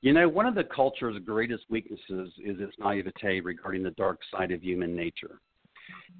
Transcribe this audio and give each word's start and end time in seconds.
You 0.00 0.12
know, 0.12 0.28
one 0.28 0.46
of 0.46 0.54
the 0.54 0.64
culture's 0.64 1.16
greatest 1.24 1.64
weaknesses 1.68 2.32
is 2.38 2.60
its 2.60 2.72
naivete 2.78 3.40
regarding 3.40 3.82
the 3.82 3.90
dark 3.92 4.20
side 4.30 4.52
of 4.52 4.62
human 4.62 4.94
nature. 4.94 5.40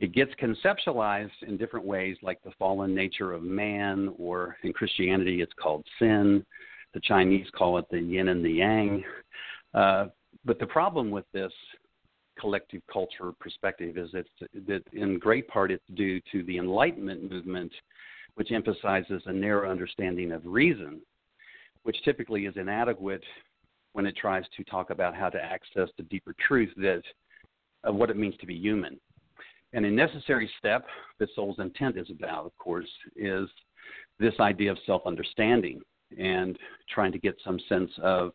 It 0.00 0.12
gets 0.12 0.32
conceptualized 0.42 1.30
in 1.46 1.56
different 1.56 1.86
ways, 1.86 2.16
like 2.22 2.42
the 2.42 2.50
fallen 2.58 2.94
nature 2.94 3.32
of 3.32 3.42
man, 3.42 4.12
or 4.18 4.56
in 4.64 4.72
Christianity, 4.72 5.42
it's 5.42 5.52
called 5.60 5.86
sin. 5.98 6.44
The 6.94 7.00
Chinese 7.00 7.46
call 7.56 7.78
it 7.78 7.84
the 7.90 8.00
yin 8.00 8.28
and 8.28 8.44
the 8.44 8.50
yang. 8.50 9.04
Uh, 9.74 10.06
but 10.44 10.58
the 10.58 10.66
problem 10.66 11.10
with 11.10 11.26
this 11.32 11.52
collective 12.40 12.80
culture 12.90 13.32
perspective 13.38 13.98
is 13.98 14.10
it's, 14.14 14.28
that 14.66 14.82
in 14.92 15.18
great 15.18 15.46
part 15.46 15.70
it's 15.70 15.84
due 15.94 16.20
to 16.32 16.42
the 16.44 16.58
Enlightenment 16.58 17.30
movement, 17.30 17.72
which 18.34 18.50
emphasizes 18.50 19.22
a 19.26 19.32
narrow 19.32 19.70
understanding 19.70 20.32
of 20.32 20.40
reason, 20.46 21.00
which 21.82 21.96
typically 22.04 22.46
is 22.46 22.56
inadequate 22.56 23.22
when 23.98 24.06
it 24.06 24.16
tries 24.16 24.44
to 24.56 24.62
talk 24.62 24.90
about 24.90 25.12
how 25.12 25.28
to 25.28 25.42
access 25.42 25.88
the 25.96 26.04
deeper 26.04 26.32
truth 26.46 26.70
that 26.76 27.02
of 27.82 27.96
what 27.96 28.10
it 28.10 28.16
means 28.16 28.36
to 28.36 28.46
be 28.46 28.54
human. 28.54 28.96
And 29.72 29.84
a 29.84 29.90
necessary 29.90 30.48
step 30.56 30.86
that 31.18 31.28
Soul's 31.34 31.58
Intent 31.58 31.98
is 31.98 32.08
about, 32.08 32.46
of 32.46 32.56
course, 32.58 32.88
is 33.16 33.48
this 34.20 34.34
idea 34.38 34.70
of 34.70 34.78
self 34.86 35.02
understanding 35.04 35.80
and 36.16 36.56
trying 36.88 37.10
to 37.10 37.18
get 37.18 37.34
some 37.44 37.58
sense 37.68 37.90
of 38.00 38.30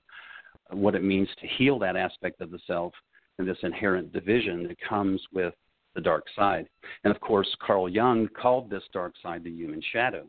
what 0.71 0.95
it 0.95 1.03
means 1.03 1.29
to 1.39 1.47
heal 1.47 1.79
that 1.79 1.95
aspect 1.95 2.41
of 2.41 2.51
the 2.51 2.59
self 2.67 2.93
and 3.39 3.47
this 3.47 3.57
inherent 3.63 4.11
division 4.11 4.67
that 4.67 4.77
comes 4.81 5.21
with 5.31 5.53
the 5.95 6.01
dark 6.01 6.25
side. 6.35 6.67
And 7.05 7.15
of 7.15 7.21
course, 7.21 7.47
Carl 7.65 7.87
Jung 7.87 8.27
called 8.37 8.69
this 8.69 8.83
dark 8.91 9.13
side 9.23 9.45
the 9.45 9.49
human 9.49 9.81
shadow. 9.93 10.27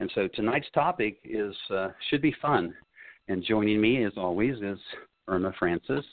And 0.00 0.10
so 0.12 0.26
tonight's 0.26 0.68
topic 0.74 1.18
is 1.22 1.54
uh, 1.70 1.90
should 2.10 2.20
be 2.20 2.34
fun 2.42 2.74
and 3.28 3.44
joining 3.44 3.80
me, 3.80 4.04
as 4.04 4.12
always, 4.16 4.56
is 4.62 4.78
Irma 5.28 5.52
Francis. 5.58 6.04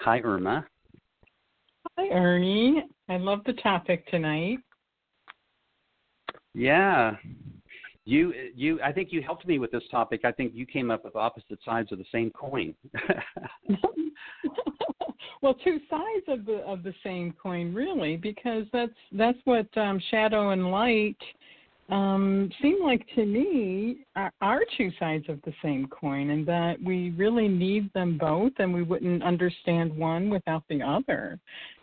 Hi, 0.00 0.20
Irma. 0.20 0.66
Hi, 1.98 2.08
Ernie. 2.08 2.84
I 3.08 3.16
love 3.16 3.40
the 3.44 3.52
topic 3.54 4.06
tonight. 4.08 4.58
Yeah. 6.54 7.16
You, 8.04 8.32
you. 8.54 8.80
I 8.82 8.92
think 8.92 9.08
you 9.12 9.22
helped 9.22 9.46
me 9.46 9.58
with 9.58 9.70
this 9.70 9.84
topic. 9.90 10.22
I 10.24 10.32
think 10.32 10.52
you 10.54 10.66
came 10.66 10.90
up 10.90 11.04
with 11.04 11.14
opposite 11.14 11.58
sides 11.64 11.92
of 11.92 11.98
the 11.98 12.04
same 12.10 12.30
coin. 12.30 12.74
well, 15.42 15.54
two 15.54 15.78
sides 15.88 16.24
of 16.28 16.44
the 16.44 16.58
of 16.66 16.82
the 16.82 16.94
same 17.04 17.32
coin, 17.40 17.72
really, 17.72 18.16
because 18.16 18.64
that's 18.72 18.92
that's 19.12 19.38
what 19.44 19.66
um, 19.76 20.00
shadow 20.10 20.50
and 20.50 20.70
light 20.70 21.16
um, 21.88 22.50
seem 22.62 22.82
like 22.82 23.06
to 23.14 23.26
me 23.26 24.04
are, 24.16 24.32
are 24.40 24.60
two 24.76 24.90
sides 24.98 25.24
of 25.28 25.40
the 25.42 25.52
same 25.62 25.88
coin, 25.88 26.30
and 26.30 26.46
that 26.46 26.76
we 26.82 27.10
really 27.10 27.48
need 27.48 27.92
them 27.92 28.16
both, 28.18 28.52
and 28.58 28.72
we 28.72 28.82
wouldn't 28.82 29.22
understand 29.22 29.94
one 29.96 30.30
without 30.30 30.62
the 30.68 30.82
other. 30.82 31.38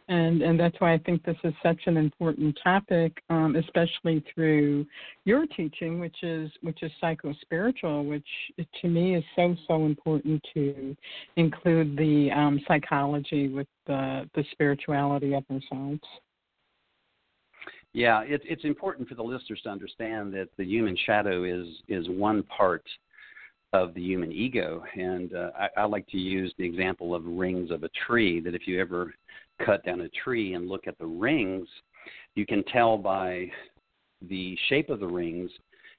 And 0.07 0.41
and 0.41 0.59
that's 0.59 0.75
why 0.79 0.93
I 0.93 0.97
think 0.97 1.23
this 1.23 1.37
is 1.43 1.53
such 1.61 1.81
an 1.85 1.95
important 1.95 2.57
topic, 2.63 3.21
um, 3.29 3.55
especially 3.55 4.23
through 4.33 4.87
your 5.25 5.45
teaching, 5.45 5.99
which 5.99 6.23
is 6.23 6.49
which 6.61 6.81
is 6.81 6.91
psycho 6.99 7.31
spiritual, 7.41 8.03
which 8.05 8.25
to 8.81 8.87
me 8.87 9.15
is 9.15 9.23
so 9.35 9.55
so 9.67 9.85
important 9.85 10.43
to 10.55 10.97
include 11.35 11.95
the 11.95 12.31
um, 12.35 12.59
psychology 12.67 13.49
with 13.49 13.67
the 13.85 14.27
the 14.33 14.43
spirituality 14.51 15.33
of 15.33 15.43
ourselves. 15.51 16.01
Yeah, 17.93 18.21
it, 18.21 18.41
it's 18.45 18.65
important 18.65 19.09
for 19.09 19.15
the 19.15 19.23
listeners 19.23 19.61
to 19.63 19.69
understand 19.69 20.33
that 20.33 20.49
the 20.57 20.63
human 20.65 20.97
shadow 21.05 21.43
is 21.43 21.67
is 21.87 22.07
one 22.09 22.43
part 22.43 22.83
of 23.73 23.93
the 23.93 24.01
human 24.01 24.31
ego, 24.31 24.83
and 24.95 25.33
uh, 25.33 25.51
I, 25.57 25.81
I 25.81 25.85
like 25.85 26.07
to 26.07 26.17
use 26.17 26.53
the 26.57 26.65
example 26.65 27.13
of 27.13 27.23
rings 27.25 27.71
of 27.71 27.83
a 27.83 27.89
tree. 28.07 28.39
That 28.41 28.55
if 28.55 28.67
you 28.67 28.79
ever 28.79 29.13
cut 29.65 29.83
down 29.85 30.01
a 30.01 30.09
tree 30.09 30.53
and 30.53 30.67
look 30.67 30.87
at 30.87 30.97
the 30.97 31.05
rings, 31.05 31.67
you 32.35 32.45
can 32.45 32.63
tell 32.65 32.97
by 32.97 33.51
the 34.27 34.57
shape 34.67 34.89
of 34.89 34.99
the 34.99 35.07
rings 35.07 35.51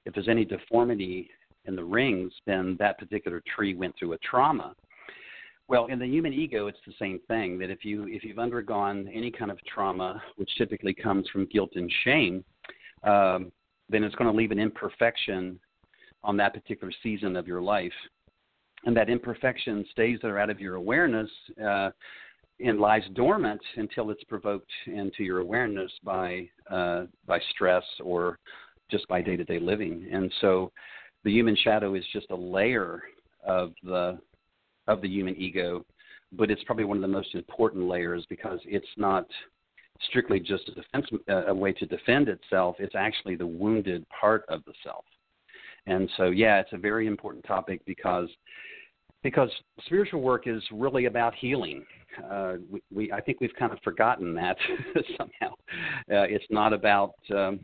if 0.05 0.13
there's 0.13 0.29
any 0.29 0.45
deformity 0.45 1.29
in 1.65 1.75
the 1.75 1.83
rings, 1.83 2.31
then 2.45 2.75
that 2.79 2.97
particular 2.97 3.41
tree 3.55 3.75
went 3.75 3.95
through 3.97 4.13
a 4.13 4.17
trauma. 4.17 4.73
Well, 5.71 5.85
in 5.85 5.99
the 5.99 6.05
human 6.05 6.33
ego, 6.33 6.67
it's 6.67 6.81
the 6.85 6.91
same 6.99 7.21
thing. 7.29 7.57
That 7.59 7.69
if 7.69 7.85
you 7.85 8.05
if 8.09 8.25
you've 8.25 8.39
undergone 8.39 9.07
any 9.07 9.31
kind 9.31 9.49
of 9.49 9.57
trauma, 9.63 10.21
which 10.35 10.51
typically 10.57 10.93
comes 10.93 11.29
from 11.29 11.45
guilt 11.45 11.69
and 11.75 11.89
shame, 12.03 12.43
um, 13.03 13.53
then 13.87 14.03
it's 14.03 14.13
going 14.15 14.29
to 14.29 14.35
leave 14.35 14.51
an 14.51 14.59
imperfection 14.59 15.57
on 16.25 16.35
that 16.35 16.53
particular 16.53 16.91
season 17.01 17.37
of 17.37 17.47
your 17.47 17.61
life, 17.61 17.93
and 18.83 18.97
that 18.97 19.09
imperfection 19.09 19.85
stays 19.91 20.19
there 20.21 20.39
out 20.39 20.49
of 20.49 20.59
your 20.59 20.75
awareness 20.75 21.29
uh, 21.65 21.91
and 22.59 22.81
lies 22.81 23.03
dormant 23.13 23.61
until 23.77 24.09
it's 24.09 24.25
provoked 24.25 24.69
into 24.87 25.23
your 25.23 25.39
awareness 25.39 25.91
by 26.03 26.49
uh, 26.69 27.05
by 27.25 27.39
stress 27.49 27.85
or 28.03 28.39
just 28.89 29.07
by 29.07 29.21
day 29.21 29.37
to 29.37 29.45
day 29.45 29.57
living. 29.57 30.05
And 30.11 30.29
so, 30.41 30.69
the 31.23 31.31
human 31.31 31.55
shadow 31.55 31.93
is 31.93 32.03
just 32.11 32.29
a 32.29 32.35
layer 32.35 33.03
of 33.47 33.71
the 33.83 34.19
of 34.87 35.01
the 35.01 35.07
human 35.07 35.35
ego, 35.35 35.85
but 36.31 36.49
it's 36.49 36.63
probably 36.63 36.85
one 36.85 36.97
of 36.97 37.01
the 37.01 37.07
most 37.07 37.35
important 37.35 37.87
layers 37.87 38.25
because 38.29 38.59
it's 38.65 38.87
not 38.97 39.27
strictly 40.09 40.39
just 40.39 40.67
a 40.69 40.71
defense 40.73 41.05
a 41.47 41.53
way 41.53 41.71
to 41.73 41.85
defend 41.85 42.27
itself. 42.27 42.75
It's 42.79 42.95
actually 42.95 43.35
the 43.35 43.45
wounded 43.47 44.05
part 44.09 44.45
of 44.49 44.63
the 44.65 44.73
self. 44.83 45.05
And 45.87 46.09
so, 46.17 46.25
yeah, 46.25 46.59
it's 46.59 46.73
a 46.73 46.77
very 46.77 47.07
important 47.07 47.45
topic 47.45 47.81
because 47.85 48.29
because 49.23 49.49
spiritual 49.85 50.21
work 50.21 50.47
is 50.47 50.63
really 50.71 51.05
about 51.05 51.35
healing. 51.35 51.85
Uh, 52.29 52.53
we, 52.71 52.81
we, 52.91 53.11
I 53.11 53.21
think 53.21 53.39
we've 53.39 53.53
kind 53.57 53.71
of 53.71 53.77
forgotten 53.83 54.33
that 54.33 54.57
somehow. 55.17 55.53
Uh, 56.11 56.25
it's 56.27 56.45
not 56.49 56.73
about 56.73 57.13
um, 57.35 57.59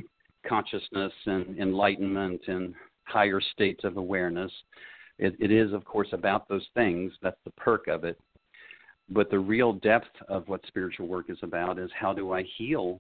consciousness 0.47 1.11
and 1.25 1.57
enlightenment 1.57 2.41
and 2.47 2.75
higher 3.05 3.41
states 3.41 3.83
of 3.83 3.97
awareness. 3.97 4.51
It, 5.19 5.35
it 5.39 5.51
is, 5.51 5.73
of 5.73 5.83
course, 5.85 6.09
about 6.11 6.47
those 6.47 6.65
things. 6.73 7.11
That's 7.21 7.39
the 7.43 7.51
perk 7.51 7.87
of 7.87 8.03
it. 8.03 8.19
But 9.09 9.29
the 9.29 9.39
real 9.39 9.73
depth 9.73 10.15
of 10.27 10.47
what 10.47 10.61
spiritual 10.67 11.07
work 11.07 11.29
is 11.29 11.39
about 11.41 11.79
is 11.79 11.89
how 11.97 12.13
do 12.13 12.33
I 12.33 12.43
heal 12.57 12.99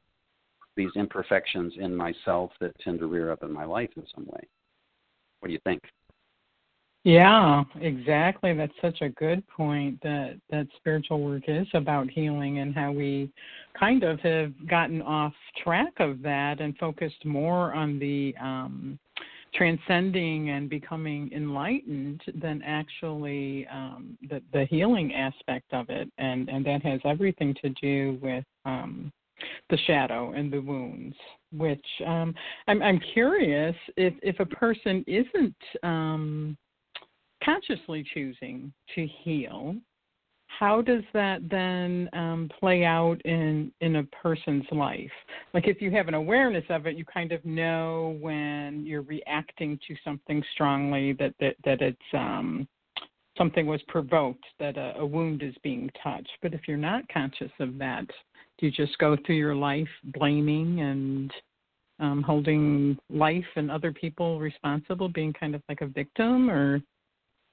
these 0.75 0.91
imperfections 0.95 1.73
in 1.77 1.93
myself 1.95 2.51
that 2.61 2.79
tend 2.79 2.99
to 2.99 3.07
rear 3.07 3.31
up 3.31 3.43
in 3.43 3.51
my 3.51 3.65
life 3.65 3.89
in 3.97 4.03
some 4.15 4.25
way. 4.27 4.47
What 5.39 5.47
do 5.47 5.53
you 5.53 5.59
think? 5.63 5.81
Yeah, 7.03 7.63
exactly. 7.79 8.53
That's 8.53 8.73
such 8.81 9.01
a 9.01 9.09
good 9.09 9.47
point 9.47 10.01
that 10.01 10.39
that 10.49 10.67
spiritual 10.77 11.21
work 11.21 11.43
is 11.47 11.67
about 11.73 12.09
healing 12.09 12.59
and 12.59 12.75
how 12.75 12.91
we 12.91 13.31
kind 13.79 14.03
of 14.03 14.19
have 14.21 14.51
gotten 14.67 15.01
off 15.01 15.33
track 15.63 15.93
of 15.99 16.21
that 16.23 16.59
and 16.59 16.77
focused 16.77 17.23
more 17.23 17.73
on 17.73 17.97
the 17.97 18.35
um 18.41 18.99
transcending 19.53 20.49
and 20.51 20.69
becoming 20.69 21.31
enlightened 21.33 22.21
than 22.35 22.61
actually 22.63 23.67
um, 23.67 24.17
the, 24.29 24.41
the 24.53 24.65
healing 24.65 25.13
aspect 25.13 25.73
of 25.73 25.89
it, 25.89 26.09
and 26.17 26.49
and 26.49 26.65
that 26.65 26.83
has 26.83 26.99
everything 27.05 27.55
to 27.61 27.69
do 27.81 28.17
with 28.21 28.43
um, 28.65 29.11
the 29.69 29.77
shadow 29.85 30.33
and 30.33 30.51
the 30.51 30.59
wounds. 30.59 31.15
Which 31.51 31.85
um, 32.05 32.35
I'm 32.67 32.81
I'm 32.81 32.99
curious 33.13 33.75
if 33.95 34.13
if 34.21 34.39
a 34.39 34.45
person 34.45 35.03
isn't 35.07 35.55
um, 35.83 36.57
consciously 37.43 38.05
choosing 38.13 38.73
to 38.95 39.07
heal, 39.23 39.75
how 40.47 40.81
does 40.81 41.03
that 41.13 41.47
then 41.49 42.09
um, 42.13 42.49
play 42.59 42.83
out 42.83 43.21
in 43.25 43.71
in 43.81 43.97
a 43.97 44.03
person's 44.03 44.65
life? 44.71 45.11
Like 45.53 45.67
if 45.67 45.81
you 45.81 45.91
have 45.91 46.07
an 46.07 46.13
awareness 46.13 46.63
of 46.69 46.87
it, 46.87 46.97
you 46.97 47.05
kind 47.05 47.31
of 47.31 47.43
know 47.45 48.17
when 48.19 48.85
you're 48.85 49.03
reacting 49.03 49.79
to 49.87 49.95
something 50.03 50.43
strongly 50.53 51.13
that 51.13 51.33
that 51.39 51.55
that 51.63 51.81
it's 51.81 51.97
um, 52.13 52.67
something 53.37 53.67
was 53.67 53.81
provoked, 53.87 54.45
that 54.59 54.77
a, 54.77 54.97
a 54.97 55.05
wound 55.05 55.43
is 55.43 55.53
being 55.63 55.89
touched. 56.01 56.31
But 56.41 56.53
if 56.53 56.61
you're 56.67 56.77
not 56.77 57.07
conscious 57.09 57.51
of 57.59 57.77
that, 57.77 58.05
do 58.57 58.65
you 58.65 58.71
just 58.71 58.97
go 58.97 59.15
through 59.25 59.35
your 59.35 59.55
life 59.55 59.87
blaming 60.05 60.81
and 60.81 61.31
um, 61.99 62.23
holding 62.23 62.97
life 63.09 63.45
and 63.55 63.69
other 63.69 63.91
people 63.91 64.39
responsible, 64.39 65.09
being 65.09 65.33
kind 65.33 65.55
of 65.55 65.61
like 65.69 65.81
a 65.81 65.87
victim, 65.87 66.49
or 66.49 66.81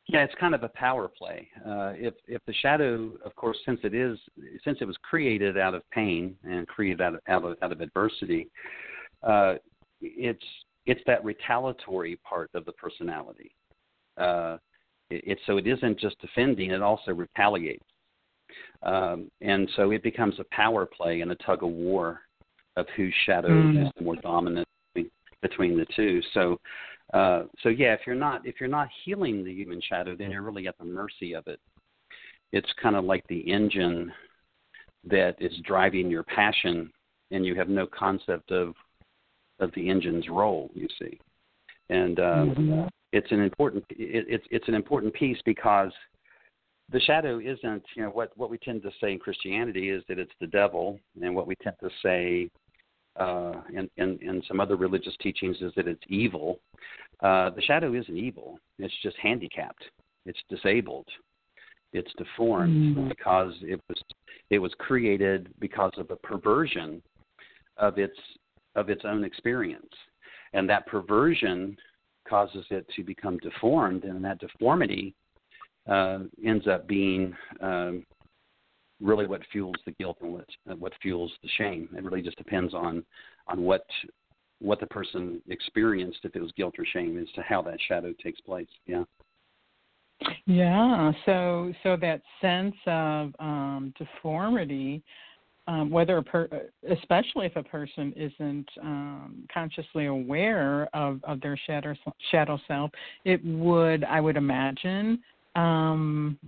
Yeah, 0.07 0.23
it's 0.23 0.35
kind 0.39 0.55
of 0.55 0.63
a 0.63 0.69
power 0.69 1.09
play. 1.09 1.49
Uh, 1.67 1.93
if 1.95 2.15
if 2.27 2.43
the 2.47 2.53
shadow, 2.61 3.13
of 3.25 3.35
course, 3.37 3.57
since 3.65 3.81
it 3.85 3.95
is 3.95 4.19
since 4.63 4.79
it 4.81 4.85
was 4.85 4.97
created 5.03 5.57
out 5.57 5.75
of 5.75 5.83
pain 5.91 6.37
and 6.45 6.69
created 6.69 7.01
out 7.01 7.15
of 7.15 7.21
out 7.27 7.45
of, 7.45 7.57
out 7.63 7.73
of 7.73 7.81
adversity, 7.81 8.49
uh, 9.23 9.55
it's 10.03 10.45
it's 10.85 11.01
that 11.07 11.25
retaliatory 11.25 12.17
part 12.17 12.51
of 12.55 12.67
the 12.67 12.73
personality. 12.73 13.55
Uh, 14.19 14.59
it, 15.09 15.25
it, 15.27 15.39
so 15.47 15.57
it 15.57 15.67
isn't 15.67 15.99
just 15.99 16.21
defending; 16.21 16.71
it 16.71 16.83
also 16.83 17.13
retaliates, 17.13 17.85
um, 18.83 19.31
and 19.41 19.71
so 19.75 19.91
it 19.91 20.03
becomes 20.03 20.39
a 20.39 20.45
power 20.55 20.85
play 20.85 21.23
and 21.23 21.33
a 21.33 21.37
tug 21.37 21.63
of 21.63 21.71
war 21.71 22.21
of 22.77 22.87
whose 22.95 23.15
shadow 23.25 23.49
mm. 23.49 23.87
is 23.87 23.93
more 24.03 24.17
dominant 24.17 24.69
between 25.41 25.77
the 25.79 25.87
two. 25.95 26.21
So 26.33 26.59
uh, 27.13 27.45
so 27.63 27.69
yeah, 27.69 27.93
if 27.93 28.01
you're 28.07 28.17
not 28.17 28.47
if 28.47 28.57
you're 28.61 28.69
not 28.69 28.89
healing 29.05 29.45
the 29.45 29.53
human 29.53 29.81
shadow, 29.81 30.17
then 30.17 30.31
you're 30.31 30.43
really 30.43 30.67
at 30.67 30.79
the 30.79 30.85
mercy 30.85 31.35
of 31.35 31.47
it. 31.47 31.61
It's 32.53 32.73
kind 32.81 32.97
of 32.97 33.05
like 33.05 33.25
the 33.29 33.41
engine 33.41 34.13
that 35.05 35.37
is 35.39 35.53
driving 35.65 36.11
your 36.11 36.23
passion, 36.23 36.91
and 37.31 37.45
you 37.45 37.55
have 37.57 37.69
no 37.69 37.87
concept 37.87 38.51
of 38.51 38.75
of 39.61 39.71
the 39.75 39.89
engine's 39.91 40.29
role. 40.29 40.71
You 40.75 40.89
see, 40.99 41.21
and 41.91 42.19
um, 42.19 42.51
mm-hmm. 42.51 42.83
it's 43.13 43.31
an 43.31 43.41
important 43.41 43.85
it, 43.91 44.25
it's 44.29 44.47
it's 44.51 44.69
an 44.69 44.75
important 44.75 45.13
piece 45.15 45.39
because 45.45 45.93
the 46.91 47.01
shadow 47.01 47.39
isn't 47.39 47.83
you 47.95 48.03
know 48.03 48.11
what 48.11 48.31
what 48.37 48.51
we 48.51 48.59
tend 48.59 48.83
to 48.83 48.91
say 49.01 49.13
in 49.13 49.19
Christianity 49.19 49.91
is 49.91 50.03
that 50.09 50.19
it's 50.19 50.33
the 50.41 50.47
devil, 50.47 50.99
and 51.21 51.35
what 51.35 51.47
we 51.47 51.55
tend 51.57 51.77
to 51.81 51.91
say 52.03 52.49
uh, 53.17 53.53
in, 53.73 53.89
in, 53.97 54.19
in 54.23 54.43
some 54.49 54.61
other 54.61 54.77
religious 54.77 55.15
teachings 55.21 55.57
is 55.61 55.73
that 55.77 55.87
it's 55.87 56.03
evil. 56.09 56.59
Uh, 57.23 57.51
the 57.51 57.63
shadow 57.63 57.95
isn't 57.95 58.17
evil. 58.17 58.59
It's 58.79 58.95
just 59.03 59.17
handicapped. 59.23 59.85
It's 60.27 60.39
disabled. 60.49 61.07
It's 61.93 62.13
deformed 62.19 62.97
mm. 62.97 63.09
because 63.09 63.55
it 63.63 63.81
was 63.89 63.99
it 64.51 64.59
was 64.59 64.73
created 64.79 65.49
because 65.61 65.93
of 65.97 66.11
a 66.11 66.17
perversion 66.17 67.01
of 67.77 67.99
its 67.99 68.19
of 68.75 68.91
its 68.91 69.03
own 69.05 69.23
experience, 69.23 69.95
and 70.53 70.69
that 70.69 70.87
perversion 70.87 71.77
causes 72.29 72.67
it 72.71 72.85
to 72.97 73.05
become 73.05 73.39
deformed, 73.39 74.05
and 74.05 74.25
that 74.25 74.41
deformity 74.41 75.15
uh, 75.89 76.21
ends 76.45 76.67
up 76.67 76.89
being 76.89 77.33
um, 77.61 78.05
really 79.01 79.27
what 79.27 79.43
fuels 79.51 79.77
the 79.85 79.93
guilt 79.93 80.19
and 80.21 80.33
what 80.33 80.47
what 80.79 80.93
fuels 81.03 81.33
the 81.43 81.49
shame. 81.57 81.89
It 81.97 82.05
really 82.05 82.23
just 82.23 82.39
depends 82.39 82.75
on 82.75 83.05
on 83.49 83.63
what 83.63 83.87
what 84.61 84.81
the 84.81 84.87
person 84.87 85.43
experienced, 85.49 86.21
if 86.25 86.35
it 86.35 86.41
was 86.41 86.53
guilt 86.57 86.75
or 86.79 86.87
shame, 86.87 87.19
as 87.19 87.31
to 87.35 87.43
how 87.43 87.61
that 87.63 87.79
shadow 87.89 88.13
takes 88.23 88.41
place. 88.41 88.69
Yeah. 88.87 89.05
Yeah. 90.47 91.13
So 91.27 91.73
so 91.83 91.97
that 91.97 92.23
sense 92.41 92.77
of 92.87 93.35
um, 93.39 93.93
deformity. 93.99 95.03
Um, 95.67 95.89
whether 95.89 96.19
a 96.19 96.23
per, 96.23 96.47
especially 96.91 97.47
if 97.47 97.57
a 97.57 97.63
person 97.63 98.13
isn't 98.17 98.69
um, 98.83 99.49
consciously 99.51 100.05
aware 100.05 100.91
of, 100.93 101.25
of 101.25 101.41
their 101.41 101.59
shadow 101.67 101.95
shadow 102.31 102.59
self, 102.69 102.91
it 103.25 103.43
would, 103.43 104.05
I 104.05 104.21
would 104.21 104.37
imagine, 104.37 105.23
um, 105.57 106.39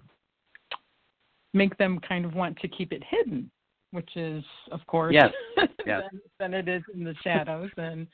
make 1.56 1.76
them 1.79 1.99
kind 2.06 2.25
of 2.25 2.35
want 2.35 2.58
to 2.58 2.69
keep 2.69 2.93
it 2.93 3.03
hidden, 3.08 3.50
which 3.91 4.17
is, 4.17 4.44
of 4.70 4.87
course, 4.87 5.14
yes, 5.14 5.32
yes. 5.87 6.03
than, 6.11 6.20
than 6.38 6.55
it 6.55 6.69
is 6.69 6.82
in 6.94 7.03
the 7.03 7.14
shadows. 7.25 7.70
and 7.76 8.06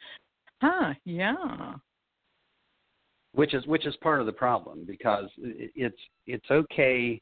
huh, 0.62 0.94
yeah. 1.04 1.74
Which 3.34 3.54
is 3.54 3.66
which 3.66 3.86
is 3.86 3.96
part 3.96 4.20
of 4.20 4.26
the 4.26 4.32
problem 4.32 4.84
because 4.86 5.28
it's 5.38 5.96
it's 6.26 6.50
okay 6.50 7.20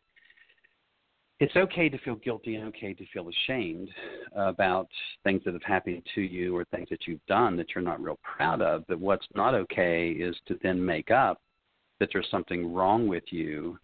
it's 1.40 1.56
okay 1.56 1.88
to 1.88 1.98
feel 1.98 2.16
guilty 2.16 2.56
and 2.56 2.68
okay 2.68 2.92
to 2.92 3.04
feel 3.12 3.28
ashamed 3.28 3.88
about 4.36 4.88
things 5.24 5.40
that 5.44 5.54
have 5.54 5.62
happened 5.62 6.02
to 6.14 6.20
you 6.20 6.54
or 6.54 6.64
things 6.66 6.88
that 6.90 7.06
you've 7.06 7.24
done 7.26 7.56
that 7.56 7.68
you're 7.74 7.82
not 7.82 8.02
real 8.02 8.18
proud 8.22 8.60
of. 8.60 8.84
But 8.88 9.00
what's 9.00 9.26
not 9.34 9.54
okay 9.54 10.10
is 10.10 10.36
to 10.48 10.58
then 10.62 10.84
make 10.84 11.10
up 11.10 11.40
that 11.98 12.10
there's 12.12 12.28
something 12.30 12.72
wrong 12.74 13.08
with 13.08 13.24
you 13.30 13.78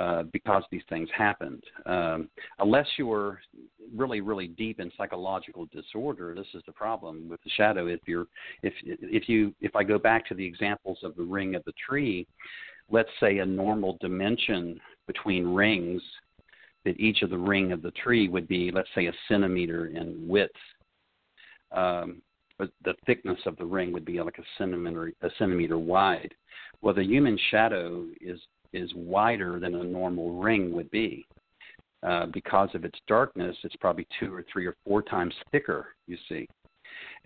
uh, 0.00 0.22
because 0.32 0.62
these 0.70 0.82
things 0.88 1.10
happened. 1.14 1.62
Um, 1.84 2.30
unless 2.58 2.86
you're 2.96 3.40
really, 3.94 4.22
really 4.22 4.46
deep 4.46 4.80
in 4.80 4.90
psychological 4.96 5.66
disorder, 5.66 6.34
this 6.34 6.46
is 6.54 6.62
the 6.64 6.72
problem 6.72 7.28
with 7.28 7.42
the 7.42 7.50
shadow. 7.50 7.86
If 7.86 8.00
you're, 8.06 8.26
if 8.62 8.72
if 8.82 9.28
you, 9.28 9.54
if 9.60 9.76
I 9.76 9.84
go 9.84 9.98
back 9.98 10.26
to 10.28 10.34
the 10.34 10.46
examples 10.46 10.98
of 11.02 11.14
the 11.16 11.22
ring 11.22 11.54
of 11.54 11.62
the 11.64 11.74
tree, 11.86 12.26
let's 12.90 13.10
say 13.20 13.38
a 13.38 13.46
normal 13.46 13.98
dimension 14.00 14.80
between 15.06 15.46
rings, 15.52 16.00
that 16.86 16.98
each 16.98 17.20
of 17.20 17.28
the 17.28 17.36
ring 17.36 17.70
of 17.70 17.82
the 17.82 17.90
tree 17.90 18.26
would 18.26 18.48
be, 18.48 18.70
let's 18.70 18.88
say, 18.94 19.06
a 19.06 19.12
centimeter 19.28 19.88
in 19.88 20.26
width. 20.26 20.50
Um, 21.72 22.22
but 22.56 22.70
the 22.86 22.94
thickness 23.04 23.38
of 23.44 23.54
the 23.58 23.66
ring 23.66 23.92
would 23.92 24.06
be 24.06 24.22
like 24.22 24.38
a 24.38 24.44
centimeter 24.56 25.12
a 25.20 25.28
centimeter 25.38 25.76
wide. 25.76 26.32
Well, 26.80 26.94
the 26.94 27.04
human 27.04 27.38
shadow 27.50 28.06
is 28.22 28.40
is 28.72 28.90
wider 28.94 29.58
than 29.58 29.74
a 29.74 29.84
normal 29.84 30.40
ring 30.40 30.72
would 30.72 30.90
be. 30.90 31.26
Uh, 32.02 32.24
because 32.26 32.70
of 32.74 32.84
its 32.84 32.98
darkness, 33.06 33.54
it's 33.62 33.76
probably 33.76 34.06
two 34.18 34.32
or 34.32 34.42
three 34.50 34.66
or 34.66 34.74
four 34.86 35.02
times 35.02 35.34
thicker. 35.52 35.88
You 36.06 36.16
see, 36.30 36.48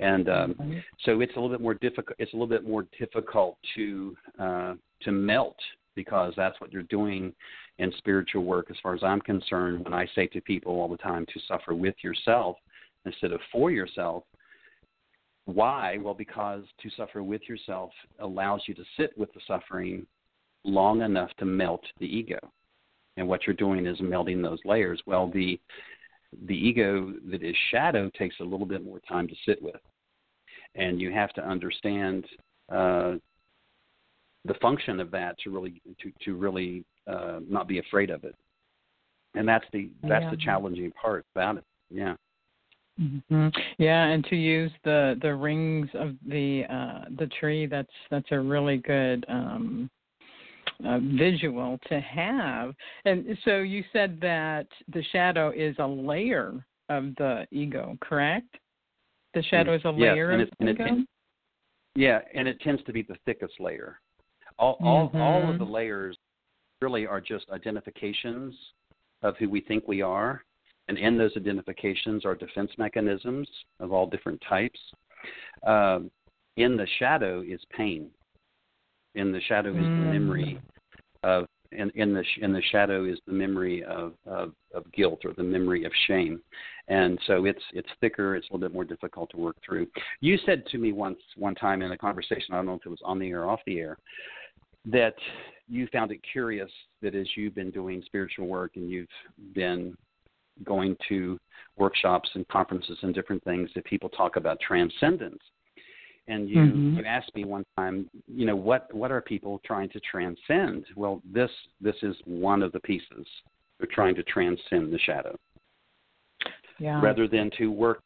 and 0.01 0.29
um, 0.29 0.55
mm-hmm. 0.55 0.79
so 1.05 1.21
it's 1.21 1.33
a 1.37 1.41
little 1.41 1.49
bit 1.49 1.61
more 1.61 1.75
difficult. 1.75 2.17
It's 2.19 2.33
a 2.33 2.37
little 2.37 2.49
bit 2.49 2.67
more 2.67 2.85
difficult 2.99 3.57
to 3.77 4.17
uh, 4.39 4.75
to 5.03 5.13
melt 5.13 5.57
because 5.95 6.33
that's 6.37 6.61
what 6.61 6.73
you're 6.73 6.83
doing 6.85 7.33
in 7.79 7.93
spiritual 7.99 8.45
work. 8.45 8.67
As 8.69 8.77
far 8.83 8.95
as 8.95 9.05
I'm 9.05 9.21
concerned, 9.21 9.85
when 9.85 9.95
I 9.95 10.09
say 10.15 10.27
to 10.29 10.41
people 10.41 10.73
all 10.81 10.89
the 10.89 10.97
time 10.97 11.25
to 11.27 11.41
suffer 11.47 11.73
with 11.75 11.95
yourself 12.03 12.57
instead 13.07 13.31
of 13.31 13.41
for 13.53 13.71
yourself, 13.71 14.25
why? 15.45 15.99
Well, 16.01 16.15
because 16.15 16.65
to 16.83 16.91
suffer 16.97 17.23
with 17.23 17.43
yourself 17.49 17.91
allows 18.19 18.63
you 18.67 18.75
to 18.75 18.85
sit 18.97 19.17
with 19.17 19.33
the 19.35 19.41
suffering 19.47 20.07
long 20.65 21.03
enough 21.03 21.31
to 21.39 21.45
melt 21.45 21.83
the 21.99 22.07
ego. 22.07 22.39
And 23.17 23.29
what 23.29 23.47
you're 23.47 23.55
doing 23.55 23.87
is 23.87 24.01
melting 24.01 24.43
those 24.43 24.59
layers. 24.65 25.01
Well, 25.07 25.31
the 25.33 25.61
the 26.47 26.55
ego 26.55 27.13
that 27.31 27.45
is 27.45 27.55
shadow 27.71 28.11
takes 28.19 28.35
a 28.41 28.45
little 28.45 28.67
bit 28.67 28.85
more 28.85 29.01
time 29.09 29.29
to 29.29 29.35
sit 29.47 29.63
with, 29.63 29.81
and 30.75 31.01
you 31.01 31.13
have 31.13 31.33
to 31.35 31.47
understand 31.47 32.25
uh, 32.73 33.13
the 34.45 34.55
function 34.61 34.99
of 34.99 35.13
that 35.13 35.39
to 35.45 35.51
really 35.51 35.81
to 36.03 36.13
to 36.25 36.35
really 36.35 36.85
uh, 37.07 37.39
not 37.49 37.69
be 37.69 37.79
afraid 37.79 38.11
of 38.11 38.25
it. 38.25 38.35
And 39.35 39.47
that's 39.47 39.65
the 39.73 39.91
that's 40.03 40.25
yeah. 40.25 40.31
the 40.31 40.37
challenging 40.37 40.91
part 40.93 41.25
about 41.35 41.59
it. 41.59 41.65
Yeah. 41.91 42.15
Mm-hmm. 43.01 43.49
Yeah, 43.79 44.05
and 44.07 44.25
to 44.27 44.37
use 44.37 44.71
the 44.85 45.19
the 45.21 45.35
rings 45.35 45.89
of 45.95 46.15
the 46.27 46.65
uh, 46.71 47.09
the 47.19 47.27
tree, 47.41 47.67
that's 47.67 47.89
that's 48.11 48.31
a 48.31 48.39
really 48.39 48.77
good 48.77 49.25
um, 49.29 49.91
uh, 50.87 50.99
visual 51.03 51.79
to 51.89 52.01
have. 52.01 52.75
And 53.05 53.37
so 53.45 53.59
you 53.59 53.85
said 53.93 54.19
that 54.21 54.67
the 54.93 55.03
shadow 55.13 55.53
is 55.55 55.75
a 55.79 55.87
layer 55.87 56.65
of 56.89 57.15
the 57.17 57.47
ego, 57.51 57.97
correct? 58.01 58.57
The 59.35 59.43
shadow 59.43 59.75
is 59.75 59.83
a 59.85 59.91
layer 59.91 60.39
yes, 60.39 60.49
of 60.61 60.67
it, 60.67 60.75
ego. 60.75 60.85
It, 60.85 61.07
yeah, 61.97 62.21
and 62.35 62.47
it 62.47 62.61
tends 62.61 62.83
to 62.85 62.93
be 62.93 63.03
the 63.03 63.17
thickest 63.25 63.55
layer. 63.61 64.01
All 64.59 64.77
all, 64.81 65.09
mm-hmm. 65.09 65.21
all 65.21 65.51
of 65.51 65.59
the 65.59 65.65
layers 65.65 66.17
really 66.81 67.07
are 67.07 67.21
just 67.21 67.47
identifications 67.51 68.55
of 69.23 69.37
who 69.39 69.49
we 69.49 69.61
think 69.61 69.89
we 69.89 70.03
are, 70.03 70.45
and 70.89 70.99
in 70.99 71.19
those 71.19 71.33
identifications 71.37 72.25
are 72.25 72.35
defense 72.35 72.71
mechanisms 72.79 73.49
of 73.81 73.93
all 73.93 74.07
different 74.07 74.43
types. 74.49 74.79
Um, 75.67 76.11
in 76.57 76.77
the 76.77 76.87
shadow 76.99 77.41
is 77.41 77.61
pain 77.77 78.11
in 79.15 79.33
the 79.33 79.41
shadow 79.43 79.71
is 79.71 79.77
mm. 79.77 80.05
the 80.05 80.13
memory 80.13 80.61
of 81.25 81.47
in, 81.73 81.91
in 81.97 82.15
the 82.15 82.23
in 82.41 82.53
the 82.53 82.63
shadow 82.71 83.05
is 83.05 83.19
the 83.27 83.33
memory 83.33 83.83
of, 83.85 84.13
of, 84.27 84.53
of 84.73 84.85
guilt 84.93 85.23
or 85.25 85.33
the 85.33 85.43
memory 85.43 85.85
of 85.85 85.93
shame, 86.07 86.41
and 86.89 87.19
so 87.27 87.47
it's 87.47 87.63
it's 87.73 87.89
thicker. 88.01 88.37
It's 88.37 88.49
a 88.49 88.53
little 88.53 88.69
bit 88.69 88.75
more 88.75 88.85
difficult 88.85 89.31
to 89.31 89.39
work 89.39 89.57
through. 89.65 89.89
You 90.21 90.39
said 90.47 90.65
to 90.67 90.79
me 90.79 90.93
once 90.93 91.19
one 91.37 91.55
time 91.55 91.83
in 91.83 91.91
a 91.91 91.99
conversation, 91.99 92.53
I 92.53 92.57
don't 92.57 92.67
know 92.67 92.75
if 92.75 92.87
it 92.87 92.91
was 92.91 93.03
on 93.05 93.19
the 93.19 93.29
air 93.31 93.43
or 93.43 93.51
off 93.51 93.61
the 93.67 93.81
air, 93.81 93.99
that 94.85 95.15
you 95.69 95.89
found 95.93 96.13
it 96.13 96.21
curious 96.31 96.71
that 97.03 97.15
as 97.15 97.27
you've 97.37 97.55
been 97.55 97.71
doing 97.71 98.03
spiritual 98.07 98.47
work 98.47 98.73
and 98.77 98.91
you've 98.91 99.09
been 99.55 99.97
going 100.63 100.97
to 101.09 101.39
workshops 101.77 102.29
and 102.35 102.47
conferences 102.49 102.99
and 103.03 103.15
different 103.15 103.43
things 103.43 103.69
that 103.75 103.85
people 103.85 104.09
talk 104.11 104.37
about 104.37 104.61
transcendence 104.61 105.43
and 106.29 106.49
you 106.49 106.57
mm-hmm. 106.57 106.99
you 106.99 107.05
asked 107.05 107.35
me 107.35 107.45
one 107.45 107.65
time, 107.77 108.09
you 108.27 108.47
know, 108.47 108.57
what 108.57 108.93
what 108.95 109.11
are 109.11 109.21
people 109.21 109.61
trying 109.65 109.89
to 109.91 110.01
transcend? 110.01 110.85
Well, 110.97 111.23
this 111.31 111.51
this 111.81 111.97
is 112.03 112.17
one 112.25 112.63
of 112.63 112.73
the 112.73 112.81
pieces. 112.81 113.27
They're 113.79 113.89
trying 113.93 114.15
to 114.17 114.23
transcend 114.25 114.93
the 114.93 114.99
shadow. 114.99 115.37
Yeah. 116.79 117.01
Rather 117.01 117.29
than 117.29 117.51
to 117.59 117.71
work 117.71 118.03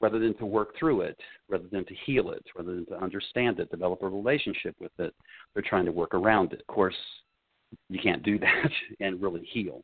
rather 0.00 0.18
than 0.18 0.34
to 0.36 0.44
work 0.44 0.76
through 0.78 1.00
it, 1.00 1.18
rather 1.48 1.68
than 1.72 1.84
to 1.86 1.94
heal 2.04 2.30
it, 2.30 2.44
rather 2.54 2.74
than 2.74 2.86
to 2.86 3.02
understand 3.02 3.58
it, 3.58 3.70
develop 3.70 4.02
a 4.02 4.08
relationship 4.08 4.76
with 4.78 4.92
it, 4.98 5.14
they're 5.54 5.62
trying 5.66 5.86
to 5.86 5.92
work 5.92 6.12
around 6.12 6.52
it. 6.52 6.60
Of 6.60 6.66
course, 6.66 6.94
you 7.88 7.98
can't 8.02 8.22
do 8.22 8.38
that 8.40 8.70
and 9.00 9.22
really 9.22 9.48
heal. 9.50 9.82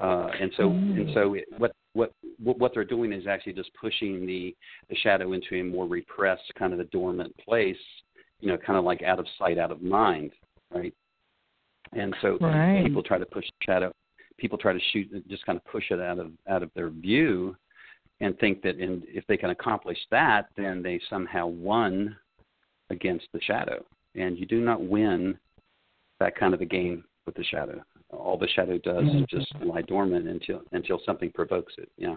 Uh, 0.00 0.28
and 0.40 0.50
so 0.56 0.70
mm. 0.70 1.00
and 1.00 1.10
so 1.14 1.34
it, 1.34 1.44
what 1.58 1.72
what 1.92 2.12
what 2.38 2.72
they're 2.74 2.84
doing 2.84 3.12
is 3.12 3.26
actually 3.26 3.52
just 3.52 3.70
pushing 3.78 4.26
the 4.26 4.54
the 4.88 4.96
shadow 4.96 5.32
into 5.32 5.56
a 5.56 5.62
more 5.62 5.86
repressed 5.86 6.50
kind 6.58 6.72
of 6.72 6.80
a 6.80 6.84
dormant 6.84 7.34
place, 7.38 7.76
you 8.40 8.48
know, 8.48 8.56
kind 8.56 8.78
of 8.78 8.84
like 8.84 9.02
out 9.02 9.18
of 9.18 9.26
sight, 9.38 9.58
out 9.58 9.70
of 9.70 9.82
mind, 9.82 10.32
right? 10.74 10.94
And 11.92 12.14
so 12.22 12.38
right. 12.40 12.84
people 12.84 13.02
try 13.02 13.18
to 13.18 13.26
push 13.26 13.44
the 13.44 13.64
shadow. 13.64 13.92
People 14.38 14.58
try 14.58 14.72
to 14.72 14.80
shoot, 14.92 15.28
just 15.28 15.44
kind 15.44 15.56
of 15.56 15.64
push 15.66 15.90
it 15.90 16.00
out 16.00 16.18
of 16.18 16.32
out 16.48 16.62
of 16.62 16.70
their 16.74 16.88
view, 16.88 17.54
and 18.20 18.38
think 18.38 18.62
that 18.62 18.78
in, 18.78 19.02
if 19.06 19.26
they 19.26 19.36
can 19.36 19.50
accomplish 19.50 19.98
that, 20.10 20.46
then 20.56 20.82
they 20.82 21.00
somehow 21.10 21.46
won 21.46 22.16
against 22.90 23.26
the 23.32 23.40
shadow. 23.42 23.84
And 24.14 24.38
you 24.38 24.46
do 24.46 24.60
not 24.60 24.82
win 24.82 25.38
that 26.20 26.36
kind 26.36 26.54
of 26.54 26.60
a 26.60 26.66
game 26.66 27.04
with 27.26 27.34
the 27.34 27.44
shadow. 27.44 27.82
All 28.12 28.36
the 28.38 28.48
shadow 28.48 28.78
does 28.78 29.04
mm-hmm. 29.04 29.18
is 29.18 29.26
just 29.30 29.54
lie 29.64 29.82
dormant 29.82 30.28
until 30.28 30.62
until 30.72 31.00
something 31.04 31.30
provokes 31.32 31.74
it. 31.78 31.90
Yeah. 31.96 32.16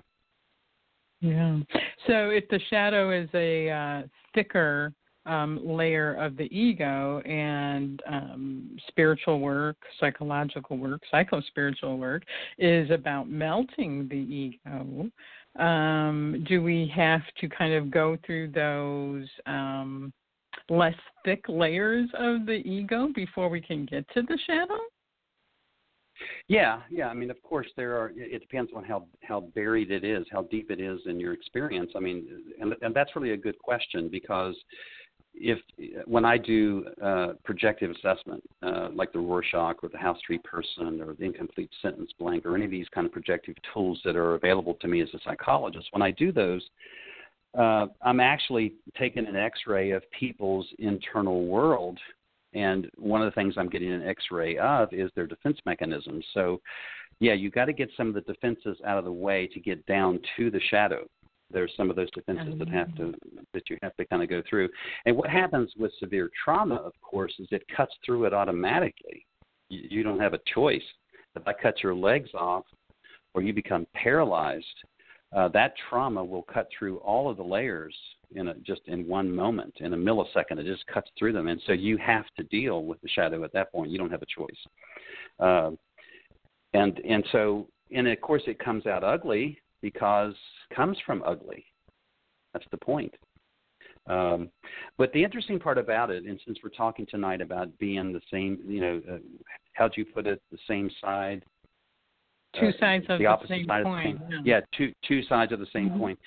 Yeah. 1.22 1.60
So 2.08 2.30
if 2.30 2.48
the 2.50 2.60
shadow 2.70 3.12
is 3.12 3.30
a 3.34 3.70
uh, 3.70 4.02
thicker 4.34 4.94
um, 5.26 5.60
layer 5.66 6.14
of 6.16 6.38
the 6.38 6.46
ego 6.56 7.20
and 7.22 8.02
um, 8.08 8.78
spiritual 8.88 9.40
work, 9.40 9.78
psychological 10.00 10.78
work, 10.78 11.02
psychospiritual 11.12 11.98
work 11.98 12.24
is 12.60 12.92
about 12.92 13.30
melting 13.30 14.08
the 14.10 14.16
ego. 14.16 15.10
Um, 15.60 16.46
do 16.48 16.62
we 16.62 16.92
have 16.96 17.22
to 17.40 17.50
kind 17.50 17.74
of 17.74 17.90
go 17.90 18.18
through 18.26 18.52
those 18.52 19.28
um, 19.46 20.14
less 20.70 20.96
thick 21.24 21.44
layers 21.48 22.10
of 22.20 22.46
the 22.46 22.62
ego 22.66 23.10
before 23.16 23.50
we 23.50 23.62
can 23.62 23.86
get 23.86 24.06
to 24.14 24.22
the 24.22 24.38
shadow? 24.46 24.78
Yeah, 26.48 26.82
yeah. 26.90 27.08
I 27.08 27.14
mean, 27.14 27.30
of 27.30 27.42
course, 27.44 27.68
there 27.76 27.98
are. 27.98 28.12
It 28.16 28.40
depends 28.40 28.72
on 28.76 28.84
how 28.84 29.06
how 29.22 29.42
buried 29.54 29.92
it 29.92 30.04
is, 30.04 30.26
how 30.32 30.44
deep 30.44 30.72
it 30.72 30.80
is 30.80 31.00
in 31.06 31.20
your 31.20 31.34
experience. 31.34 31.92
I 31.96 32.00
mean, 32.00 32.26
and 32.60 32.74
and 32.82 32.96
that's 32.96 33.16
really 33.16 33.32
a 33.32 33.38
good 33.38 33.60
question 33.60 34.10
because 34.10 34.56
if 35.38 35.60
when 36.06 36.26
I 36.26 36.38
do 36.38 36.86
uh, 37.04 37.34
projective 37.44 37.92
assessment, 37.92 38.44
uh, 38.64 38.90
like 38.94 39.12
the 39.12 39.20
Rorschach 39.20 39.84
or 39.84 39.90
the 39.90 39.98
House 39.98 40.20
Tree 40.26 40.40
Person 40.40 41.02
or 41.02 41.14
the 41.14 41.26
Incomplete 41.26 41.70
Sentence 41.82 42.12
Blank 42.18 42.46
or 42.46 42.56
any 42.56 42.66
of 42.66 42.72
these 42.72 42.88
kind 42.94 43.06
of 43.06 43.12
projective 43.12 43.56
tools 43.74 44.00
that 44.06 44.16
are 44.16 44.36
available 44.36 44.76
to 44.76 44.88
me 44.88 45.02
as 45.02 45.10
a 45.14 45.20
psychologist, 45.26 45.88
when 45.92 46.02
I 46.02 46.12
do 46.12 46.32
those, 46.32 46.62
uh, 47.58 47.88
I'm 48.02 48.20
actually 48.20 48.74
taking 48.98 49.26
an 49.28 49.36
X-ray 49.36 49.92
of 49.92 50.04
people's 50.12 50.68
internal 50.80 51.46
world, 51.46 52.00
and 52.56 52.90
one 52.98 53.22
of 53.22 53.26
the 53.26 53.36
things 53.36 53.56
I'm 53.58 53.70
getting 53.70 53.92
an 53.92 54.08
X-ray 54.08 54.58
of 54.58 54.92
is 54.92 55.12
their 55.16 55.28
defense 55.28 55.60
mechanisms. 55.66 56.26
So, 56.34 56.62
yeah, 57.20 57.34
you've 57.34 57.54
got 57.54 57.66
to 57.66 57.74
get 57.74 57.90
some 57.96 58.08
of 58.08 58.16
the 58.16 58.22
defenses 58.22 58.78
out 58.86 58.98
of 58.98 59.06
the 59.06 59.12
way 59.12 59.48
to 59.54 59.60
get 59.60 59.86
down 59.86 60.20
to 60.38 60.50
the 60.50 60.62
shadow. 60.72 61.06
There's 61.52 61.72
some 61.78 61.90
of 61.92 61.96
those 61.96 62.10
defenses 62.12 62.56
that 62.58 62.70
have 62.70 62.96
to 62.98 63.14
that 63.54 63.70
you 63.70 63.78
have 63.84 63.96
to 63.98 64.06
kind 64.06 64.24
of 64.24 64.30
go 64.30 64.42
through. 64.50 64.70
And 65.06 65.16
what 65.16 65.30
happens 65.30 65.72
with 65.78 65.92
severe 66.00 66.32
trauma, 66.44 66.76
of 66.76 66.94
course, 67.02 67.34
is 67.38 67.48
it 67.52 67.64
cuts 67.76 67.94
through 68.04 68.26
it 68.26 68.34
automatically. 68.34 69.26
You, 69.70 69.82
you 69.90 70.04
don't 70.04 70.20
have 70.20 70.34
a 70.34 70.40
choice. 70.54 70.82
If 71.36 71.48
I 71.48 71.54
cut 71.54 71.84
your 71.84 71.94
legs 71.94 72.30
off, 72.34 72.64
or 73.36 73.42
you 73.42 73.54
become 73.54 73.86
paralyzed, 73.94 74.66
uh, 75.36 75.50
that 75.50 75.74
trauma 75.90 76.24
will 76.24 76.44
cut 76.44 76.68
through 76.78 76.98
all 76.98 77.30
of 77.30 77.38
the 77.38 77.44
layers 77.44 77.96
in 78.34 78.50
a, 78.50 78.54
just 78.56 78.82
in 78.88 79.08
one 79.08 79.34
moment, 79.34 79.74
in 79.80 79.94
a 79.94 79.98
millisecond. 79.98 80.58
It 80.58 80.66
just 80.66 80.86
cuts 80.88 81.10
through 81.18 81.34
them, 81.34 81.48
and 81.48 81.62
so 81.66 81.74
you 81.74 81.98
have 81.98 82.26
to 82.38 82.44
deal 82.44 82.86
with 82.86 83.02
the 83.02 83.10
shadow 83.10 83.44
at 83.44 83.54
that 83.54 83.72
point. 83.72 83.92
You 83.92 83.98
don't 83.98 84.12
have 84.12 84.22
a 84.22 84.26
choice, 84.26 84.50
uh, 85.40 85.72
and 86.74 87.00
and 87.00 87.26
so 87.32 87.68
and 87.96 88.08
of 88.08 88.20
course 88.22 88.44
it 88.48 88.60
comes 88.60 88.86
out 88.86 89.04
ugly 89.04 89.60
because 89.82 90.34
it 90.70 90.76
comes 90.76 90.98
from 91.06 91.24
ugly. 91.26 91.66
That's 92.54 92.66
the 92.72 92.78
point. 92.78 93.14
Um, 94.08 94.50
but 94.98 95.12
the 95.14 95.24
interesting 95.24 95.60
part 95.60 95.78
about 95.78 96.12
it, 96.12 96.26
and 96.26 96.40
since 96.46 96.60
we're 96.64 96.70
talking 96.70 97.08
tonight 97.10 97.42
about 97.42 97.76
being 97.80 98.14
the 98.14 98.22
same, 98.32 98.60
you 98.68 98.80
know, 98.80 99.02
uh, 99.12 99.18
how'd 99.74 99.98
you 99.98 100.06
put 100.06 100.28
it? 100.28 100.42
The 100.52 100.60
same 100.68 100.92
side 101.02 101.44
two 102.60 102.68
uh, 102.68 102.72
sides 102.80 103.06
of 103.10 103.20
the, 103.20 103.26
opposite 103.26 103.50
same 103.50 103.66
side 103.66 103.84
coin. 103.84 104.04
The 104.04 104.36
same, 104.36 104.46
yeah. 104.46 104.56
yeah, 104.58 104.62
two 104.78 104.94
two 105.08 105.24
sides 105.24 105.52
of 105.52 105.60
the 105.60 105.68
same 105.74 105.90
mm-hmm. 105.90 106.00
coin. 106.00 106.18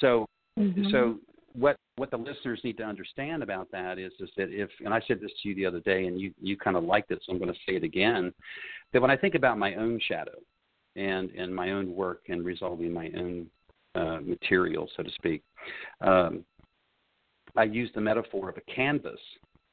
So 0.00 0.26
mm-hmm. 0.58 0.90
so 0.90 1.18
what 1.52 1.76
what 1.96 2.10
the 2.10 2.16
listeners 2.16 2.60
need 2.62 2.76
to 2.76 2.82
understand 2.82 3.42
about 3.42 3.70
that 3.72 3.98
is 3.98 4.12
is 4.20 4.30
that 4.36 4.50
if 4.50 4.70
and 4.84 4.92
I 4.92 5.00
said 5.06 5.20
this 5.20 5.30
to 5.42 5.48
you 5.48 5.54
the 5.54 5.66
other 5.66 5.80
day 5.80 6.06
and 6.06 6.20
you 6.20 6.32
you 6.40 6.56
kind 6.56 6.76
of 6.76 6.84
liked 6.84 7.10
it 7.10 7.20
so 7.24 7.32
I'm 7.32 7.38
going 7.38 7.52
to 7.52 7.58
say 7.66 7.76
it 7.76 7.84
again 7.84 8.32
that 8.92 9.02
when 9.02 9.10
I 9.10 9.16
think 9.16 9.34
about 9.34 9.58
my 9.58 9.74
own 9.74 10.00
shadow 10.06 10.38
and 10.96 11.30
and 11.30 11.54
my 11.54 11.72
own 11.72 11.94
work 11.94 12.22
and 12.28 12.44
resolving 12.44 12.92
my 12.92 13.10
own 13.16 13.46
uh, 13.94 14.18
material 14.20 14.88
so 14.96 15.02
to 15.02 15.10
speak 15.12 15.42
um, 16.02 16.44
I 17.56 17.64
used 17.64 17.94
the 17.94 18.00
metaphor 18.00 18.48
of 18.48 18.56
a 18.56 18.72
canvas 18.72 19.20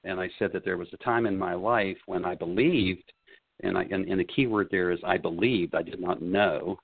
and 0.03 0.19
I 0.19 0.29
said 0.39 0.51
that 0.53 0.63
there 0.63 0.77
was 0.77 0.87
a 0.93 1.03
time 1.03 1.25
in 1.25 1.37
my 1.37 1.53
life 1.53 1.97
when 2.05 2.25
I 2.25 2.35
believed 2.35 3.11
and, 3.63 3.77
I, 3.77 3.83
and, 3.83 4.07
and 4.07 4.19
the 4.19 4.25
key 4.25 4.47
word 4.47 4.67
there 4.71 4.91
is 4.91 4.99
I 5.03 5.17
believed, 5.17 5.75
I 5.75 5.81
did 5.81 5.99
not 5.99 6.21
know. 6.21 6.77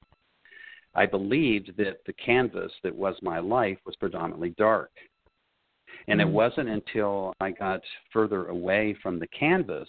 I 0.93 1.05
believed 1.05 1.77
that 1.77 2.01
the 2.05 2.13
canvas 2.13 2.71
that 2.83 2.95
was 2.95 3.15
my 3.21 3.39
life 3.39 3.77
was 3.85 3.95
predominantly 3.95 4.53
dark. 4.57 4.91
And 6.07 6.19
mm-hmm. 6.19 6.29
it 6.29 6.33
wasn't 6.33 6.69
until 6.69 7.33
I 7.39 7.51
got 7.51 7.81
further 8.11 8.47
away 8.47 8.95
from 9.01 9.19
the 9.19 9.27
canvas 9.27 9.87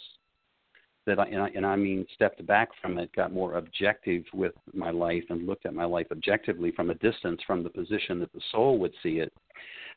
that 1.06 1.18
I 1.18 1.26
and, 1.26 1.42
I 1.42 1.48
and 1.54 1.66
I 1.66 1.76
mean 1.76 2.06
stepped 2.14 2.44
back 2.46 2.68
from 2.80 2.98
it, 2.98 3.14
got 3.14 3.32
more 3.32 3.56
objective 3.56 4.22
with 4.32 4.52
my 4.72 4.90
life 4.90 5.24
and 5.30 5.46
looked 5.46 5.66
at 5.66 5.74
my 5.74 5.84
life 5.84 6.06
objectively 6.12 6.70
from 6.70 6.90
a 6.90 6.94
distance 6.94 7.40
from 7.46 7.62
the 7.64 7.70
position 7.70 8.20
that 8.20 8.32
the 8.32 8.40
soul 8.52 8.78
would 8.78 8.92
see 9.02 9.18
it, 9.18 9.32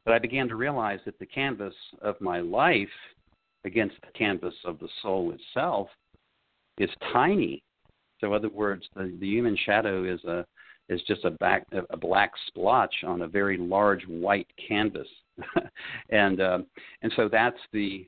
that 0.06 0.14
I 0.14 0.20
began 0.20 0.48
to 0.48 0.56
realize 0.56 1.00
that 1.06 1.20
the 1.20 1.26
canvas 1.26 1.76
of 2.02 2.20
my 2.22 2.40
life 2.40 2.90
against 3.66 3.96
the 4.02 4.18
canvas 4.18 4.54
of 4.64 4.80
the 4.80 4.90
soul 5.02 5.34
itself 5.34 5.90
is 6.78 6.90
tiny. 7.14 7.62
So, 8.20 8.28
in 8.28 8.34
other 8.34 8.50
words, 8.50 8.84
the, 8.96 9.16
the 9.20 9.28
human 9.28 9.58
shadow 9.66 10.04
is 10.12 10.24
a 10.24 10.46
is 10.90 11.02
just 11.08 11.26
a 11.26 11.32
back 11.32 11.66
a 11.90 11.98
black 11.98 12.32
splotch 12.48 12.94
on 13.06 13.22
a 13.22 13.28
very 13.28 13.58
large 13.58 14.04
white 14.08 14.48
canvas, 14.68 15.08
and 16.10 16.42
um, 16.42 16.66
and 17.02 17.12
so 17.16 17.28
that's 17.30 17.58
the 17.74 18.08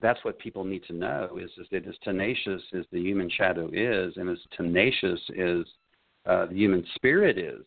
that's 0.00 0.24
what 0.24 0.38
people 0.38 0.64
need 0.64 0.82
to 0.84 0.92
know 0.92 1.38
is, 1.40 1.50
is 1.58 1.66
that 1.70 1.86
as 1.86 1.94
tenacious 2.02 2.62
as 2.76 2.84
the 2.90 3.00
human 3.00 3.30
shadow 3.30 3.68
is, 3.72 4.16
and 4.16 4.28
as 4.28 4.38
tenacious 4.56 5.20
as 5.38 5.64
uh, 6.26 6.46
the 6.46 6.54
human 6.54 6.84
spirit 6.96 7.38
is, 7.38 7.64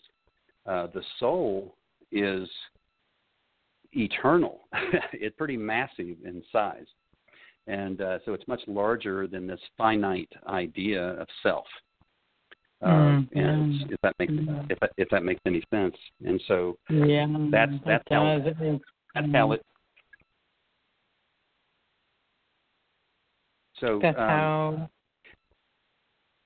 uh, 0.66 0.88
the 0.94 1.02
soul 1.18 1.76
is 2.12 2.50
eternal. 3.94 4.68
it's 5.14 5.36
pretty 5.38 5.56
massive 5.56 6.18
in 6.26 6.44
size 6.52 6.88
and 7.68 8.02
uh, 8.02 8.20
so 8.26 8.34
it's 8.34 8.48
much 8.48 8.62
larger 8.68 9.28
than 9.28 9.48
this 9.48 9.60
finite 9.78 10.32
idea 10.48 11.02
of 11.20 11.28
self. 11.42 11.66
Uh, 12.84 12.88
mm-hmm. 12.88 13.38
and 13.40 13.92
if 13.92 14.02
that 14.02 14.14
makes 14.20 14.34
mm-hmm. 14.34 14.70
if 14.70 14.80
that, 14.80 14.92
if 14.98 15.08
that 15.10 15.24
makes 15.24 15.40
any 15.46 15.64
sense, 15.74 15.96
and 16.26 16.42
so 16.48 16.78
yeah, 16.90 17.26
that's 17.50 17.72
that's 17.86 18.04
how 18.10 18.38
does. 18.38 18.54
it, 18.60 18.82
that's 19.14 19.28
how 19.34 19.52
it. 19.54 19.62
So 23.80 24.00
that's 24.02 24.18
um, 24.18 24.28
how. 24.28 24.90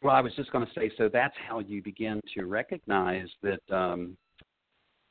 Well, 0.01 0.15
I 0.15 0.21
was 0.21 0.33
just 0.35 0.51
going 0.51 0.65
to 0.65 0.71
say, 0.73 0.91
so 0.97 1.09
that's 1.11 1.35
how 1.47 1.59
you 1.59 1.81
begin 1.83 2.21
to 2.35 2.45
recognize 2.45 3.27
that 3.41 3.75
um, 3.75 4.15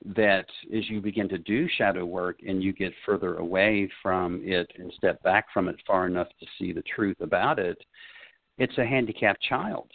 that 0.04 0.46
as 0.75 0.88
you 0.88 1.00
begin 1.00 1.28
to 1.28 1.38
do 1.38 1.68
shadow 1.76 2.04
work 2.04 2.38
and 2.46 2.62
you 2.62 2.72
get 2.72 2.92
further 3.04 3.37
away 3.37 3.90
from 4.02 4.40
it 4.44 4.70
and 4.78 4.92
step 4.96 5.22
back 5.22 5.46
from 5.52 5.68
it 5.68 5.76
far 5.87 6.06
enough 6.06 6.28
to 6.40 6.46
see 6.58 6.72
the 6.72 6.82
truth 6.82 7.16
about 7.20 7.58
it, 7.58 7.78
it's 8.58 8.78
a 8.78 8.87
handicapped 8.87 9.42
child. 9.42 9.90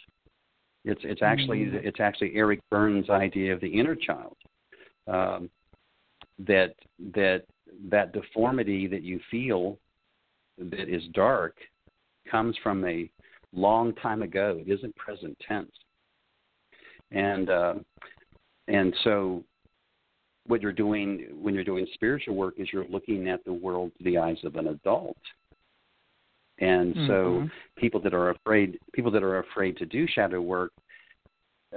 It's 0.84 1.00
it's 1.04 1.22
actually 1.22 1.66
mm-hmm. 1.66 1.86
it's 1.86 2.00
actually 2.00 2.32
Eric 2.34 2.60
Berne's 2.70 3.10
idea 3.10 3.52
of 3.52 3.60
the 3.60 3.68
inner 3.68 3.94
child. 3.94 4.36
Um, 5.06 5.50
that 6.38 6.74
that 7.14 7.44
that 7.90 8.12
deformity 8.12 8.86
that 8.86 9.02
you 9.02 9.20
feel 9.30 9.78
that 10.58 10.88
is 10.88 11.02
dark 11.12 11.56
comes 12.30 12.56
from 12.62 12.84
a 12.84 13.10
long 13.52 13.94
time 13.96 14.22
ago. 14.22 14.60
It 14.60 14.70
isn't 14.70 14.94
present 14.96 15.36
tense, 15.46 15.72
and 17.10 17.50
uh, 17.50 17.74
and 18.68 18.94
so 19.04 19.44
what 20.46 20.60
you're 20.60 20.72
doing 20.72 21.28
when 21.40 21.54
you're 21.54 21.64
doing 21.64 21.86
spiritual 21.94 22.34
work 22.34 22.54
is 22.58 22.68
you're 22.72 22.86
looking 22.88 23.28
at 23.28 23.44
the 23.44 23.52
world 23.52 23.92
through 23.96 24.10
the 24.10 24.18
eyes 24.18 24.38
of 24.44 24.56
an 24.56 24.68
adult. 24.68 25.16
And 26.58 26.94
mm-hmm. 26.94 27.06
so 27.06 27.48
people 27.76 28.00
that 28.00 28.14
are 28.14 28.30
afraid 28.30 28.78
people 28.92 29.10
that 29.10 29.22
are 29.22 29.40
afraid 29.40 29.76
to 29.78 29.86
do 29.86 30.06
shadow 30.06 30.40
work 30.40 30.72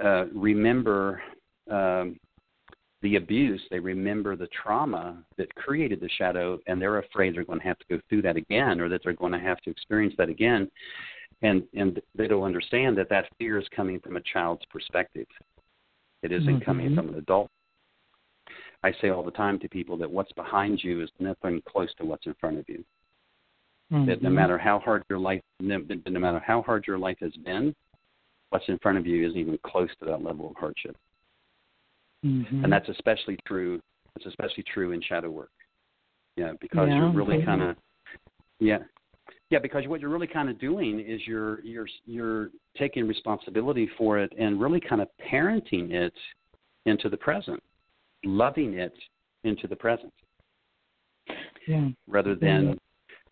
uh, 0.02 0.26
remember 0.26 1.20
um, 1.70 2.18
the 3.02 3.16
abuse, 3.16 3.60
they 3.70 3.78
remember 3.78 4.36
the 4.36 4.48
trauma 4.48 5.22
that 5.36 5.54
created 5.54 6.00
the 6.00 6.08
shadow, 6.18 6.58
and 6.66 6.80
they're 6.80 6.98
afraid 6.98 7.34
they're 7.34 7.44
going 7.44 7.60
to 7.60 7.66
have 7.66 7.78
to 7.78 7.84
go 7.88 8.00
through 8.08 8.22
that 8.22 8.36
again, 8.36 8.80
or 8.80 8.88
that 8.88 9.00
they're 9.04 9.12
going 9.12 9.32
to 9.32 9.38
have 9.38 9.58
to 9.58 9.70
experience 9.70 10.14
that 10.18 10.28
again. 10.28 10.70
and 11.42 11.62
and 11.74 12.00
they 12.14 12.26
don't 12.26 12.42
understand 12.42 12.96
that 12.98 13.08
that 13.08 13.26
fear 13.38 13.58
is 13.58 13.66
coming 13.74 14.00
from 14.00 14.16
a 14.16 14.20
child's 14.32 14.64
perspective. 14.70 15.26
It 16.22 16.32
isn't 16.32 16.48
mm-hmm. 16.48 16.64
coming 16.64 16.94
from 16.94 17.08
an 17.10 17.14
adult. 17.16 17.50
I 18.82 18.92
say 19.00 19.10
all 19.10 19.24
the 19.24 19.30
time 19.32 19.58
to 19.60 19.68
people 19.68 19.96
that 19.98 20.10
what's 20.10 20.32
behind 20.32 20.82
you 20.82 21.02
is 21.02 21.10
nothing 21.18 21.62
close 21.68 21.92
to 21.98 22.04
what's 22.04 22.26
in 22.26 22.34
front 22.40 22.58
of 22.58 22.64
you. 22.68 22.84
Mm-hmm. 23.92 24.06
That 24.06 24.22
no 24.22 24.28
matter 24.28 24.58
how 24.58 24.78
hard 24.80 25.02
your 25.08 25.18
life, 25.18 25.40
no, 25.60 25.78
no 26.06 26.20
matter 26.20 26.42
how 26.46 26.60
hard 26.60 26.86
your 26.86 26.98
life 26.98 27.16
has 27.20 27.32
been, 27.44 27.74
what's 28.50 28.68
in 28.68 28.78
front 28.78 28.98
of 28.98 29.06
you 29.06 29.26
isn't 29.26 29.38
even 29.38 29.58
close 29.64 29.88
to 30.00 30.04
that 30.06 30.22
level 30.22 30.50
of 30.50 30.56
hardship. 30.56 30.94
Mm-hmm. 32.24 32.64
And 32.64 32.72
that's 32.72 32.88
especially 32.88 33.38
true. 33.46 33.80
It's 34.16 34.26
especially 34.26 34.64
true 34.74 34.92
in 34.92 35.00
shadow 35.00 35.30
work. 35.30 35.50
Yeah, 36.36 36.52
because 36.60 36.88
yeah, 36.88 36.96
you're 36.96 37.12
really 37.12 37.44
kind 37.44 37.62
of, 37.62 37.76
yeah, 38.60 38.78
yeah, 39.50 39.58
because 39.58 39.86
what 39.86 40.00
you're 40.00 40.10
really 40.10 40.26
kind 40.26 40.48
of 40.48 40.60
doing 40.60 41.00
is 41.00 41.20
you're 41.26 41.60
you're 41.64 41.88
you're 42.04 42.50
taking 42.76 43.08
responsibility 43.08 43.88
for 43.96 44.18
it 44.18 44.32
and 44.38 44.60
really 44.60 44.80
kind 44.80 45.00
of 45.00 45.08
parenting 45.32 45.92
it 45.92 46.12
into 46.84 47.08
the 47.08 47.16
present, 47.16 47.62
loving 48.24 48.74
it 48.74 48.92
into 49.44 49.66
the 49.66 49.76
present. 49.76 50.12
Yeah. 51.66 51.88
Rather 52.06 52.34
than 52.34 52.78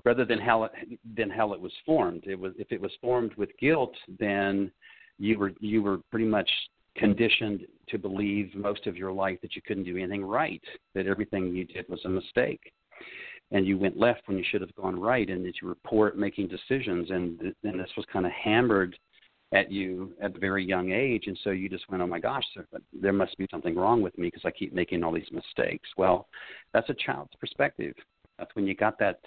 rather 0.06 0.25
than 0.25 0.38
how 0.38 0.64
it 0.64 0.72
than 1.16 1.28
how 1.28 1.52
it 1.52 1.60
was 1.60 1.72
formed. 1.84 2.25
It 2.26 2.38
was 2.38 2.54
if 2.58 2.70
it 2.70 2.80
was 2.80 2.92
formed 3.02 3.34
with 3.34 3.50
guilt, 3.60 3.94
then 4.18 4.70
you 5.18 5.38
were 5.38 5.52
you 5.60 5.82
were 5.82 5.98
pretty 6.10 6.26
much 6.26 6.48
conditioned 6.96 7.66
to 7.88 7.98
believe 7.98 8.54
most 8.54 8.86
of 8.86 8.96
your 8.96 9.12
life 9.12 9.38
that 9.42 9.54
you 9.54 9.60
couldn't 9.60 9.84
do 9.84 9.98
anything 9.98 10.25
right, 10.25 10.62
that 10.94 11.06
everything 11.06 11.54
you 11.54 11.66
did 11.66 11.86
was 11.90 12.00
a 12.06 12.08
mistake 12.08 12.72
and 13.52 13.66
you 13.66 13.78
went 13.78 13.98
left 13.98 14.22
when 14.26 14.38
you 14.38 14.44
should 14.50 14.60
have 14.60 14.75
gone 14.75 14.98
right, 14.98 15.28
and 15.28 15.44
that 15.44 15.54
you 15.60 15.68
were 15.68 15.76
poor 15.84 16.08
at 16.08 16.16
making 16.16 16.48
decisions, 16.48 17.10
and 17.10 17.40
and 17.64 17.80
this 17.80 17.90
was 17.96 18.06
kind 18.12 18.26
of 18.26 18.32
hammered 18.32 18.96
at 19.52 19.70
you 19.70 20.12
at 20.20 20.34
a 20.34 20.38
very 20.38 20.64
young 20.64 20.90
age, 20.90 21.25
and 21.26 21.38
so 21.44 21.50
you 21.50 21.68
just 21.68 21.88
went, 21.88 22.02
oh 22.02 22.06
my 22.06 22.18
gosh, 22.18 22.42
there, 22.54 22.66
there 23.00 23.12
must 23.12 23.38
be 23.38 23.46
something 23.48 23.76
wrong 23.76 24.02
with 24.02 24.16
me 24.18 24.26
because 24.26 24.42
I 24.44 24.50
keep 24.50 24.75
making 24.75 25.04
all 25.04 25.12
these 25.12 25.30
mistakes. 25.30 25.88
Well, 25.96 26.26
that's 26.72 26.90
a 26.90 26.94
child's 26.94 27.34
perspective. 27.38 27.94
That's 28.38 28.54
when 28.56 28.66
you 28.66 28.75
got 28.75 28.98
that 28.98 29.20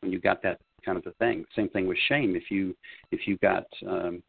when 0.00 0.12
you 0.12 0.20
got 0.20 0.42
that 0.42 0.60
kind 0.84 0.98
of 0.98 1.06
a 1.06 1.12
thing. 1.12 1.44
Same 1.54 1.68
thing 1.68 1.86
with 1.86 1.98
shame. 2.08 2.36
If 2.36 2.50
you 2.50 2.76
if 3.10 3.26
you 3.26 3.36
got 3.38 3.66
um, 3.88 4.22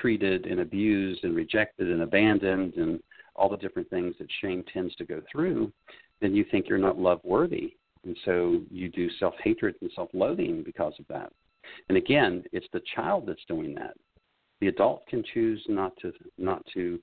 treated 0.00 0.46
and 0.46 0.60
abused 0.60 1.24
and 1.24 1.36
rejected 1.36 1.90
and 1.90 2.02
abandoned 2.02 2.74
and 2.74 3.00
all 3.34 3.48
the 3.48 3.56
different 3.56 3.88
things 3.90 4.14
that 4.18 4.28
shame 4.40 4.64
tends 4.72 4.94
to 4.96 5.04
go 5.04 5.22
through, 5.30 5.72
then 6.20 6.34
you 6.34 6.44
think 6.50 6.68
you're 6.68 6.78
not 6.78 6.98
love 6.98 7.20
worthy 7.22 7.74
and 8.06 8.16
so 8.24 8.60
you 8.70 8.88
do 8.88 9.10
self 9.18 9.34
hatred 9.42 9.74
and 9.82 9.90
self 9.94 10.08
loathing 10.14 10.62
because 10.64 10.94
of 10.98 11.06
that. 11.08 11.32
And 11.88 11.98
again, 11.98 12.44
it's 12.52 12.66
the 12.72 12.82
child 12.94 13.24
that's 13.26 13.44
doing 13.48 13.74
that. 13.74 13.94
The 14.60 14.68
adult 14.68 15.06
can 15.08 15.22
choose 15.34 15.62
not 15.68 15.92
to 16.00 16.12
not 16.38 16.64
to 16.72 17.00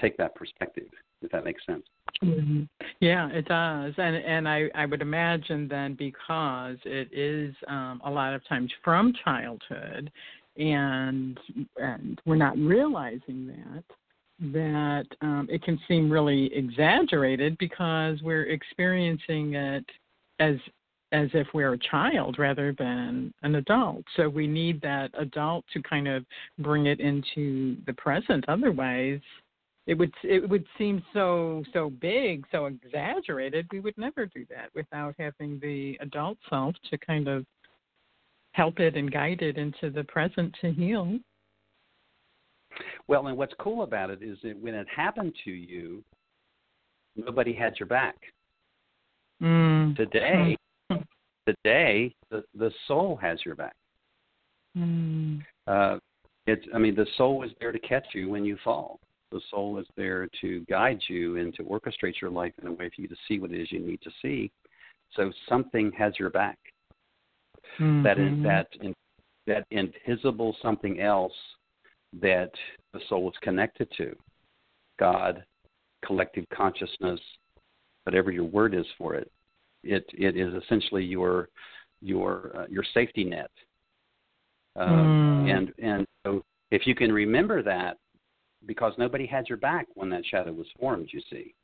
take 0.00 0.16
that 0.16 0.34
perspective, 0.34 0.88
if 1.22 1.30
that 1.32 1.44
makes 1.44 1.64
sense. 1.66 1.84
Mm-hmm. 2.22 2.62
Yeah, 3.00 3.28
it 3.30 3.46
does, 3.46 3.92
and 3.98 4.16
and 4.16 4.48
I 4.48 4.70
I 4.74 4.86
would 4.86 5.02
imagine 5.02 5.68
then 5.68 5.94
because 5.94 6.76
it 6.84 7.08
is 7.12 7.54
um, 7.68 8.00
a 8.04 8.10
lot 8.10 8.32
of 8.32 8.46
times 8.48 8.72
from 8.82 9.12
childhood, 9.22 10.10
and 10.56 11.38
and 11.76 12.20
we're 12.24 12.36
not 12.36 12.56
realizing 12.56 13.48
that 13.48 13.84
that 14.52 15.06
um, 15.20 15.48
it 15.50 15.62
can 15.62 15.78
seem 15.88 16.10
really 16.10 16.50
exaggerated 16.54 17.56
because 17.58 18.20
we're 18.22 18.44
experiencing 18.44 19.54
it 19.54 19.84
as 20.40 20.56
as 21.12 21.28
if 21.34 21.46
we're 21.54 21.74
a 21.74 21.78
child 21.78 22.36
rather 22.38 22.74
than 22.78 23.32
an 23.42 23.54
adult. 23.54 24.04
So 24.16 24.28
we 24.28 24.46
need 24.46 24.80
that 24.82 25.10
adult 25.18 25.64
to 25.72 25.82
kind 25.82 26.08
of 26.08 26.24
bring 26.58 26.86
it 26.86 27.00
into 27.00 27.76
the 27.86 27.92
present. 27.92 28.44
Otherwise, 28.48 29.20
it 29.86 29.94
would 29.94 30.12
it 30.24 30.48
would 30.48 30.66
seem 30.76 31.02
so 31.12 31.62
so 31.72 31.90
big, 31.90 32.44
so 32.50 32.66
exaggerated. 32.66 33.66
We 33.70 33.80
would 33.80 33.96
never 33.96 34.26
do 34.26 34.44
that 34.50 34.70
without 34.74 35.14
having 35.18 35.60
the 35.60 35.96
adult 36.00 36.38
self 36.50 36.74
to 36.90 36.98
kind 36.98 37.28
of 37.28 37.46
help 38.52 38.80
it 38.80 38.96
and 38.96 39.12
guide 39.12 39.42
it 39.42 39.56
into 39.56 39.90
the 39.90 40.04
present 40.04 40.54
to 40.60 40.72
heal. 40.72 41.18
Well, 43.06 43.28
and 43.28 43.38
what's 43.38 43.54
cool 43.60 43.84
about 43.84 44.10
it 44.10 44.22
is 44.22 44.38
that 44.42 44.58
when 44.58 44.74
it 44.74 44.86
happened 44.94 45.34
to 45.44 45.50
you, 45.50 46.02
nobody 47.14 47.52
had 47.52 47.74
your 47.78 47.86
back. 47.86 48.16
Mm. 49.40 49.96
Today, 49.96 50.56
today 51.46 52.12
the 52.30 52.42
the 52.58 52.72
soul 52.88 53.16
has 53.22 53.38
your 53.44 53.54
back. 53.54 53.76
Mm. 54.76 55.42
Uh, 55.68 55.98
it's 56.48 56.66
I 56.74 56.78
mean 56.78 56.96
the 56.96 57.06
soul 57.16 57.44
is 57.44 57.52
there 57.60 57.70
to 57.70 57.78
catch 57.78 58.06
you 58.14 58.28
when 58.28 58.44
you 58.44 58.58
fall. 58.64 58.98
The 59.32 59.40
soul 59.50 59.78
is 59.78 59.86
there 59.96 60.28
to 60.40 60.60
guide 60.68 61.00
you 61.08 61.36
and 61.36 61.54
to 61.54 61.64
orchestrate 61.64 62.20
your 62.20 62.30
life 62.30 62.52
in 62.62 62.68
a 62.68 62.72
way 62.72 62.90
for 62.94 63.02
you 63.02 63.08
to 63.08 63.16
see 63.26 63.38
what 63.38 63.50
it 63.50 63.60
is 63.60 63.72
you 63.72 63.80
need 63.80 64.00
to 64.02 64.10
see. 64.22 64.50
So 65.14 65.32
something 65.48 65.90
has 65.98 66.14
your 66.18 66.30
back. 66.30 66.58
Mm-hmm. 67.80 68.02
That 68.04 68.18
is 68.18 68.42
that 68.44 68.68
in, 68.80 68.94
that 69.46 69.66
invisible 69.70 70.56
something 70.62 71.00
else 71.00 71.32
that 72.20 72.50
the 72.92 73.00
soul 73.08 73.28
is 73.28 73.34
connected 73.42 73.88
to. 73.96 74.14
God, 74.98 75.44
collective 76.04 76.44
consciousness, 76.54 77.20
whatever 78.04 78.30
your 78.30 78.44
word 78.44 78.74
is 78.74 78.86
for 78.96 79.14
it. 79.14 79.30
It 79.82 80.04
it 80.16 80.36
is 80.36 80.54
essentially 80.62 81.04
your 81.04 81.48
your 82.00 82.52
uh, 82.56 82.66
your 82.68 82.84
safety 82.94 83.24
net. 83.24 83.50
Um, 84.76 85.46
mm. 85.46 85.56
And 85.56 85.72
and 85.78 86.06
so 86.24 86.44
if 86.70 86.86
you 86.86 86.94
can 86.94 87.12
remember 87.12 87.62
that, 87.62 87.96
because 88.64 88.92
nobody 88.98 89.26
had 89.26 89.48
your 89.48 89.58
back 89.58 89.86
when 89.94 90.08
that 90.10 90.24
shadow 90.26 90.52
was 90.52 90.66
formed, 90.78 91.08
you 91.12 91.20
see. 91.30 91.54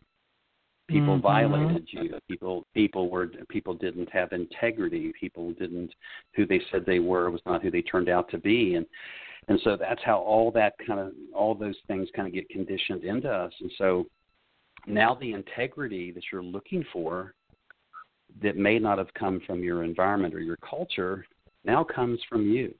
People 0.88 1.14
mm-hmm. 1.14 1.22
violated 1.22 1.88
you. 1.90 2.18
People 2.28 2.66
people 2.74 3.08
were 3.08 3.28
people 3.48 3.74
didn't 3.74 4.10
have 4.10 4.32
integrity. 4.32 5.12
People 5.18 5.52
didn't 5.52 5.94
who 6.34 6.44
they 6.44 6.60
said 6.70 6.84
they 6.84 6.98
were 6.98 7.30
was 7.30 7.40
not 7.46 7.62
who 7.62 7.70
they 7.70 7.82
turned 7.82 8.08
out 8.08 8.28
to 8.30 8.38
be. 8.38 8.74
And 8.74 8.84
and 9.48 9.60
so 9.64 9.76
that's 9.76 10.02
how 10.04 10.18
all 10.18 10.50
that 10.52 10.74
kind 10.86 11.00
of 11.00 11.12
all 11.34 11.54
those 11.54 11.76
things 11.86 12.08
kind 12.14 12.28
of 12.28 12.34
get 12.34 12.48
conditioned 12.48 13.04
into 13.04 13.30
us. 13.30 13.52
And 13.60 13.70
so 13.78 14.06
now 14.86 15.14
the 15.14 15.32
integrity 15.32 16.10
that 16.10 16.24
you're 16.32 16.42
looking 16.42 16.84
for 16.92 17.34
that 18.42 18.56
may 18.56 18.78
not 18.78 18.98
have 18.98 19.12
come 19.14 19.40
from 19.46 19.62
your 19.62 19.84
environment 19.84 20.34
or 20.34 20.40
your 20.40 20.58
culture 20.68 21.24
now 21.64 21.84
comes 21.84 22.18
from 22.28 22.50
you. 22.50 22.74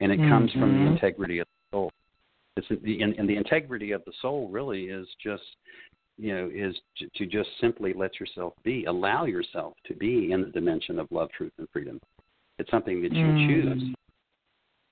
And 0.00 0.12
it 0.12 0.18
mm-hmm. 0.18 0.30
comes 0.30 0.52
from 0.52 0.60
the 0.60 0.78
mm-hmm. 0.78 0.94
integrity 0.94 1.38
of 1.38 1.46
the 1.46 1.76
soul. 1.76 1.92
It's 2.56 2.66
the, 2.82 3.02
and, 3.02 3.14
and 3.14 3.28
the 3.28 3.36
integrity 3.36 3.92
of 3.92 4.02
the 4.06 4.12
soul 4.22 4.48
really 4.48 4.84
is 4.84 5.06
just, 5.22 5.42
you 6.16 6.34
know, 6.34 6.50
is 6.52 6.74
to, 6.98 7.08
to 7.16 7.26
just 7.26 7.50
simply 7.60 7.92
let 7.92 8.18
yourself 8.18 8.54
be, 8.64 8.84
allow 8.84 9.26
yourself 9.26 9.74
to 9.86 9.94
be 9.94 10.32
in 10.32 10.40
the 10.40 10.48
dimension 10.48 10.98
of 10.98 11.06
love, 11.10 11.28
truth, 11.36 11.52
and 11.58 11.68
freedom. 11.72 12.00
It's 12.58 12.70
something 12.70 13.02
that 13.02 13.12
you 13.12 13.26
mm. 13.26 13.46
choose. 13.46 13.94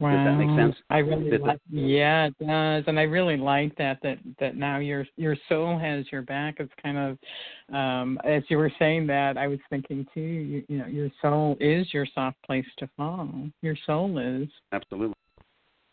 Wow. 0.01 0.11
Does 0.11 0.27
that 0.27 0.45
make 0.45 0.59
sense? 0.59 0.77
I 0.91 0.99
really 0.99 1.31
Does 1.31 1.41
like, 1.41 1.61
that, 1.71 1.79
yeah, 1.79 2.27
it 2.27 2.35
does, 2.45 2.85
and 2.89 2.99
I 2.99 3.05
really 3.05 3.37
like 3.37 3.75
that 3.77 4.01
that 4.03 4.19
that 4.41 4.57
now 4.57 4.79
your 4.79 5.07
your 5.17 5.37
soul 5.49 5.79
has 5.79 6.05
your 6.11 6.23
back. 6.23 6.57
It's 6.59 6.73
kind 6.83 6.99
of 6.99 7.75
um 7.75 8.19
as 8.25 8.43
you 8.49 8.59
were 8.59 8.73
saying 8.79 9.07
that, 9.07 9.39
I 9.39 9.47
was 9.47 9.61
thinking 9.71 10.05
too. 10.13 10.21
You, 10.21 10.65
you 10.69 10.79
know, 10.79 10.87
your 10.87 11.11
soul 11.23 11.57
is 11.61 11.95
your 11.95 12.07
soft 12.13 12.43
place 12.43 12.67
to 12.79 12.91
fall. 12.97 13.31
Your 13.63 13.77
soul 13.87 14.19
is 14.19 14.49
absolutely. 14.73 15.15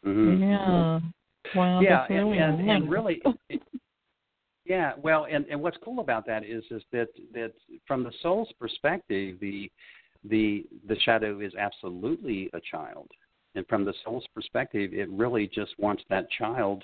Mm-hmm. 0.05 0.43
Yeah. 0.43 0.99
Wow. 1.55 1.81
Yeah, 1.81 2.05
really 2.09 2.37
and, 2.37 2.59
and, 2.59 2.69
and 2.69 2.91
really. 2.91 3.21
yeah, 4.65 4.93
well, 5.01 5.27
and 5.29 5.45
and 5.47 5.61
what's 5.61 5.77
cool 5.83 5.99
about 5.99 6.25
that 6.27 6.43
is 6.43 6.63
is 6.71 6.83
that 6.91 7.09
that 7.33 7.53
from 7.87 8.03
the 8.03 8.11
soul's 8.21 8.51
perspective, 8.59 9.37
the 9.39 9.71
the 10.23 10.65
the 10.87 10.95
shadow 10.99 11.39
is 11.39 11.53
absolutely 11.55 12.49
a 12.53 12.59
child 12.59 13.09
and 13.55 13.67
from 13.67 13.85
the 13.85 13.93
soul's 14.03 14.25
perspective, 14.33 14.93
it 14.93 15.09
really 15.09 15.47
just 15.47 15.77
wants 15.77 16.03
that 16.09 16.29
child 16.31 16.83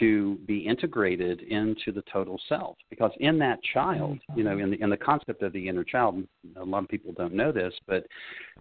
to 0.00 0.36
be 0.46 0.58
integrated 0.58 1.42
into 1.42 1.92
the 1.92 2.02
total 2.12 2.40
self. 2.48 2.76
Because 2.90 3.12
in 3.20 3.38
that 3.38 3.60
child, 3.72 4.18
you 4.34 4.42
know, 4.42 4.58
in 4.58 4.70
the 4.70 4.82
in 4.82 4.90
the 4.90 4.96
concept 4.96 5.42
of 5.42 5.52
the 5.52 5.68
inner 5.68 5.84
child, 5.84 6.24
a 6.56 6.64
lot 6.64 6.82
of 6.82 6.88
people 6.88 7.12
don't 7.16 7.34
know 7.34 7.52
this, 7.52 7.72
but 7.86 8.04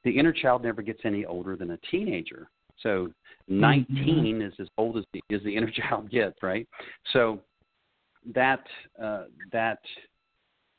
the 0.04 0.18
inner 0.18 0.32
child 0.32 0.64
never 0.64 0.82
gets 0.82 1.02
any 1.04 1.26
older 1.26 1.56
than 1.56 1.72
a 1.72 1.78
teenager. 1.90 2.48
So 2.82 3.10
19 3.48 3.86
mm-hmm. 3.96 4.42
is 4.42 4.54
as 4.60 4.68
old 4.78 4.98
as 4.98 5.04
the, 5.14 5.22
as 5.34 5.42
the 5.44 5.56
inner 5.56 5.72
child 5.72 6.10
gets, 6.12 6.42
right? 6.42 6.68
So 7.14 7.40
that 8.34 8.64
uh, 9.02 9.26
that 9.52 9.80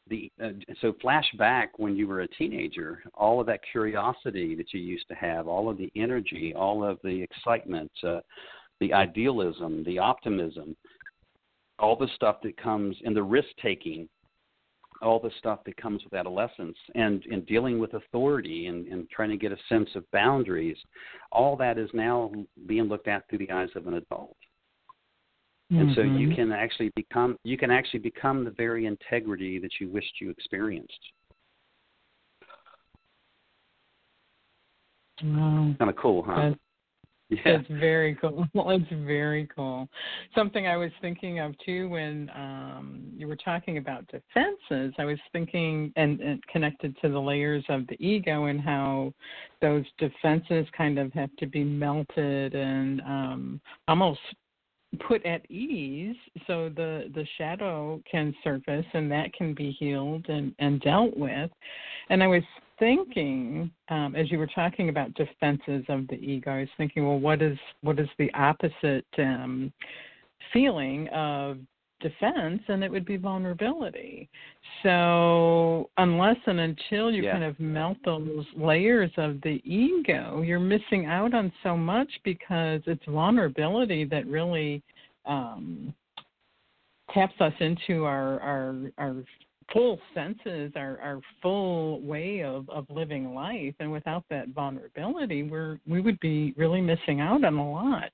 the 0.09 0.31
uh, 0.43 0.51
so 0.81 0.93
flashback 1.05 1.69
when 1.77 1.97
you 1.97 2.07
were 2.07 2.21
a 2.21 2.29
teenager, 2.29 3.03
all 3.15 3.41
of 3.41 3.47
that 3.47 3.61
curiosity 3.71 4.55
that 4.55 4.73
you 4.73 4.81
used 4.81 5.09
to 5.09 5.15
have, 5.15 5.49
all 5.49 5.69
of 5.69 5.79
the 5.79 5.91
energy, 5.97 6.53
all 6.57 6.85
of 6.85 6.99
the 7.03 7.23
excitement, 7.23 7.91
uh, 8.07 8.21
the 8.81 8.93
idealism, 8.93 9.83
the 9.85 9.99
optimism, 9.99 10.77
all 11.79 11.97
the 11.97 12.09
stuff 12.15 12.37
that 12.43 12.57
comes 12.57 12.97
in 13.03 13.15
the 13.15 13.23
risk 13.23 13.49
taking 13.63 14.09
all 15.03 15.19
the 15.21 15.31
stuff 15.39 15.61
that 15.67 15.77
comes 15.77 16.03
with 16.05 16.15
adolescence 16.15 16.77
and, 16.95 17.25
and 17.31 17.47
dealing 17.47 17.79
with 17.79 17.95
authority 17.95 18.67
and, 18.67 18.87
and 18.89 19.09
trying 19.11 19.31
to 19.31 19.37
get 19.37 19.53
a 19.53 19.57
sense 19.69 19.91
of 19.95 20.11
boundaries, 20.11 20.77
all 21.33 21.57
that 21.57 21.79
is 21.79 21.91
now 21.93 22.33
being 22.67 22.85
looked 22.85 23.09
at 23.09 23.29
through 23.29 23.39
the 23.39 23.51
eyes 23.51 23.69
of 23.77 23.87
an 23.87 23.95
adult. 23.95 24.37
Mm-hmm. 25.73 25.83
And 25.83 25.97
so 25.97 26.03
you 26.03 26.29
mm-hmm. 26.29 26.35
can 26.35 26.53
actually 26.53 26.93
become 26.95 27.37
you 27.43 27.59
can 27.59 27.73
actually 27.73 27.99
become 27.99 28.45
the 28.45 28.53
very 28.53 28.87
integrity 28.87 29.59
that 29.59 29.71
you 29.81 29.89
wished 29.89 30.21
you 30.21 30.31
experienced. 30.31 30.93
Wow. 35.25 35.75
Kind 35.79 35.91
of 35.91 35.97
cool, 35.97 36.23
huh? 36.23 36.51
That's, 36.51 36.61
yeah. 37.31 37.39
That's 37.45 37.69
very 37.69 38.15
cool. 38.15 38.47
It's 38.55 38.91
very 39.05 39.49
cool. 39.55 39.89
Something 40.35 40.69
I 40.69 40.77
was 40.77 40.91
thinking 41.01 41.41
of 41.41 41.55
too 41.65 41.89
when 41.89 42.31
um, 42.35 43.03
you 43.17 43.27
were 43.27 43.37
talking 43.37 43.79
about 43.79 44.07
defenses. 44.07 44.95
I 44.99 45.05
was 45.05 45.19
thinking 45.33 45.93
and, 45.97 46.21
and 46.21 46.47
connected 46.49 46.97
to 47.03 47.09
the 47.09 47.19
layers 47.19 47.65
of 47.69 47.87
the 47.89 47.97
ego 48.05 48.45
and 48.45 48.61
how 48.61 49.13
those 49.61 49.85
defenses 49.99 50.67
kind 50.77 50.99
of 50.99 51.13
have 51.15 51.35
to 51.39 51.47
be 51.47 51.65
melted 51.65 52.55
and 52.55 53.01
um, 53.03 53.61
almost 53.89 54.21
put 55.07 55.25
at 55.27 55.49
ease 55.51 56.17
so 56.47 56.71
the 56.71 57.11
the 57.15 57.27
shadow 57.37 58.01
can 58.11 58.35
surface 58.43 58.87
and 58.95 59.11
that 59.11 59.33
can 59.33 59.53
be 59.53 59.73
healed 59.73 60.25
and 60.29 60.55
and 60.59 60.81
dealt 60.81 61.15
with 61.17 61.51
and 62.09 62.23
i 62.23 62.27
was 62.27 62.43
thinking 62.79 63.71
um 63.89 64.15
as 64.15 64.31
you 64.31 64.39
were 64.39 64.49
talking 64.49 64.89
about 64.89 65.13
defenses 65.15 65.85
of 65.89 66.07
the 66.09 66.17
ego 66.17 66.51
i 66.51 66.61
was 66.61 66.69
thinking 66.77 67.07
well 67.07 67.19
what 67.19 67.41
is 67.41 67.59
what 67.81 67.99
is 67.99 68.09
the 68.19 68.33
opposite 68.35 69.07
um 69.19 69.73
feeling 70.53 71.09
of 71.09 71.59
defense 72.01 72.61
and 72.69 72.85
it 72.85 72.91
would 72.91 73.05
be 73.05 73.17
vulnerability. 73.17 74.29
So 74.83 75.89
unless 75.97 76.37
and 76.47 76.61
until 76.61 77.11
you 77.11 77.25
yeah. 77.25 77.33
kind 77.33 77.45
of 77.45 77.59
melt 77.59 77.99
those 78.05 78.45
layers 78.57 79.11
of 79.17 79.41
the 79.43 79.61
ego, 79.65 80.43
you're 80.43 80.61
missing 80.61 81.07
out 81.07 81.35
on 81.35 81.53
so 81.63 81.77
much 81.77 82.11
because 82.25 82.81
it's 82.87 83.05
vulnerability 83.07 84.05
that 84.05 84.27
really 84.27 84.83
um, 85.25 85.95
taps 87.13 87.35
us 87.41 87.53
into 87.61 88.05
our 88.05 88.41
our 88.41 88.77
our 88.99 89.17
full 89.73 89.99
senses, 90.15 90.73
our 90.77 90.99
our 91.01 91.21
full 91.43 92.01
way 92.01 92.43
of 92.43 92.69
of 92.71 92.87
living 92.91 93.35
life. 93.35 93.75
And 93.81 93.91
without 93.91 94.25
that 94.31 94.49
vulnerability, 94.49 95.43
we're 95.43 95.79
we 95.87 96.01
would 96.01 96.21
be 96.21 96.55
really 96.57 96.81
missing 96.81 97.21
out 97.21 97.45
on 97.45 97.55
a 97.55 97.71
lot. 97.71 98.13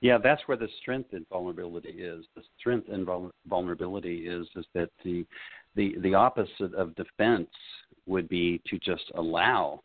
Yeah, 0.00 0.18
that's 0.18 0.42
where 0.46 0.56
the 0.56 0.68
strength 0.80 1.14
in 1.14 1.24
vulnerability 1.30 1.90
is. 1.90 2.24
The 2.34 2.42
strength 2.58 2.88
in 2.88 3.06
vulnerability 3.48 4.26
is 4.26 4.46
is 4.56 4.66
that 4.74 4.90
the 5.04 5.24
the 5.76 5.96
the 6.00 6.14
opposite 6.14 6.74
of 6.74 6.94
defense 6.96 7.48
would 8.06 8.28
be 8.28 8.60
to 8.66 8.78
just 8.78 9.04
allow 9.14 9.80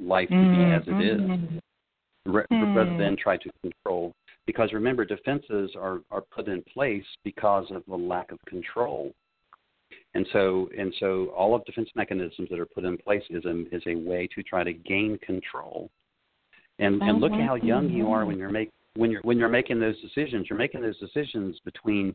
life 0.00 0.28
to 0.28 0.34
mm-hmm. 0.34 0.70
be 0.70 0.74
as 0.74 0.82
it 0.86 1.04
is, 1.04 1.20
mm-hmm. 1.20 2.74
rather 2.74 2.96
than 2.96 3.16
try 3.16 3.36
to 3.36 3.50
control. 3.62 4.12
Because 4.46 4.72
remember, 4.72 5.04
defenses 5.04 5.72
are 5.76 6.00
are 6.10 6.20
put 6.20 6.48
in 6.48 6.62
place 6.62 7.04
because 7.24 7.66
of 7.70 7.82
the 7.88 7.96
lack 7.96 8.30
of 8.32 8.38
control. 8.46 9.12
And 10.14 10.26
so, 10.32 10.68
and 10.76 10.94
so, 10.98 11.26
all 11.36 11.54
of 11.54 11.64
defense 11.64 11.88
mechanisms 11.94 12.48
that 12.50 12.58
are 12.58 12.66
put 12.66 12.84
in 12.84 12.96
place 12.96 13.22
is 13.30 13.44
a 13.44 13.64
is 13.74 13.82
a 13.86 13.94
way 13.94 14.28
to 14.34 14.42
try 14.42 14.64
to 14.64 14.72
gain 14.72 15.18
control. 15.18 15.90
And 16.78 17.02
and 17.02 17.20
look 17.20 17.32
at 17.32 17.46
how 17.46 17.56
young 17.56 17.90
you 17.90 18.08
are 18.08 18.24
when 18.24 18.38
you're 18.38 18.50
making 18.50 18.72
when 18.96 19.10
you're 19.10 19.22
when 19.22 19.38
you're 19.38 19.48
making 19.48 19.80
those 19.80 20.00
decisions, 20.00 20.46
you're 20.48 20.58
making 20.58 20.82
those 20.82 20.98
decisions 20.98 21.58
between 21.64 22.14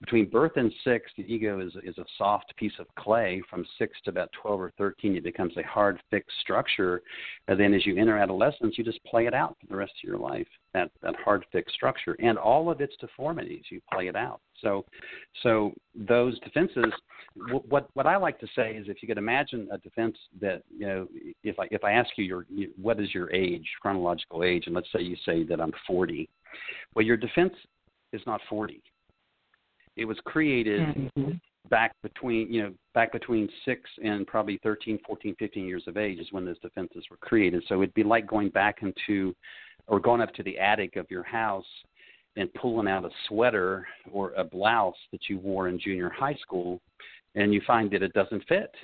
between 0.00 0.28
birth 0.28 0.52
and 0.56 0.72
six. 0.84 1.10
The 1.16 1.22
ego 1.22 1.60
is 1.60 1.72
is 1.82 1.98
a 1.98 2.04
soft 2.18 2.54
piece 2.56 2.72
of 2.78 2.86
clay. 2.96 3.42
From 3.48 3.64
six 3.78 3.96
to 4.04 4.10
about 4.10 4.30
twelve 4.40 4.60
or 4.60 4.72
thirteen, 4.76 5.16
it 5.16 5.24
becomes 5.24 5.56
a 5.56 5.62
hard 5.62 6.00
fixed 6.10 6.36
structure. 6.40 7.02
And 7.48 7.58
then 7.58 7.74
as 7.74 7.86
you 7.86 7.96
enter 7.96 8.18
adolescence, 8.18 8.76
you 8.76 8.84
just 8.84 9.02
play 9.04 9.26
it 9.26 9.34
out 9.34 9.56
for 9.60 9.66
the 9.66 9.76
rest 9.76 9.92
of 10.02 10.08
your 10.08 10.18
life. 10.18 10.46
That 10.72 10.90
that 11.02 11.14
hard 11.24 11.44
fixed 11.52 11.74
structure 11.74 12.16
and 12.18 12.38
all 12.38 12.70
of 12.70 12.80
its 12.80 12.94
deformities, 13.00 13.64
you 13.70 13.80
play 13.92 14.08
it 14.08 14.16
out. 14.16 14.40
So, 14.60 14.84
so 15.42 15.72
those 15.94 16.38
defenses. 16.40 16.92
What 17.68 17.88
what 17.94 18.06
I 18.06 18.16
like 18.16 18.38
to 18.40 18.46
say 18.54 18.76
is, 18.76 18.88
if 18.88 19.02
you 19.02 19.08
could 19.08 19.18
imagine 19.18 19.68
a 19.72 19.78
defense 19.78 20.16
that 20.40 20.62
you 20.70 20.86
know, 20.86 21.08
if 21.42 21.58
I 21.58 21.66
if 21.70 21.82
I 21.82 21.92
ask 21.92 22.10
you 22.16 22.24
your 22.24 22.46
what 22.80 23.00
is 23.00 23.12
your 23.12 23.32
age, 23.32 23.66
chronological 23.80 24.44
age, 24.44 24.64
and 24.66 24.74
let's 24.74 24.86
say 24.92 25.02
you 25.02 25.16
say 25.24 25.42
that 25.44 25.60
I'm 25.60 25.72
40, 25.86 26.28
well, 26.94 27.04
your 27.04 27.16
defense 27.16 27.54
is 28.12 28.22
not 28.26 28.40
40. 28.48 28.80
It 29.96 30.04
was 30.04 30.18
created 30.24 30.80
mm-hmm. 30.80 31.32
back 31.70 31.94
between 32.02 32.52
you 32.52 32.62
know 32.62 32.74
back 32.94 33.12
between 33.12 33.48
six 33.64 33.88
and 34.02 34.26
probably 34.26 34.58
13, 34.62 34.98
14, 35.06 35.36
15 35.38 35.66
years 35.66 35.84
of 35.86 35.96
age 35.96 36.18
is 36.18 36.28
when 36.30 36.44
those 36.44 36.58
defenses 36.60 37.04
were 37.10 37.16
created. 37.18 37.62
So 37.68 37.82
it'd 37.82 37.94
be 37.94 38.04
like 38.04 38.26
going 38.26 38.48
back 38.50 38.82
into 38.82 39.34
or 39.86 40.00
going 40.00 40.20
up 40.20 40.32
to 40.34 40.42
the 40.42 40.58
attic 40.58 40.96
of 40.96 41.10
your 41.10 41.22
house 41.22 41.66
and 42.36 42.52
pulling 42.54 42.88
out 42.88 43.04
a 43.04 43.10
sweater 43.28 43.86
or 44.10 44.32
a 44.32 44.44
blouse 44.44 44.96
that 45.12 45.28
you 45.28 45.38
wore 45.38 45.68
in 45.68 45.78
junior 45.78 46.10
high 46.10 46.36
school 46.42 46.80
and 47.34 47.52
you 47.52 47.60
find 47.66 47.90
that 47.90 48.02
it 48.02 48.12
doesn't 48.12 48.44
fit. 48.48 48.74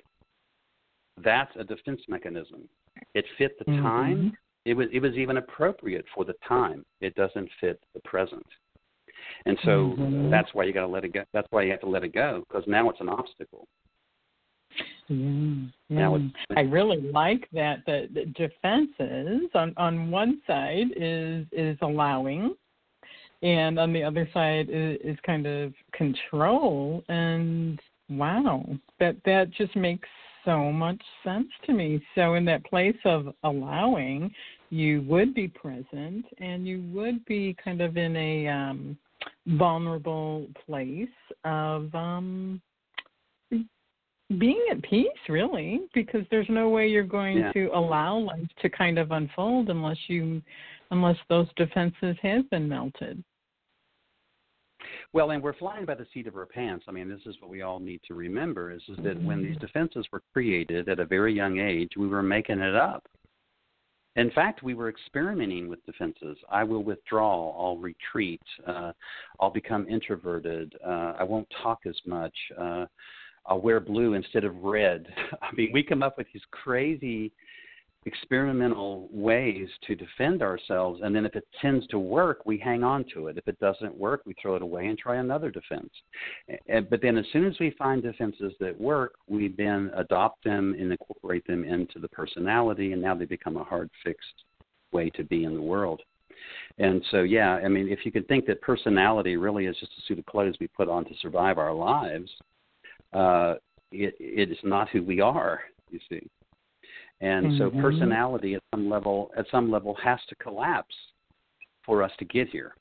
That's 1.23 1.51
a 1.59 1.65
defense 1.65 2.01
mechanism. 2.09 2.69
It 3.15 3.25
fit 3.39 3.59
the 3.59 3.65
mm-hmm. 3.65 3.83
time. 3.83 4.33
It 4.65 4.75
was 4.75 4.89
it 4.93 5.01
was 5.01 5.15
even 5.15 5.39
appropriate 5.39 6.05
for 6.15 6.25
the 6.25 6.35
time. 6.47 6.85
It 7.01 7.15
doesn't 7.15 7.49
fit 7.61 7.81
the 7.95 8.01
present. 8.01 8.47
And 9.47 9.59
so 9.65 9.95
mm-hmm. 9.99 10.31
that's 10.31 10.53
why 10.53 10.65
you 10.65 10.73
got 10.73 10.83
to 10.83 10.93
let 10.93 11.05
it 11.05 11.13
go. 11.13 11.25
That's 11.33 11.47
why 11.51 11.63
you 11.63 11.71
have 11.71 11.81
to 11.81 11.89
let 11.89 12.05
it 12.05 12.15
go 12.15 12.45
because 12.49 12.65
now 12.67 12.89
it's 12.91 13.01
an 13.01 13.09
obstacle. 13.09 13.67
Yeah, 15.09 15.67
yeah. 15.89 16.19
I 16.57 16.61
really 16.61 17.11
like 17.11 17.49
that. 17.53 17.85
The, 17.87 18.09
the 18.15 18.27
defenses 18.27 19.51
on 19.55 19.75
on 19.77 20.11
one 20.11 20.41
side 20.47 20.89
is 20.97 21.47
is 21.51 21.77
allowing, 21.83 22.55
and 23.43 23.79
on 23.79 23.93
the 23.93 24.05
other 24.05 24.29
side 24.33 24.69
is, 24.71 24.99
is 25.03 25.19
kind 25.27 25.47
of 25.47 25.73
control. 25.93 27.03
And 27.09 27.81
wow, 28.09 28.65
that 29.01 29.17
that 29.25 29.51
just 29.51 29.75
makes 29.75 30.09
so 30.45 30.71
much 30.71 31.03
sense 31.25 31.49
to 31.67 31.73
me. 31.73 32.01
So 32.15 32.35
in 32.35 32.45
that 32.45 32.65
place 32.65 32.97
of 33.05 33.35
allowing, 33.43 34.33
you 34.71 35.03
would 35.03 35.35
be 35.35 35.49
present, 35.49 36.25
and 36.39 36.67
you 36.67 36.83
would 36.93 37.25
be 37.25 37.57
kind 37.63 37.81
of 37.81 37.97
in 37.97 38.17
a 38.17 38.47
um, 38.47 38.97
vulnerable 39.47 40.47
place 40.67 41.09
of 41.45 41.95
um, 41.95 42.61
being 44.39 44.65
at 44.71 44.83
peace, 44.83 45.09
really, 45.29 45.81
because 45.95 46.23
there's 46.31 46.49
no 46.49 46.69
way 46.69 46.87
you're 46.87 47.03
going 47.03 47.39
yeah. 47.39 47.53
to 47.53 47.71
allow 47.75 48.19
life 48.19 48.49
to 48.63 48.69
kind 48.69 48.99
of 48.99 49.11
unfold 49.11 49.71
unless 49.71 49.99
you, 50.07 50.41
unless 50.91 51.17
those 51.29 51.49
defenses 51.57 52.17
have 52.23 52.49
been 52.51 52.69
melted. 52.69 53.23
Well, 55.13 55.33
and 55.33 55.43
we're 55.43 55.55
flying 55.55 55.85
by 55.85 55.97
the 55.97 56.07
seat 56.15 56.27
of 56.27 56.37
our 56.37 56.47
pants. 56.47 56.85
I 56.89 56.93
mean, 56.93 57.09
this 57.09 57.21
is 57.27 57.37
what 57.41 57.51
we 57.51 57.63
all 57.63 57.81
need 57.81 58.01
to 58.07 58.15
remember: 58.15 58.71
is, 58.71 58.83
is 58.89 58.97
that 59.03 59.21
when 59.23 59.43
these 59.43 59.57
defenses 59.57 60.07
were 60.13 60.23
created 60.33 60.89
at 60.89 61.01
a 61.01 61.05
very 61.05 61.35
young 61.35 61.59
age, 61.59 61.91
we 61.97 62.07
were 62.07 62.23
making 62.23 62.61
it 62.61 62.77
up. 62.77 63.05
In 64.17 64.31
fact, 64.33 64.63
we 64.63 64.75
were 64.75 64.89
experimenting 64.89 65.69
with 65.69 65.85
defenses. 65.87 66.37
I 66.51 66.65
will 66.65 66.83
withdraw. 66.83 67.51
I'll 67.57 67.79
retreat. 67.79 68.43
Uh, 68.67 68.93
I'll 69.39 69.51
become 69.51 69.89
introverted. 69.89 70.75
Uh, 70.85 71.15
I 71.19 71.23
won't 71.23 71.47
talk 71.63 71.81
as 71.87 71.97
much. 72.07 72.35
Uh, 72.59 72.87
I'll 73.47 73.61
wear 73.61 73.79
blue 73.81 74.15
instead 74.15 74.45
of 74.45 74.63
red. 74.63 75.07
I 75.43 75.53
mean, 75.55 75.71
we 75.73 75.83
come 75.83 76.03
up 76.03 76.19
with 76.19 76.27
these 76.33 76.43
crazy 76.51 77.33
experimental 78.07 79.09
ways 79.13 79.69
to 79.87 79.95
defend 79.95 80.41
ourselves 80.41 81.01
and 81.03 81.15
then 81.15 81.27
if 81.27 81.37
it 81.37 81.47
tends 81.61 81.87
to 81.89 81.99
work 81.99 82.47
we 82.47 82.57
hang 82.57 82.83
on 82.83 83.05
to 83.13 83.27
it. 83.27 83.37
If 83.37 83.47
it 83.47 83.59
doesn't 83.61 83.95
work 83.95 84.23
we 84.25 84.35
throw 84.41 84.55
it 84.55 84.63
away 84.63 84.87
and 84.87 84.97
try 84.97 85.17
another 85.17 85.51
defense. 85.51 85.91
But 86.89 87.03
then 87.03 87.19
as 87.19 87.27
soon 87.31 87.47
as 87.47 87.59
we 87.61 87.73
find 87.73 88.03
defenses 88.03 88.55
that 88.59 88.81
work 88.81 89.17
we 89.29 89.49
then 89.49 89.91
adopt 89.95 90.43
them 90.45 90.75
and 90.79 90.91
incorporate 90.91 91.47
them 91.47 91.65
into 91.65 91.99
the 91.99 92.09
personality 92.09 92.93
and 92.93 93.03
now 93.03 93.15
they 93.15 93.27
become 93.27 93.59
a 93.59 93.65
hard 93.65 93.91
fixed 94.03 94.45
way 94.93 95.11
to 95.11 95.23
be 95.23 95.45
in 95.45 95.55
the 95.55 95.63
world. 95.63 96.01
And 96.79 97.05
so 97.11 97.23
yeah 97.23 97.57
i 97.57 97.69
mean 97.69 97.87
if 97.89 98.07
you 98.07 98.13
could 98.13 98.27
think 98.29 98.47
that 98.47 98.63
personality 98.63 99.37
really 99.37 99.67
is 99.67 99.77
just 99.79 99.93
a 99.99 100.03
suit 100.07 100.19
of 100.19 100.25
clothes 100.25 100.57
we 100.59 100.69
put 100.69 100.89
on 100.89 101.05
to 101.05 101.15
survive 101.21 101.59
our 101.59 101.75
lives 101.75 102.31
uh 103.13 103.57
it 103.93 104.15
it 104.19 104.51
is 104.51 104.59
not 104.63 104.89
who 104.89 105.03
we 105.03 105.21
are 105.21 105.61
you 105.91 105.99
see 106.09 106.27
and 107.21 107.47
mm-hmm. 107.47 107.59
so 107.59 107.83
personality 107.83 108.55
at 108.55 108.63
some 108.73 108.89
level 108.89 109.31
at 109.37 109.47
some 109.51 109.71
level 109.71 109.97
has 110.03 110.19
to 110.29 110.35
collapse 110.37 110.95
for 111.85 112.03
us 112.03 112.13
to 112.19 112.25
get 112.25 112.49
here. 112.49 112.75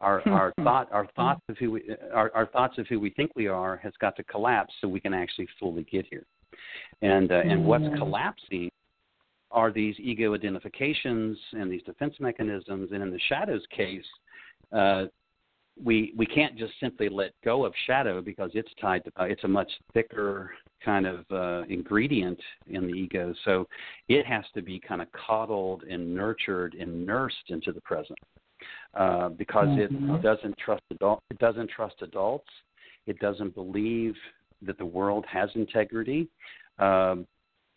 Our 0.00 0.28
our 0.28 0.52
thought 0.62 0.92
our 0.92 1.08
thoughts 1.16 1.40
of 1.48 1.56
who 1.58 1.70
we 1.72 1.82
our, 2.12 2.30
our 2.34 2.46
thoughts 2.46 2.76
of 2.78 2.86
who 2.86 3.00
we 3.00 3.10
think 3.10 3.30
we 3.34 3.46
are 3.46 3.78
has 3.78 3.94
got 4.00 4.14
to 4.16 4.24
collapse 4.24 4.72
so 4.80 4.88
we 4.88 5.00
can 5.00 5.14
actually 5.14 5.48
fully 5.58 5.84
get 5.84 6.04
here. 6.10 6.26
And 7.00 7.32
uh, 7.32 7.36
and 7.36 7.64
what's 7.64 7.84
mm-hmm. 7.84 7.96
collapsing 7.96 8.70
are 9.50 9.72
these 9.72 9.94
ego 9.98 10.34
identifications 10.34 11.38
and 11.52 11.72
these 11.72 11.82
defense 11.82 12.14
mechanisms. 12.20 12.90
And 12.92 13.02
in 13.02 13.10
the 13.10 13.20
shadows 13.28 13.62
case, 13.74 14.04
uh, 14.70 15.04
we 15.82 16.12
we 16.16 16.26
can't 16.26 16.58
just 16.58 16.74
simply 16.80 17.08
let 17.08 17.32
go 17.44 17.64
of 17.64 17.72
shadow 17.86 18.20
because 18.20 18.50
it's 18.54 18.70
tied 18.80 19.04
to 19.04 19.12
uh, 19.18 19.24
it's 19.24 19.44
a 19.44 19.48
much 19.48 19.70
thicker 19.94 20.52
kind 20.84 21.06
of 21.06 21.24
uh, 21.30 21.62
ingredient 21.68 22.38
in 22.68 22.86
the 22.86 22.92
ego. 22.92 23.34
So 23.44 23.66
it 24.08 24.26
has 24.26 24.44
to 24.54 24.62
be 24.62 24.78
kind 24.78 25.02
of 25.02 25.08
coddled 25.12 25.82
and 25.84 26.14
nurtured 26.14 26.74
and 26.74 27.06
nursed 27.06 27.36
into 27.48 27.72
the 27.72 27.80
present 27.80 28.18
uh, 28.94 29.30
because 29.30 29.68
mm-hmm. 29.68 30.14
it 30.14 30.22
doesn't 30.22 30.56
trust 30.58 30.82
adult 30.90 31.22
it 31.30 31.38
doesn't 31.38 31.70
trust 31.70 31.96
adults. 32.02 32.48
It 33.06 33.18
doesn't 33.20 33.54
believe 33.54 34.14
that 34.62 34.78
the 34.78 34.86
world 34.86 35.24
has 35.28 35.48
integrity. 35.54 36.28
Um, 36.78 37.26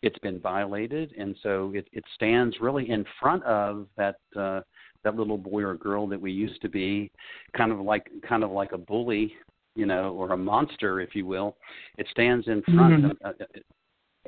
it's 0.02 0.18
been 0.20 0.40
violated 0.40 1.12
and 1.18 1.36
so 1.42 1.72
it, 1.74 1.86
it 1.92 2.02
stands 2.14 2.56
really 2.60 2.88
in 2.88 3.04
front 3.20 3.44
of 3.44 3.86
that 3.96 4.16
uh, 4.36 4.62
that 5.04 5.16
little 5.16 5.38
boy 5.38 5.62
or 5.62 5.74
girl 5.74 6.06
that 6.06 6.20
we 6.20 6.30
used 6.30 6.60
to 6.62 6.68
be, 6.68 7.10
kind 7.56 7.72
of 7.72 7.80
like 7.80 8.10
kind 8.26 8.44
of 8.44 8.50
like 8.50 8.72
a 8.72 8.78
bully, 8.78 9.32
you 9.80 9.86
know, 9.86 10.12
or 10.12 10.32
a 10.32 10.36
monster, 10.36 11.00
if 11.00 11.14
you 11.14 11.24
will. 11.24 11.56
It 11.96 12.06
stands 12.10 12.46
in 12.48 12.62
front. 12.64 13.04
Mm-hmm. 13.04 13.26
Of, 13.26 13.34
uh, 13.40 13.44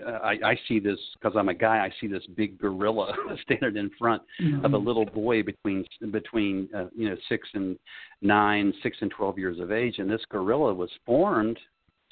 uh, 0.07 0.19
I, 0.25 0.31
I 0.43 0.59
see 0.67 0.81
this 0.81 0.99
because 1.15 1.37
I'm 1.37 1.51
a 1.51 1.55
guy. 1.55 1.85
I 1.85 1.91
see 2.01 2.07
this 2.07 2.27
big 2.35 2.59
gorilla 2.59 3.13
standing 3.43 3.77
in 3.77 3.91
front 3.99 4.23
mm-hmm. 4.41 4.65
of 4.65 4.73
a 4.73 4.79
little 4.79 5.05
boy 5.05 5.43
between 5.43 5.85
between 6.11 6.71
uh, 6.75 6.87
you 6.97 7.11
know 7.11 7.17
six 7.29 7.47
and 7.53 7.79
nine, 8.23 8.73
six 8.83 8.97
and 9.03 9.11
twelve 9.11 9.39
years 9.39 9.61
of 9.61 9.71
age, 9.71 9.99
and 9.99 10.11
this 10.11 10.23
gorilla 10.31 10.73
was 10.73 10.91
formed 11.05 11.59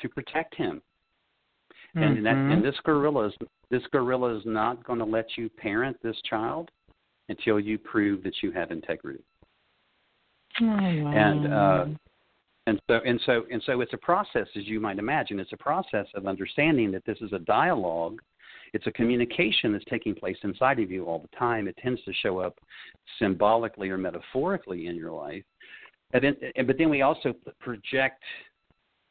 to 0.01 0.09
protect 0.11 0.55
him. 0.55 0.83
Mm-hmm. 1.97 2.03
And 2.03 2.27
that, 2.27 2.37
and 2.37 2.63
this 2.63 2.77
gorilla 2.85 3.29
is 3.29 3.35
this 3.71 3.83
gorilla 3.91 4.37
is 4.37 4.43
not 4.45 4.85
going 4.85 4.99
to 4.99 5.07
let 5.07 5.27
you 5.39 5.49
parent 5.49 5.97
this 6.03 6.21
child 6.29 6.71
until 7.31 7.59
you 7.59 7.79
prove 7.79 8.23
that 8.25 8.35
you 8.43 8.53
have 8.53 8.71
integrity. 8.71 9.25
Oh, 10.61 10.67
wow. 10.67 11.13
And 11.15 11.55
uh, 11.55 11.87
and 12.71 12.81
so 12.89 13.01
and 13.05 13.21
so 13.27 13.43
and 13.51 13.63
so 13.67 13.81
it's 13.81 13.93
a 13.93 13.99
process, 13.99 14.47
as 14.57 14.67
you 14.67 14.81
might 14.81 14.99
imagine. 14.99 15.41
It's 15.41 15.53
a 15.53 15.57
process 15.57 16.07
of 16.15 16.27
understanding 16.27 16.91
that 16.93 17.05
this 17.05 17.19
is 17.21 17.33
a 17.33 17.41
dialogue. 17.41 18.21
It's 18.73 18.87
a 18.87 18.93
communication 18.93 19.73
that's 19.73 19.85
taking 19.91 20.15
place 20.15 20.37
inside 20.45 20.79
of 20.79 20.91
you 20.91 21.05
all 21.05 21.19
the 21.19 21.37
time. 21.37 21.67
It 21.67 21.77
tends 21.83 22.03
to 22.05 22.13
show 22.13 22.39
up 22.39 22.59
symbolically 23.19 23.91
or 23.91 23.99
metaphorically 23.99 24.87
in 24.87 24.95
your 24.95 25.11
life. 25.11 25.43
And 26.13 26.23
then, 26.23 26.37
and, 26.55 26.67
but 26.69 26.79
then 26.79 26.89
we 26.89 27.03
also 27.03 27.35
project 27.59 28.23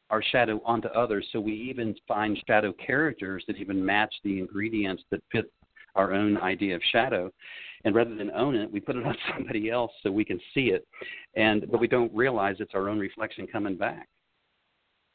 our 0.08 0.22
shadow 0.22 0.62
onto 0.64 0.88
others. 0.88 1.28
So 1.30 1.40
we 1.40 1.52
even 1.52 1.94
find 2.08 2.42
shadow 2.46 2.72
characters 2.84 3.44
that 3.46 3.56
even 3.56 3.84
match 3.84 4.14
the 4.24 4.38
ingredients 4.38 5.02
that 5.10 5.22
fit 5.30 5.52
our 5.94 6.14
own 6.14 6.38
idea 6.38 6.74
of 6.74 6.82
shadow 6.90 7.30
and 7.84 7.94
rather 7.94 8.14
than 8.14 8.30
own 8.32 8.54
it, 8.54 8.70
we 8.70 8.80
put 8.80 8.96
it 8.96 9.06
on 9.06 9.16
somebody 9.34 9.70
else 9.70 9.92
so 10.02 10.10
we 10.10 10.24
can 10.24 10.40
see 10.54 10.68
it, 10.70 10.86
and 11.34 11.70
but 11.70 11.80
we 11.80 11.88
don't 11.88 12.14
realize 12.14 12.56
it's 12.58 12.74
our 12.74 12.88
own 12.88 12.98
reflection 12.98 13.46
coming 13.46 13.76
back. 13.76 14.08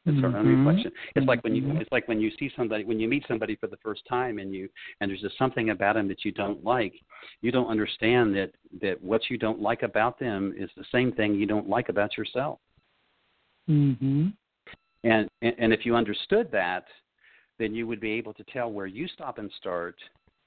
It's 0.06 0.16
mm-hmm. 0.18 0.26
our 0.26 0.40
own 0.40 0.46
mm-hmm. 0.46 0.68
reflection. 0.68 0.92
It's 1.16 1.26
like 1.26 1.44
when 1.44 1.56
you 1.56 1.72
it's 1.80 1.92
like 1.92 2.08
when 2.08 2.20
you 2.20 2.32
see 2.38 2.52
somebody 2.56 2.84
when 2.84 3.00
you 3.00 3.08
meet 3.08 3.26
somebody 3.28 3.56
for 3.56 3.68
the 3.68 3.78
first 3.78 4.02
time 4.08 4.38
and 4.38 4.54
you 4.54 4.70
and 5.02 5.10
there's 5.10 5.22
just 5.22 5.38
something 5.38 5.72
about 5.72 5.96
them 5.96 6.08
that 6.10 6.24
you 6.24 6.32
don't 6.32 6.64
like. 6.64 6.94
You 7.42 7.52
don't 7.52 7.68
understand 7.68 8.36
that 8.36 8.52
that 8.82 9.02
what 9.02 9.22
you 9.30 9.38
don't 9.38 9.62
like 9.62 9.82
about 9.82 10.20
them 10.20 10.54
is 10.58 10.70
the 10.78 10.86
same 10.92 11.12
thing 11.12 11.34
you 11.34 11.48
don't 11.48 11.68
like 11.68 11.90
about 11.90 12.18
yourself. 12.18 12.60
Mm-hmm. 13.70 14.28
And, 15.04 15.28
and 15.42 15.56
and 15.58 15.74
if 15.74 15.86
you 15.86 15.96
understood 15.96 16.52
that, 16.52 16.86
then 17.58 17.74
you 17.74 17.88
would 17.88 18.00
be 18.00 18.12
able 18.12 18.34
to 18.36 18.44
tell 18.44 18.72
where 18.72 18.88
you 18.88 19.08
stop 19.08 19.40
and 19.40 19.52
start 19.58 19.96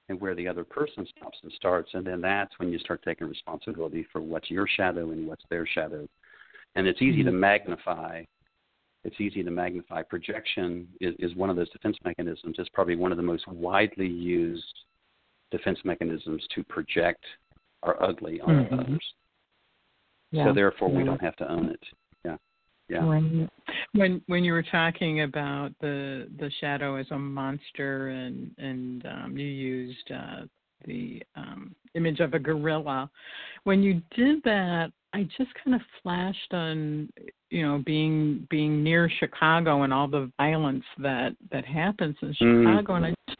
and 0.08 0.20
where 0.20 0.34
the 0.34 0.48
other 0.48 0.64
person 0.64 1.06
stops 1.16 1.38
and 1.42 1.52
starts. 1.52 1.90
And 1.94 2.06
then 2.06 2.20
that's 2.20 2.52
when 2.58 2.70
you 2.70 2.78
start 2.78 3.02
taking 3.04 3.28
responsibility 3.28 4.06
for 4.12 4.20
what's 4.20 4.50
your 4.50 4.66
shadow 4.66 5.10
and 5.10 5.26
what's 5.26 5.44
their 5.50 5.66
shadow. 5.66 6.08
And 6.74 6.86
it's 6.86 7.02
easy 7.02 7.18
mm-hmm. 7.18 7.26
to 7.26 7.32
magnify. 7.32 8.24
It's 9.04 9.20
easy 9.20 9.42
to 9.42 9.50
magnify. 9.50 10.02
Projection 10.02 10.88
is, 11.00 11.14
is 11.18 11.34
one 11.36 11.50
of 11.50 11.56
those 11.56 11.70
defense 11.70 11.96
mechanisms. 12.04 12.56
It's 12.58 12.68
probably 12.70 12.96
one 12.96 13.12
of 13.12 13.16
the 13.16 13.22
most 13.22 13.46
widely 13.46 14.08
used 14.08 14.64
defense 15.50 15.78
mechanisms 15.84 16.46
to 16.54 16.62
project 16.64 17.24
our 17.82 18.02
ugly 18.02 18.40
on 18.40 18.64
mm-hmm. 18.64 18.74
others. 18.74 19.04
Yeah. 20.30 20.46
So 20.46 20.54
therefore, 20.54 20.90
yeah. 20.90 20.98
we 20.98 21.04
don't 21.04 21.22
have 21.22 21.36
to 21.36 21.50
own 21.50 21.66
it. 21.66 21.80
Yeah. 22.88 23.04
When 23.04 23.48
when 23.92 24.22
when 24.26 24.44
you 24.44 24.52
were 24.52 24.62
talking 24.62 25.22
about 25.22 25.72
the 25.80 26.28
the 26.38 26.50
shadow 26.60 26.96
as 26.96 27.06
a 27.10 27.18
monster 27.18 28.08
and 28.08 28.50
and 28.58 29.04
um, 29.06 29.34
you 29.36 29.46
used 29.46 30.10
uh, 30.10 30.46
the 30.86 31.22
um, 31.36 31.74
image 31.94 32.20
of 32.20 32.34
a 32.34 32.38
gorilla, 32.38 33.10
when 33.64 33.82
you 33.82 34.00
did 34.16 34.42
that, 34.44 34.90
I 35.12 35.24
just 35.36 35.50
kind 35.62 35.74
of 35.74 35.82
flashed 36.02 36.52
on 36.52 37.10
you 37.50 37.66
know 37.66 37.82
being 37.84 38.46
being 38.48 38.82
near 38.82 39.10
Chicago 39.18 39.82
and 39.82 39.92
all 39.92 40.08
the 40.08 40.30
violence 40.38 40.84
that 40.98 41.36
that 41.50 41.66
happens 41.66 42.16
in 42.22 42.34
mm. 42.40 42.62
Chicago, 42.62 42.92
mm. 42.94 42.96
and 42.96 43.06
I 43.06 43.34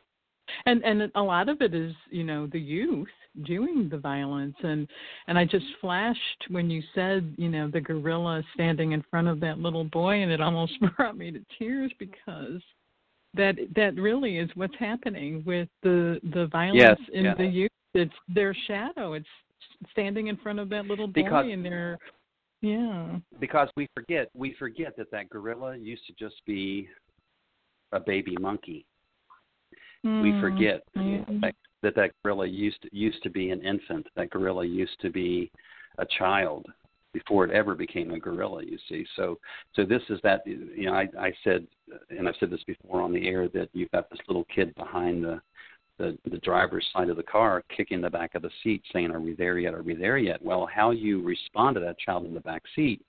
and 0.66 0.84
and 0.84 1.11
a 1.14 1.22
lot 1.22 1.48
of 1.48 1.62
it 1.62 1.74
is 1.74 1.94
you 2.11 2.24
know 2.24 2.46
the 2.46 2.61
youth 2.61 3.08
doing 3.44 3.88
the 3.90 3.98
violence. 3.98 4.56
And 4.62 4.88
and 5.26 5.38
I 5.38 5.44
just 5.44 5.66
flashed 5.80 6.46
when 6.48 6.70
you 6.70 6.82
said 6.94 7.34
you 7.38 7.48
know 7.48 7.68
the 7.68 7.80
gorilla 7.80 8.42
standing 8.54 8.92
in 8.92 9.04
front 9.10 9.28
of 9.28 9.40
that 9.40 9.58
little 9.58 9.84
boy 9.84 10.22
and 10.22 10.30
it 10.30 10.40
almost 10.40 10.72
brought 10.96 11.16
me 11.16 11.30
to 11.30 11.40
tears 11.58 11.92
because 11.98 12.60
that 13.34 13.56
that 13.76 13.94
really 13.96 14.38
is 14.38 14.50
what's 14.54 14.76
happening 14.78 15.42
with 15.46 15.68
the 15.82 16.20
the 16.32 16.46
violence 16.46 16.80
yes, 16.80 16.98
in 17.12 17.24
yes. 17.24 17.36
the 17.36 17.46
youth. 17.46 17.70
It's 17.94 18.14
their 18.28 18.54
shadow. 18.66 19.14
It's 19.14 19.26
standing 19.92 20.28
in 20.28 20.36
front 20.36 20.58
of 20.58 20.68
that 20.70 20.86
little 20.86 21.06
boy 21.06 21.22
because, 21.22 21.46
and 21.50 21.64
they're 21.64 21.98
yeah. 22.60 23.16
Because 23.40 23.68
we 23.76 23.88
forget 23.94 24.28
we 24.34 24.54
forget 24.58 24.96
that 24.96 25.10
that 25.10 25.30
gorilla 25.30 25.76
used 25.76 26.06
to 26.06 26.12
just 26.18 26.36
be 26.46 26.88
a 27.92 28.00
baby 28.00 28.36
monkey. 28.40 28.84
Mm, 30.04 30.22
we 30.22 30.40
forget 30.40 30.82
yeah. 30.94 31.24
that 31.42 31.54
that 31.82 31.94
that 31.94 32.10
gorilla 32.22 32.46
used 32.46 32.82
to, 32.82 32.88
used 32.92 33.22
to 33.22 33.30
be 33.30 33.50
an 33.50 33.62
infant. 33.62 34.06
That 34.16 34.30
gorilla 34.30 34.64
used 34.64 35.00
to 35.00 35.10
be 35.10 35.50
a 35.98 36.06
child 36.18 36.66
before 37.12 37.44
it 37.44 37.50
ever 37.50 37.74
became 37.74 38.10
a 38.12 38.18
gorilla. 38.18 38.62
You 38.64 38.78
see, 38.88 39.06
so 39.16 39.38
so 39.74 39.84
this 39.84 40.02
is 40.08 40.20
that. 40.22 40.46
You 40.46 40.86
know, 40.86 40.94
I, 40.94 41.08
I 41.18 41.32
said, 41.44 41.66
and 42.10 42.28
I've 42.28 42.34
said 42.40 42.50
this 42.50 42.64
before 42.66 43.00
on 43.00 43.12
the 43.12 43.26
air 43.26 43.48
that 43.48 43.68
you've 43.72 43.90
got 43.90 44.10
this 44.10 44.20
little 44.28 44.46
kid 44.54 44.74
behind 44.74 45.24
the 45.24 45.40
the, 45.98 46.16
the 46.30 46.38
driver's 46.38 46.86
side 46.92 47.10
of 47.10 47.16
the 47.16 47.22
car 47.22 47.62
kicking 47.76 48.00
the 48.00 48.10
back 48.10 48.34
of 48.34 48.42
the 48.42 48.50
seat 48.62 48.82
saying 48.92 49.10
are 49.10 49.20
we 49.20 49.34
there 49.34 49.58
yet 49.58 49.74
are 49.74 49.82
we 49.82 49.94
there 49.94 50.16
yet 50.16 50.40
well 50.42 50.68
how 50.72 50.90
you 50.90 51.22
respond 51.22 51.74
to 51.74 51.80
that 51.80 51.98
child 51.98 52.24
in 52.24 52.34
the 52.34 52.40
back 52.40 52.62
seat 52.74 53.02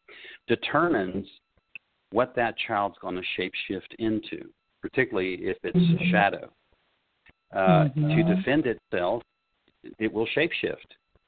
determines 0.47 1.27
what 2.11 2.35
that 2.35 2.55
child's 2.67 2.97
going 2.99 3.15
to 3.15 3.21
shape 3.37 3.53
shift 3.67 3.95
into 3.99 4.49
particularly 4.81 5.35
if 5.35 5.57
it's 5.63 5.77
mm-hmm. 5.77 6.11
shadow 6.11 6.51
uh, 7.53 7.87
mm-hmm. 7.95 8.09
to 8.09 8.35
defend 8.35 8.65
itself, 8.65 9.23
it 9.97 10.11
will 10.11 10.27
shapeshift. 10.35 10.75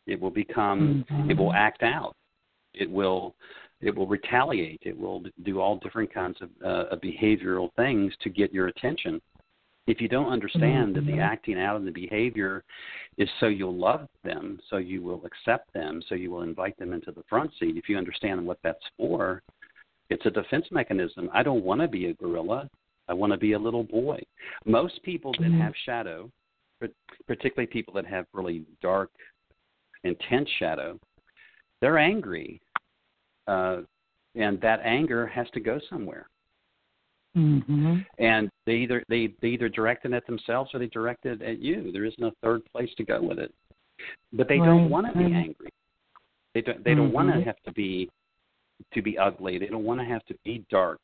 It 0.08 0.20
will 0.20 0.32
become. 0.32 1.06
Mm-hmm. 1.10 1.32
It 1.32 1.38
will 1.38 1.54
act 1.54 1.84
out. 1.84 2.16
It 2.74 2.90
will. 2.90 3.36
It 3.82 3.96
will 3.96 4.08
retaliate. 4.08 4.82
It 4.84 4.98
will 4.98 5.24
do 5.44 5.60
all 5.60 5.78
different 5.78 6.14
kinds 6.14 6.38
of, 6.42 6.50
uh, 6.64 6.94
of 6.94 7.02
behavioral 7.02 7.74
things 7.76 8.14
to 8.22 8.30
get 8.30 8.54
your 8.54 8.68
attention. 8.68 9.20
If 9.88 10.00
you 10.00 10.08
don't 10.08 10.32
understand 10.32 10.96
that 10.96 11.06
the 11.08 11.14
Mm-hmm. 11.14 11.20
acting 11.20 11.60
out 11.60 11.78
and 11.78 11.88
the 11.88 11.92
behavior 11.92 12.64
is 13.18 13.28
so 13.40 13.48
you'll 13.48 13.76
love 13.76 14.08
them, 14.24 14.60
so 14.70 14.78
you 14.78 15.02
will 15.02 15.24
accept 15.26 15.74
them, 15.74 16.02
so 16.08 16.14
you 16.14 16.30
will 16.30 16.44
invite 16.44 16.78
them 16.78 16.94
into 16.94 17.12
the 17.12 17.24
front 17.28 17.52
seat. 17.60 17.76
If 17.76 17.90
you 17.90 17.98
understand 17.98 18.46
what 18.46 18.60
that's 18.64 18.86
for, 18.98 19.42
it's 20.12 20.26
a 20.28 20.30
defense 20.30 20.68
mechanism. 20.72 21.30
I 21.34 21.42
don't 21.42 21.64
want 21.64 21.82
to 21.82 21.88
be 21.88 22.06
a 22.06 22.14
gorilla. 22.14 22.70
I 23.08 23.14
want 23.14 23.32
to 23.32 23.38
be 23.38 23.54
a 23.54 23.60
little 23.60 23.84
boy. 23.84 24.22
Most 24.66 25.02
people 25.04 25.34
that 25.34 25.50
Mm-hmm. 25.50 25.62
have 25.62 25.74
shadow, 25.86 26.30
particularly 27.28 27.68
people 27.68 27.94
that 27.94 28.06
have 28.06 28.26
really 28.34 28.66
dark, 28.82 29.10
intense 30.04 30.50
shadow, 30.60 31.00
they're 31.82 31.98
angry, 31.98 32.62
uh, 33.48 33.82
and 34.36 34.62
that 34.62 34.80
anger 34.84 35.28
has 35.28 35.48
to 35.54 35.60
go 35.60 35.80
somewhere. 35.90 36.28
Mm-hmm. 37.36 38.00
And 38.18 38.50
they 38.66 38.74
either 38.74 39.04
they, 39.08 39.34
they 39.42 39.50
either 39.50 39.70
direct 39.70 40.06
it 40.06 40.14
at 40.14 40.26
themselves 40.28 40.72
or 40.74 40.80
they 40.80 40.88
direct 40.88 41.26
it 41.26 41.42
at 41.42 41.60
you. 41.60 41.92
There 41.92 42.06
is 42.06 42.14
no 42.18 42.32
third 42.44 42.62
place 42.72 42.90
to 42.98 43.04
go 43.04 43.22
with 43.22 43.40
it. 43.40 43.54
But 44.34 44.48
they 44.48 44.60
Right, 44.60 44.66
don't 44.66 44.90
want 44.90 45.08
to 45.08 45.18
be 45.18 45.34
angry. 45.34 45.70
They 46.54 46.62
don't 46.62 46.84
they 46.84 46.94
don't 46.94 47.14
want 47.14 47.34
to 47.34 47.42
have 47.42 47.62
to 47.66 47.72
be 47.72 48.10
to 48.94 49.02
be 49.02 49.18
ugly. 49.18 49.58
They 49.58 49.68
don't 49.68 49.86
want 49.86 50.00
to 50.02 50.06
have 50.06 50.26
to 50.26 50.36
be 50.44 50.66
dark 50.70 51.00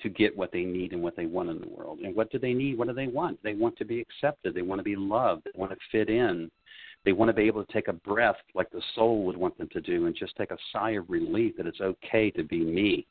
to 0.00 0.08
get 0.08 0.36
what 0.36 0.52
they 0.52 0.64
need 0.64 0.92
and 0.92 1.02
what 1.02 1.16
they 1.16 1.26
want 1.26 1.48
in 1.50 1.60
the 1.60 1.68
world. 1.68 2.00
And 2.00 2.14
what 2.14 2.30
do 2.30 2.38
they 2.38 2.52
need? 2.52 2.76
What 2.76 2.88
do 2.88 2.94
they 2.94 3.06
want? 3.06 3.42
They 3.42 3.54
want 3.54 3.76
to 3.78 3.84
be 3.84 4.00
accepted. 4.00 4.54
They 4.54 4.62
want 4.62 4.78
to 4.78 4.84
be 4.84 4.96
loved. 4.96 5.44
They 5.44 5.58
want 5.58 5.72
to 5.72 5.78
fit 5.90 6.10
in. 6.10 6.50
They 7.04 7.12
want 7.12 7.28
to 7.28 7.34
be 7.34 7.42
able 7.42 7.64
to 7.64 7.72
take 7.72 7.88
a 7.88 7.92
breath 7.92 8.36
like 8.54 8.70
the 8.70 8.82
soul 8.94 9.24
would 9.24 9.36
want 9.36 9.56
them 9.58 9.68
to 9.72 9.80
do 9.80 10.06
and 10.06 10.14
just 10.14 10.36
take 10.36 10.50
a 10.50 10.58
sigh 10.72 10.92
of 10.92 11.08
relief 11.08 11.56
that 11.56 11.66
it's 11.66 11.80
okay 11.80 12.30
to 12.32 12.42
be 12.42 12.60
me. 12.60 13.06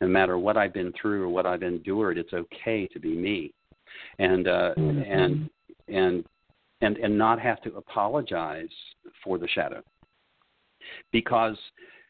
No 0.00 0.08
matter 0.08 0.38
what 0.38 0.56
I've 0.56 0.72
been 0.72 0.92
through 1.00 1.24
or 1.24 1.28
what 1.28 1.46
I've 1.46 1.62
endured, 1.62 2.18
it's 2.18 2.32
okay 2.32 2.86
to 2.88 2.98
be 2.98 3.14
me. 3.14 3.52
And 4.18 4.48
uh, 4.48 4.74
Mhm. 4.76 5.06
and 5.08 5.50
and 5.88 6.24
and 6.80 6.96
and 6.96 7.16
not 7.16 7.38
have 7.40 7.60
to 7.62 7.76
apologize 7.76 8.72
for 9.22 9.38
the 9.38 9.48
shadow. 9.48 9.82
Because 11.12 11.58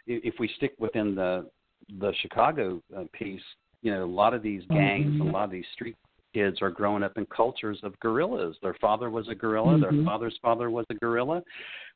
if 0.06 0.38
we 0.38 0.48
stick 0.48 0.74
within 0.78 1.14
the 1.14 1.50
the 1.98 2.12
Chicago 2.14 2.82
uh, 2.96 3.04
piece, 3.12 3.44
you 3.84 3.92
know, 3.92 4.02
a 4.02 4.06
lot 4.06 4.34
of 4.34 4.42
these 4.42 4.62
gangs, 4.70 5.12
mm-hmm. 5.12 5.28
a 5.28 5.30
lot 5.30 5.44
of 5.44 5.50
these 5.50 5.66
street 5.74 5.94
kids 6.32 6.60
are 6.62 6.70
growing 6.70 7.02
up 7.02 7.16
in 7.16 7.26
cultures 7.26 7.78
of 7.84 7.98
gorillas. 8.00 8.56
Their 8.62 8.74
father 8.80 9.10
was 9.10 9.28
a 9.28 9.34
gorilla. 9.34 9.74
Mm-hmm. 9.74 9.96
Their 9.96 10.04
father's 10.04 10.36
father 10.42 10.70
was 10.70 10.86
a 10.90 10.94
gorilla. 10.94 11.42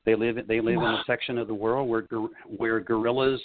They 0.05 0.15
live 0.15 0.37
they 0.47 0.61
live 0.61 0.77
wow. 0.77 0.91
in 0.91 0.95
a 0.97 1.05
section 1.07 1.39
of 1.39 1.49
the 1.49 1.55
world 1.55 1.89
where 1.89 2.07
where 2.47 2.79
gorillas 2.79 3.41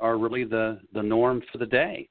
are 0.00 0.16
really 0.16 0.44
the 0.44 0.80
the 0.94 1.02
norm 1.02 1.42
for 1.50 1.58
the 1.58 1.66
day. 1.66 2.08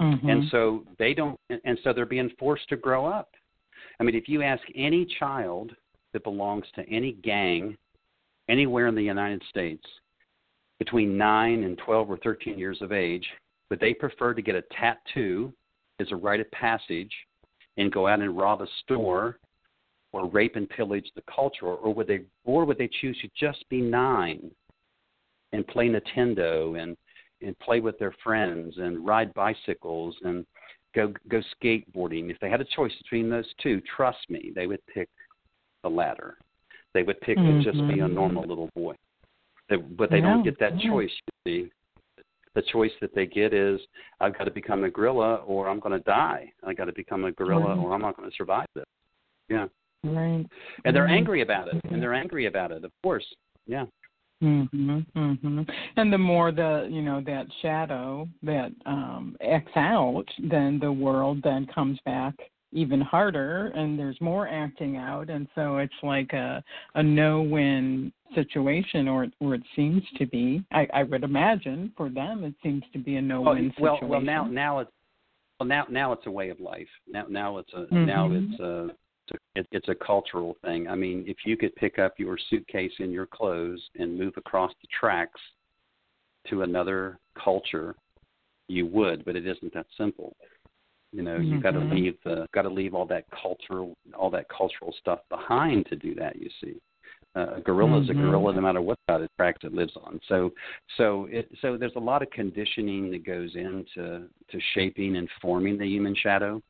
Mm-hmm. 0.00 0.28
And 0.28 0.44
so 0.50 0.84
they 0.98 1.12
don't 1.12 1.38
and 1.64 1.78
so 1.82 1.92
they're 1.92 2.06
being 2.06 2.30
forced 2.38 2.68
to 2.68 2.76
grow 2.76 3.06
up. 3.06 3.30
I 3.98 4.04
mean, 4.04 4.14
if 4.14 4.28
you 4.28 4.42
ask 4.42 4.62
any 4.74 5.06
child 5.18 5.72
that 6.12 6.22
belongs 6.22 6.64
to 6.76 6.88
any 6.88 7.12
gang 7.12 7.76
anywhere 8.48 8.86
in 8.86 8.94
the 8.94 9.02
United 9.02 9.42
States 9.50 9.84
between 10.78 11.16
9 11.16 11.64
and 11.64 11.78
12 11.78 12.10
or 12.10 12.18
13 12.18 12.58
years 12.58 12.78
of 12.82 12.92
age, 12.92 13.26
would 13.70 13.80
they 13.80 13.94
prefer 13.94 14.34
to 14.34 14.42
get 14.42 14.54
a 14.54 14.62
tattoo 14.78 15.52
as 16.00 16.06
a 16.12 16.16
rite 16.16 16.40
of 16.40 16.50
passage 16.50 17.12
and 17.76 17.92
go 17.92 18.06
out 18.06 18.20
and 18.20 18.36
rob 18.36 18.62
a 18.62 18.66
store 18.82 19.38
or 20.12 20.28
rape 20.28 20.56
and 20.56 20.68
pillage 20.68 21.10
the 21.14 21.22
culture, 21.32 21.66
or 21.66 21.92
would 21.92 22.06
they, 22.06 22.20
or 22.44 22.64
would 22.64 22.78
they 22.78 22.88
choose 23.00 23.18
to 23.20 23.28
just 23.38 23.68
be 23.68 23.80
nine 23.80 24.50
and 25.52 25.66
play 25.66 25.88
Nintendo 25.88 26.80
and 26.80 26.96
and 27.42 27.58
play 27.58 27.80
with 27.80 27.98
their 27.98 28.14
friends 28.24 28.74
and 28.78 29.06
ride 29.06 29.32
bicycles 29.34 30.16
and 30.24 30.46
go 30.94 31.12
go 31.28 31.42
skateboarding? 31.62 32.30
If 32.30 32.38
they 32.40 32.48
had 32.48 32.60
a 32.60 32.66
choice 32.76 32.92
between 33.02 33.28
those 33.28 33.46
two, 33.62 33.82
trust 33.94 34.18
me, 34.30 34.52
they 34.54 34.66
would 34.66 34.84
pick 34.92 35.08
the 35.82 35.90
latter. 35.90 36.38
They 36.94 37.02
would 37.02 37.20
pick 37.20 37.36
mm-hmm. 37.36 37.58
to 37.58 37.64
just 37.64 37.86
be 37.88 38.00
a 38.00 38.04
mm-hmm. 38.04 38.14
normal 38.14 38.46
little 38.46 38.70
boy. 38.74 38.94
They, 39.68 39.76
but 39.76 40.10
they 40.10 40.18
yeah. 40.18 40.22
don't 40.32 40.44
get 40.44 40.58
that 40.60 40.78
choice. 40.78 41.10
You 41.46 41.64
see, 41.64 41.70
the 42.56 42.62
choice 42.72 42.90
that 43.02 43.14
they 43.14 43.26
get 43.26 43.54
is 43.54 43.78
I've 44.18 44.36
got 44.36 44.44
to 44.44 44.50
become 44.50 44.82
a 44.82 44.90
gorilla 44.90 45.36
or 45.46 45.68
I'm 45.68 45.78
going 45.78 45.92
to 45.96 46.04
die. 46.04 46.50
I 46.66 46.72
got 46.72 46.86
to 46.86 46.92
become 46.92 47.24
a 47.24 47.32
gorilla 47.32 47.68
right. 47.68 47.78
or 47.78 47.92
I'm 47.92 48.00
not 48.00 48.16
going 48.16 48.28
to 48.28 48.36
survive 48.36 48.66
this. 48.74 48.86
Yeah. 49.48 49.66
Right. 50.02 50.44
And 50.84 50.96
they're 50.96 51.06
angry 51.06 51.42
about 51.42 51.68
it. 51.68 51.80
And 51.90 52.02
they're 52.02 52.14
angry 52.14 52.46
about 52.46 52.72
it, 52.72 52.84
of 52.84 52.90
course. 53.02 53.26
Yeah. 53.66 53.84
Mhm. 54.42 55.06
Mhm. 55.14 55.70
And 55.96 56.12
the 56.12 56.18
more 56.18 56.52
the 56.52 56.88
you 56.90 57.00
know 57.00 57.22
that 57.22 57.46
shadow 57.62 58.28
that 58.42 58.70
um 58.84 59.36
acts 59.40 59.72
out, 59.76 60.26
then 60.38 60.78
the 60.78 60.92
world 60.92 61.40
then 61.42 61.66
comes 61.66 61.98
back 62.04 62.34
even 62.72 63.00
harder 63.00 63.68
and 63.74 63.98
there's 63.98 64.20
more 64.20 64.48
acting 64.48 64.96
out 64.96 65.30
and 65.30 65.46
so 65.54 65.78
it's 65.78 65.94
like 66.02 66.32
a 66.32 66.62
a 66.96 67.02
no 67.02 67.40
win 67.40 68.12
situation 68.34 69.06
or 69.08 69.26
or 69.40 69.54
it 69.54 69.62
seems 69.76 70.02
to 70.18 70.26
be 70.26 70.64
i 70.72 70.86
i 70.92 71.02
would 71.02 71.22
imagine 71.22 71.92
for 71.96 72.08
them 72.08 72.44
it 72.44 72.54
seems 72.62 72.82
to 72.92 72.98
be 72.98 73.16
a 73.16 73.22
no 73.22 73.40
win 73.40 73.72
well, 73.78 73.94
situation 73.94 74.08
well 74.08 74.20
now 74.20 74.44
now 74.44 74.78
it's 74.80 74.90
well 75.60 75.68
now 75.68 75.86
now 75.88 76.12
it's 76.12 76.26
a 76.26 76.30
way 76.30 76.50
of 76.50 76.58
life 76.60 76.88
now 77.08 77.24
now 77.28 77.58
it's 77.58 77.72
a 77.72 77.80
mm-hmm. 77.86 78.04
now 78.04 78.30
it's 78.32 78.60
a 78.60 78.90
it's 79.54 79.88
a 79.88 79.94
cultural 79.94 80.56
thing. 80.64 80.88
I 80.88 80.94
mean, 80.94 81.24
if 81.26 81.38
you 81.44 81.56
could 81.56 81.74
pick 81.76 81.98
up 81.98 82.14
your 82.18 82.38
suitcase 82.50 82.92
and 82.98 83.12
your 83.12 83.26
clothes 83.26 83.82
and 83.98 84.18
move 84.18 84.34
across 84.36 84.72
the 84.82 84.88
tracks 84.98 85.40
to 86.48 86.62
another 86.62 87.18
culture, 87.42 87.94
you 88.68 88.86
would, 88.86 89.24
but 89.24 89.36
it 89.36 89.46
isn't 89.46 89.74
that 89.74 89.86
simple. 89.96 90.36
You 91.16 91.22
know, 91.22 91.38
mm-hmm. 91.38 91.54
you 91.54 91.60
got 91.62 91.70
to 91.70 91.78
leave 91.78 92.18
the 92.24 92.46
got 92.52 92.62
to 92.62 92.68
leave 92.68 92.94
all 92.94 93.06
that 93.06 93.24
cultural 93.30 93.96
all 94.14 94.28
that 94.32 94.50
cultural 94.50 94.94
stuff 95.00 95.20
behind 95.30 95.86
to 95.86 95.96
do 95.96 96.14
that. 96.16 96.36
You 96.36 96.50
see, 96.62 96.74
uh, 97.34 97.54
a 97.56 97.60
gorilla 97.62 98.02
is 98.02 98.10
mm-hmm. 98.10 98.18
a 98.18 98.22
gorilla 98.22 98.52
no 98.52 98.60
matter 98.60 98.82
what 98.82 98.98
side 99.08 99.22
of 99.22 99.22
the 99.22 99.28
tracks 99.38 99.60
it 99.64 99.72
lives 99.72 99.94
on. 99.96 100.20
So, 100.28 100.52
so 100.98 101.26
it 101.30 101.48
so 101.62 101.78
there's 101.78 101.96
a 101.96 102.00
lot 102.00 102.20
of 102.20 102.28
conditioning 102.32 103.10
that 103.12 103.24
goes 103.24 103.54
into 103.54 104.28
to 104.50 104.60
shaping 104.74 105.16
and 105.16 105.26
forming 105.40 105.78
the 105.78 105.86
human 105.86 106.14
shadow. 106.14 106.60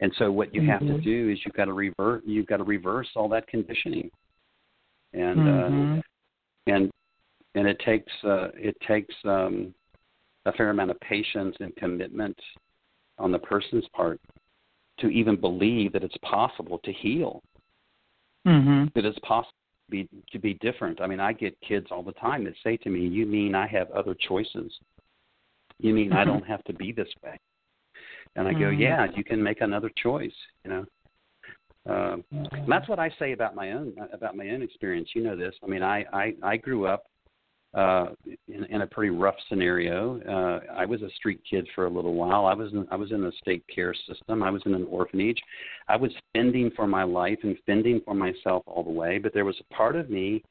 And 0.00 0.12
so 0.18 0.30
what 0.30 0.54
you 0.54 0.60
mm-hmm. 0.60 0.70
have 0.70 0.80
to 0.80 0.86
mm-hmm. 0.86 1.02
do 1.02 1.30
is 1.30 1.38
you've 1.46 1.54
got 1.54 1.64
to 1.64 1.72
revert 1.72 2.26
you've 2.26 2.46
got 2.46 2.58
to 2.58 2.64
reverse 2.64 3.08
all 3.16 3.30
that 3.30 3.46
conditioning. 3.46 4.10
And 5.14 5.40
uh, 5.40 5.42
mm-hmm. 5.42 5.98
uh, 5.98 6.74
and 6.74 6.90
and 7.54 7.66
it 7.66 7.80
takes 7.86 8.12
uh, 8.22 8.48
it 8.54 8.76
takes 8.86 9.14
um, 9.24 9.74
a 10.44 10.52
fair 10.52 10.68
amount 10.68 10.90
of 10.90 11.00
patience 11.00 11.56
and 11.60 11.74
commitment 11.76 12.36
on 13.18 13.32
the 13.32 13.38
person's 13.38 13.86
part 13.94 14.20
to 15.00 15.08
even 15.08 15.40
believe 15.40 15.92
that 15.92 16.02
it's 16.02 16.16
possible 16.22 16.78
to 16.84 16.92
heal. 16.92 17.42
Mm-hmm. 18.46 18.86
That 18.94 19.04
it's 19.04 19.18
possible 19.20 19.52
to 19.86 19.90
be 19.90 20.08
to 20.32 20.38
be 20.38 20.54
different. 20.54 21.00
I 21.00 21.06
mean, 21.06 21.20
I 21.20 21.32
get 21.32 21.58
kids 21.60 21.88
all 21.90 22.02
the 22.02 22.12
time 22.12 22.44
that 22.44 22.54
say 22.62 22.76
to 22.78 22.90
me, 22.90 23.06
"You 23.06 23.26
mean 23.26 23.54
I 23.54 23.66
have 23.66 23.90
other 23.90 24.14
choices? 24.28 24.72
You 25.78 25.92
mean 25.92 26.12
I 26.12 26.24
don't 26.24 26.46
have 26.46 26.64
to 26.64 26.72
be 26.72 26.92
this 26.92 27.08
way?" 27.22 27.38
And 28.36 28.46
I 28.48 28.52
go, 28.52 28.60
mm-hmm. 28.60 28.80
"Yeah, 28.80 29.06
you 29.14 29.24
can 29.24 29.42
make 29.42 29.60
another 29.60 29.90
choice." 30.02 30.34
You 30.64 30.70
know. 30.70 30.86
Uh, 31.88 32.16
that's 32.68 32.86
what 32.86 32.98
I 32.98 33.10
say 33.18 33.32
about 33.32 33.54
my 33.54 33.72
own 33.72 33.94
about 34.12 34.36
my 34.36 34.48
own 34.50 34.62
experience. 34.62 35.08
You 35.14 35.22
know 35.22 35.36
this. 35.36 35.54
I 35.62 35.66
mean, 35.66 35.82
I 35.82 36.04
I, 36.12 36.34
I 36.42 36.56
grew 36.56 36.86
up 36.86 37.04
uh, 37.74 38.06
in, 38.48 38.64
in 38.64 38.82
a 38.82 38.86
pretty 38.86 39.10
rough 39.10 39.34
scenario. 39.48 40.20
Uh, 40.22 40.72
I 40.72 40.86
was 40.86 41.02
a 41.02 41.10
street 41.10 41.40
kid 41.48 41.66
for 41.74 41.86
a 41.86 41.90
little 41.90 42.14
while. 42.14 42.46
I 42.46 42.54
was 42.54 42.72
in, 42.72 42.86
I 42.90 42.96
was 42.96 43.12
in 43.12 43.24
a 43.24 43.32
state 43.32 43.64
care 43.72 43.94
system. 44.08 44.42
I 44.42 44.50
was 44.50 44.62
in 44.64 44.74
an 44.74 44.86
orphanage. 44.90 45.40
I 45.88 45.96
was 45.96 46.10
fending 46.34 46.70
for 46.74 46.86
my 46.86 47.02
life 47.02 47.38
and 47.42 47.56
fending 47.66 48.00
for 48.04 48.14
myself 48.14 48.62
all 48.66 48.82
the 48.82 48.90
way. 48.90 49.18
But 49.18 49.34
there 49.34 49.44
was 49.44 49.56
a 49.60 49.74
part 49.74 49.96
of 49.96 50.08
me 50.08 50.42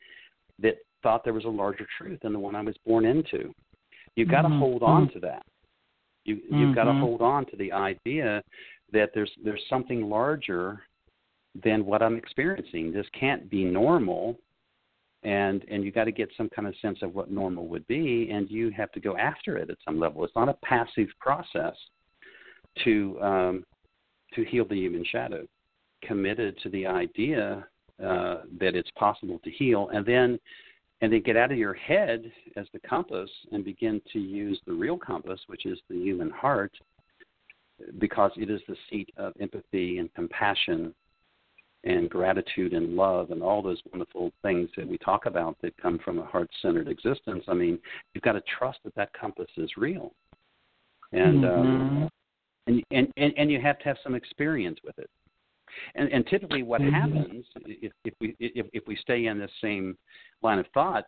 that 0.60 0.75
thought 1.03 1.23
there 1.23 1.34
was 1.34 1.45
a 1.45 1.49
larger 1.49 1.88
truth 1.97 2.19
than 2.21 2.34
the 2.34 2.39
one 2.39 2.56
I 2.56 2.62
was 2.62 2.75
born 2.86 3.06
into. 3.06 3.53
You've 4.15 4.30
got 4.30 4.45
mm-hmm. 4.45 4.53
to 4.53 4.60
hold 4.60 4.84
on 4.84 5.10
to 5.13 5.19
that. 5.21 5.43
You 6.25 6.36
you've 6.36 6.51
mm-hmm. 6.51 6.73
got 6.73 6.86
to 6.86 6.93
hold 6.93 7.21
on 7.21 7.45
to 7.47 7.58
the 7.58 7.71
idea 7.71 8.43
that 8.91 9.12
there's 9.13 9.32
there's 9.43 9.63
something 9.69 10.10
larger 10.10 10.82
than 11.63 11.86
what 11.86 12.01
I'm 12.01 12.17
experiencing. 12.17 12.91
This 12.91 13.08
can't 13.19 13.49
be 13.49 13.63
normal 13.63 14.38
and 15.23 15.65
and 15.69 15.84
you 15.84 15.91
got 15.91 16.06
to 16.06 16.12
get 16.12 16.30
some 16.38 16.49
kind 16.49 16.67
of 16.67 16.75
sense 16.82 16.99
of 17.01 17.13
what 17.15 17.32
normal 17.32 17.67
would 17.67 17.86
be 17.88 18.30
and 18.32 18.49
you 18.49 18.69
have 18.71 18.91
to 18.91 18.99
go 18.99 19.17
after 19.17 19.58
it 19.58 19.69
at 19.69 19.77
some 19.84 19.99
level. 19.99 20.23
It's 20.23 20.36
not 20.36 20.49
a 20.49 20.58
passive 20.63 21.08
process 21.19 21.75
to 22.84 23.19
um, 23.21 23.65
to 24.36 24.43
heal 24.43 24.65
the 24.65 24.75
human 24.75 25.06
shadow. 25.06 25.45
Committed 26.03 26.58
to 26.62 26.69
the 26.69 26.86
idea 26.86 27.67
uh, 28.03 28.38
that 28.60 28.75
it's 28.75 28.91
possible 28.91 29.39
to 29.43 29.49
heal 29.49 29.89
and 29.93 30.06
then 30.06 30.39
and 31.01 31.12
then 31.12 31.21
get 31.21 31.38
out 31.38 31.51
of 31.51 31.58
your 31.58 31.73
head 31.73 32.32
as 32.56 32.67
the 32.73 32.80
compass 32.80 33.30
and 33.51 33.63
begin 33.63 34.01
to 34.13 34.19
use 34.19 34.60
the 34.67 34.73
real 34.73 34.97
compass 34.97 35.39
which 35.47 35.65
is 35.65 35.80
the 35.89 35.95
human 35.95 36.30
heart 36.30 36.71
because 37.99 38.32
it 38.38 38.49
is 38.49 38.62
the 38.67 38.75
seat 38.89 39.10
of 39.17 39.34
empathy 39.39 39.97
and 39.97 40.13
compassion 40.13 40.93
and 41.83 42.09
gratitude 42.09 42.73
and 42.73 42.95
love 42.95 43.31
and 43.31 43.41
all 43.41 43.61
those 43.61 43.81
wonderful 43.91 44.31
things 44.41 44.69
that 44.75 44.87
we 44.87 44.97
talk 44.97 45.25
about 45.25 45.55
that 45.61 45.75
come 45.77 45.99
from 46.03 46.19
a 46.19 46.25
heart 46.25 46.49
centered 46.61 46.87
existence, 46.87 47.43
I 47.47 47.53
mean, 47.53 47.79
you've 48.13 48.23
got 48.23 48.33
to 48.33 48.43
trust 48.57 48.79
that 48.83 48.95
that 48.95 49.13
compass 49.13 49.49
is 49.57 49.69
real. 49.77 50.13
And, 51.11 51.45
um, 51.45 51.51
mm-hmm. 51.51 52.03
um, 52.03 52.09
and, 52.67 52.83
and, 52.91 53.13
and, 53.17 53.33
and 53.37 53.51
you 53.51 53.61
have 53.61 53.79
to 53.79 53.85
have 53.85 53.97
some 54.03 54.15
experience 54.15 54.79
with 54.83 54.97
it. 54.99 55.09
And, 55.95 56.11
and 56.11 56.25
typically, 56.27 56.63
what 56.63 56.81
mm-hmm. 56.81 56.93
happens 56.93 57.45
if, 57.65 57.91
if 58.03 58.13
we 58.19 58.35
if, 58.39 58.65
if 58.73 58.83
we 58.87 58.95
stay 58.95 59.27
in 59.27 59.37
this 59.37 59.51
same 59.61 59.97
line 60.41 60.59
of 60.59 60.65
thought, 60.73 61.05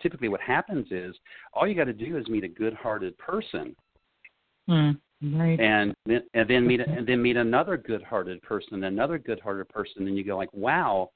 typically 0.00 0.28
what 0.28 0.40
happens 0.40 0.86
is 0.90 1.14
all 1.52 1.66
you 1.66 1.74
got 1.74 1.84
to 1.84 1.92
do 1.92 2.16
is 2.16 2.28
meet 2.28 2.44
a 2.44 2.48
good-hearted 2.48 3.16
person, 3.18 3.74
mm. 4.68 4.96
Right. 5.22 5.60
And 5.60 5.94
then 6.06 6.22
and 6.34 6.48
then 6.48 6.66
meet 6.66 6.80
and 6.80 7.06
then 7.06 7.22
meet 7.22 7.36
another 7.36 7.76
good-hearted 7.76 8.42
person, 8.42 8.82
another 8.82 9.18
good-hearted 9.18 9.68
person, 9.68 10.08
and 10.08 10.16
you 10.16 10.24
go 10.24 10.36
like, 10.36 10.52
wow, 10.52 11.10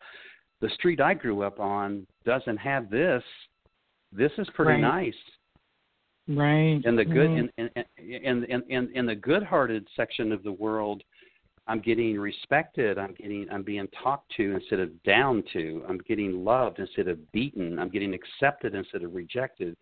the 0.61 0.69
street 0.71 1.01
I 1.01 1.15
grew 1.15 1.43
up 1.43 1.59
on 1.59 2.07
doesn't 2.25 2.59
have 2.59 2.89
this. 2.89 3.23
This 4.13 4.31
is 4.39 4.49
pretty 4.55 4.81
right. 4.81 5.05
nice. 5.07 5.15
Right. 6.29 6.81
And 6.85 6.97
the 6.99 7.05
good 7.05 7.31
in, 7.31 7.51
and, 7.59 7.71
and, 7.77 8.45
and, 8.45 8.65
in 8.69 8.91
in 8.95 9.07
the 9.07 9.15
good-hearted 9.15 9.87
section 9.97 10.31
of 10.31 10.45
the 10.45 10.53
world, 10.53 11.03
I'm 11.67 11.81
getting 11.81 12.17
respected. 12.17 12.99
I'm 12.99 13.15
getting 13.15 13.49
I'm 13.51 13.65
being 13.65 13.89
talked 14.03 14.33
to 14.37 14.55
instead 14.55 14.79
of 14.79 15.03
down 15.03 15.43
to. 15.53 15.85
I'm 15.89 15.99
getting 15.99 16.45
loved 16.45 16.79
instead 16.79 17.09
of 17.09 17.19
beaten. 17.33 17.79
I'm 17.79 17.89
getting 17.89 18.15
accepted 18.15 18.75
instead 18.75 19.03
of 19.03 19.15
rejected 19.15 19.77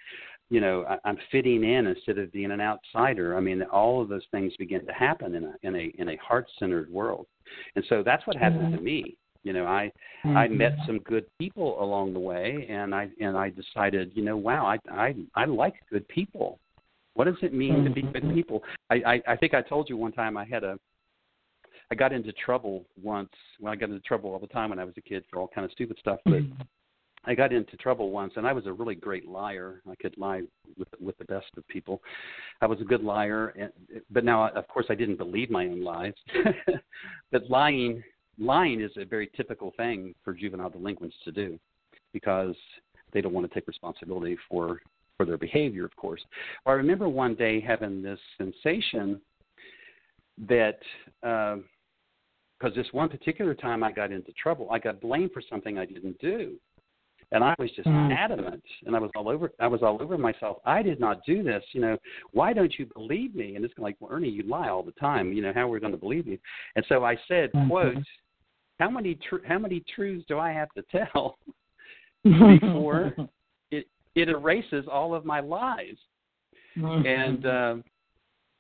you 0.51 0.61
know 0.61 0.85
I, 0.89 0.99
I'm 1.05 1.19
fitting 1.31 1.65
in 1.65 1.87
instead 1.87 2.19
of 2.19 2.33
being 2.33 2.51
an 2.51 2.61
outsider. 2.61 3.37
I 3.37 3.41
mean, 3.41 3.63
all 3.65 4.01
of 4.01 4.09
those 4.09 4.25
things 4.31 4.53
begin 4.59 4.85
to 4.87 4.93
happen 4.93 5.35
in 5.35 5.45
a 5.45 5.55
in 5.63 5.75
a 5.75 5.93
in 5.99 6.09
a 6.11 6.17
heart 6.17 6.47
centered 6.59 6.91
world, 6.91 7.27
and 7.77 7.85
so 7.89 8.03
that's 8.05 8.27
what 8.27 8.37
happened 8.37 8.69
mm-hmm. 8.69 8.77
to 8.77 8.83
me. 8.83 9.17
You 9.43 9.53
know, 9.53 9.67
I 9.67 9.93
mm-hmm. 10.25 10.37
I 10.37 10.49
met 10.49 10.77
some 10.87 10.99
good 11.01 11.27
people 11.39 11.83
along 11.83 12.15
the 12.15 12.21
way, 12.21 12.67
and 12.69 12.95
I 12.95 13.09
and 13.21 13.37
I 13.37 13.51
decided, 13.51 14.13
you 14.15 14.25
know, 14.25 14.37
wow, 14.37 14.67
I 14.67 14.79
I 14.91 15.15
I 15.35 15.45
like 15.45 15.75
good 15.91 16.09
people. 16.09 16.59
What 17.15 17.27
does 17.27 17.37
it 17.43 17.53
mean 17.53 17.75
mm-hmm. 17.75 17.85
to 17.85 17.91
be 17.91 18.03
good 18.03 18.23
mm-hmm. 18.25 18.35
people? 18.35 18.63
I, 18.91 19.03
I 19.07 19.23
I 19.29 19.37
think 19.37 19.55
I 19.55 19.63
told 19.63 19.89
you 19.89 19.97
one 19.97 20.13
time 20.13 20.37
I 20.37 20.45
had 20.45 20.65
a 20.65 20.79
I 21.91 21.95
got 21.95 22.13
into 22.13 22.33
trouble 22.33 22.87
once. 23.01 23.31
Well, 23.61 23.73
I 23.73 23.77
got 23.77 23.91
into 23.91 24.01
trouble 24.01 24.33
all 24.33 24.39
the 24.39 24.47
time 24.47 24.71
when 24.71 24.79
I 24.79 24.85
was 24.85 24.95
a 24.97 25.03
kid 25.03 25.25
for 25.31 25.39
all 25.39 25.49
kind 25.49 25.65
of 25.65 25.71
stupid 25.73 25.99
stuff, 26.01 26.19
but. 26.25 26.41
I 27.27 27.35
got 27.35 27.53
into 27.53 27.77
trouble 27.77 28.11
once, 28.11 28.35
and 28.37 28.47
I 28.47 28.53
was 28.53 28.67
a 28.67 28.73
really 28.73 28.95
great 28.95 29.27
liar. 29.27 29.83
I 29.91 29.95
could 29.97 30.17
lie 30.19 30.43
with 30.77 30.89
with 31.01 31.17
the 31.19 31.25
best 31.25 31.47
of 31.57 31.67
people. 31.69 32.03
I 32.61 32.67
was 32.67 32.81
a 32.81 32.85
good 32.85 33.03
liar, 33.03 33.55
and, 33.59 33.71
but 34.11 34.25
now, 34.25 34.49
of 34.49 34.69
course, 34.69 34.87
I 34.91 34.95
didn't 34.95 35.17
believe 35.17 35.51
my 35.51 35.67
own 35.67 35.83
lies. 35.83 36.13
but 37.33 37.49
lying, 37.49 38.03
lying 38.39 38.81
is 38.81 38.91
a 38.97 39.05
very 39.05 39.31
typical 39.37 39.73
thing 39.77 40.15
for 40.23 40.35
juvenile 40.35 40.71
delinquents 40.71 41.17
to 41.25 41.33
do, 41.33 41.59
because 42.13 42.57
they 43.13 43.21
don't 43.21 43.33
want 43.33 43.49
to 43.49 43.55
take 43.55 43.67
responsibility 43.67 44.37
for 44.49 44.81
for 45.17 45.25
their 45.25 45.39
behavior. 45.39 45.85
Of 45.85 45.97
course, 45.97 46.23
well, 46.65 46.75
I 46.75 46.77
remember 46.77 47.09
one 47.09 47.35
day 47.35 47.61
having 47.61 48.03
this 48.03 48.21
sensation 48.39 49.21
that. 50.49 50.79
Uh, 51.23 51.57
because 52.61 52.77
this 52.77 52.87
one 52.93 53.11
particular 53.11 53.53
time 53.53 53.83
I 53.83 53.93
got 53.93 54.11
into 54.11 54.33
trouble, 54.33 54.69
I 54.71 54.79
got 54.79 55.01
blamed 55.01 55.33
for 55.33 55.43
something 55.51 55.77
I 55.77 55.85
didn't 55.85 56.19
do 56.19 56.57
and 57.33 57.43
I 57.43 57.55
was 57.59 57.71
just 57.77 57.89
mm. 57.89 58.15
adamant, 58.15 58.63
and 58.87 58.95
I 58.95 58.99
was 58.99 59.11
all 59.17 59.29
over. 59.29 59.51
I 59.61 59.67
was 59.67 59.83
all 59.83 60.01
over 60.01 60.17
myself. 60.19 60.59
I 60.65 60.83
did 60.83 61.01
not 61.01 61.21
do 61.27 61.43
this. 61.43 61.63
You 61.73 61.81
know, 61.81 61.97
why 62.33 62.53
don't 62.53 62.73
you 62.79 62.87
believe 62.95 63.35
me? 63.35 63.57
And 63.57 63.65
it's 63.65 63.75
like, 63.79 63.97
well, 64.01 64.13
Ernie, 64.13 64.29
you 64.29 64.43
lie 64.45 64.69
all 64.69 64.83
the 64.83 64.93
time. 64.93 65.33
You 65.33 65.43
know, 65.43 65.53
how 65.55 65.63
are 65.63 65.69
we 65.69 65.81
going 65.81 65.93
to 65.93 65.99
believe 65.99 66.27
you? 66.27 66.39
And 66.77 66.85
so 66.89 67.05
I 67.05 67.17
said, 67.29 67.51
mm-hmm. 67.53 67.69
quote, 67.69 67.97
how 68.79 68.91
many 68.91 69.17
tr- 69.29 69.47
how 69.47 69.59
many 69.59 69.83
truths 69.95 70.25
do 70.29 70.39
I 70.39 70.53
have 70.53 70.69
to 70.73 70.83
tell 70.91 71.39
before 72.25 73.15
it 73.71 73.87
it 74.15 74.29
erases 74.29 74.85
all 74.91 75.15
of 75.15 75.25
my 75.25 75.41
lies? 75.41 75.97
Mm-hmm. 76.77 77.07
And 77.07 77.47
uh, 77.47 77.77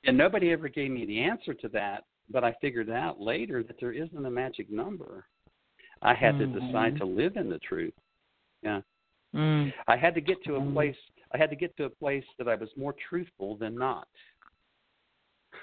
and 0.06 0.16
nobody 0.16 0.52
ever 0.52 0.68
gave 0.68 0.90
me 0.90 1.04
the 1.06 1.20
answer 1.20 1.54
to 1.54 1.68
that. 1.68 2.04
But 2.30 2.44
I 2.44 2.54
figured 2.60 2.88
out 2.90 3.20
later 3.20 3.62
that 3.62 3.76
there 3.78 3.92
isn't 3.92 4.24
a 4.24 4.30
magic 4.30 4.70
number. 4.70 5.26
I 6.02 6.14
had 6.14 6.34
mm-hmm. 6.34 6.54
to 6.54 6.60
decide 6.60 6.94
mm-hmm. 6.94 7.04
to 7.04 7.04
live 7.04 7.36
in 7.36 7.48
the 7.48 7.58
truth. 7.58 7.94
Yeah. 8.64 8.80
Mm. 9.34 9.72
I 9.88 9.96
had 9.96 10.14
to 10.14 10.20
get 10.20 10.42
to 10.44 10.56
a 10.56 10.72
place. 10.72 10.96
I 11.32 11.38
had 11.38 11.50
to 11.50 11.56
get 11.56 11.76
to 11.76 11.84
a 11.84 11.90
place 11.90 12.24
that 12.38 12.48
I 12.48 12.54
was 12.54 12.68
more 12.76 12.94
truthful 13.08 13.56
than 13.56 13.76
not. 13.76 14.08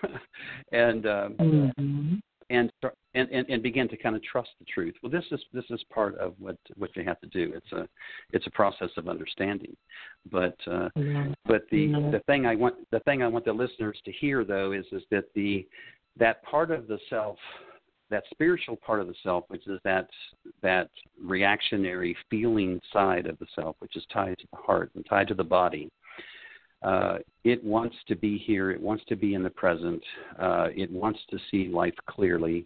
and 0.72 1.06
um, 1.06 1.36
mm-hmm. 1.40 2.16
and 2.50 2.72
and 3.14 3.30
and 3.30 3.50
and 3.50 3.64
begin 3.64 3.88
to 3.88 3.98
kind 3.98 4.16
of 4.16 4.24
trust 4.24 4.50
the 4.60 4.66
truth. 4.66 4.96
Well, 5.02 5.12
this 5.12 5.24
is 5.32 5.40
this 5.54 5.64
is 5.70 5.82
part 5.94 6.18
of 6.18 6.34
what 6.40 6.58
what 6.76 6.96
you 6.96 7.04
have 7.04 7.20
to 7.22 7.28
do. 7.28 7.54
It's 7.56 7.72
a 7.72 7.88
it's 8.34 8.48
a 8.48 8.52
process 8.52 8.90
of 8.98 9.08
understanding. 9.08 9.76
But 10.30 10.56
uh, 10.68 10.90
yeah. 10.96 11.28
but 11.46 11.64
the 11.72 11.84
yeah. 11.84 12.12
the 12.12 12.22
thing 12.28 12.46
I 12.46 12.56
want 12.56 12.76
the 12.92 13.00
thing 13.02 13.24
I 13.24 13.28
want 13.28 13.46
the 13.46 13.54
listeners 13.54 14.00
to 14.06 14.12
hear 14.12 14.44
though 14.44 14.74
is 14.74 14.86
is 14.92 15.04
that 15.12 15.26
the 15.36 15.66
that 16.18 16.44
part 16.44 16.72
of 16.72 16.88
the 16.88 17.00
self 17.10 17.38
that 18.12 18.24
spiritual 18.30 18.76
part 18.76 19.00
of 19.00 19.08
the 19.08 19.16
self, 19.24 19.46
which 19.48 19.66
is 19.68 19.80
that 19.84 20.08
that 20.62 20.90
reactionary 21.20 22.16
feeling 22.30 22.80
side 22.94 23.26
of 23.26 23.40
the 23.40 23.48
self, 23.56 23.76
which 23.80 23.96
is 23.96 24.06
tied 24.14 24.38
to 24.38 24.48
the 24.52 24.58
heart 24.58 24.92
and 24.96 25.06
tied 25.10 25.28
to 25.30 25.34
the 25.34 25.44
body. 25.44 25.90
Uh, 26.84 27.18
it 27.44 27.64
wants 27.64 27.96
to 28.08 28.16
be 28.16 28.38
here. 28.38 28.72
It 28.72 28.82
wants 28.82 29.04
to 29.08 29.16
be 29.16 29.34
in 29.34 29.44
the 29.44 29.50
present. 29.50 30.04
Uh, 30.40 30.68
it 30.76 30.92
wants 30.92 31.20
to 31.30 31.38
see 31.50 31.70
life 31.70 31.96
clearly. 32.08 32.66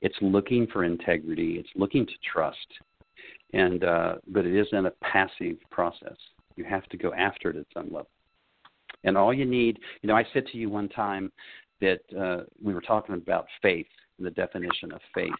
It's 0.00 0.16
looking 0.20 0.66
for 0.66 0.84
integrity. 0.84 1.56
It's 1.58 1.68
looking 1.74 2.06
to 2.06 2.12
trust. 2.32 2.56
And 3.54 3.84
uh, 3.84 4.14
but 4.28 4.46
it 4.46 4.54
isn't 4.54 4.86
a 4.86 4.92
passive 5.02 5.56
process. 5.70 6.16
You 6.56 6.64
have 6.64 6.84
to 6.88 6.96
go 6.96 7.12
after 7.14 7.50
it 7.50 7.56
at 7.56 7.66
some 7.72 7.86
level. 7.86 8.08
And 9.04 9.16
all 9.16 9.32
you 9.32 9.44
need, 9.44 9.78
you 10.02 10.06
know, 10.06 10.16
I 10.16 10.24
said 10.32 10.46
to 10.48 10.58
you 10.58 10.68
one 10.68 10.88
time 10.88 11.32
that 11.80 12.00
uh, 12.18 12.44
we 12.62 12.74
were 12.74 12.80
talking 12.80 13.14
about 13.14 13.46
faith 13.60 13.86
the 14.22 14.30
definition 14.30 14.92
of 14.92 15.00
faith. 15.14 15.30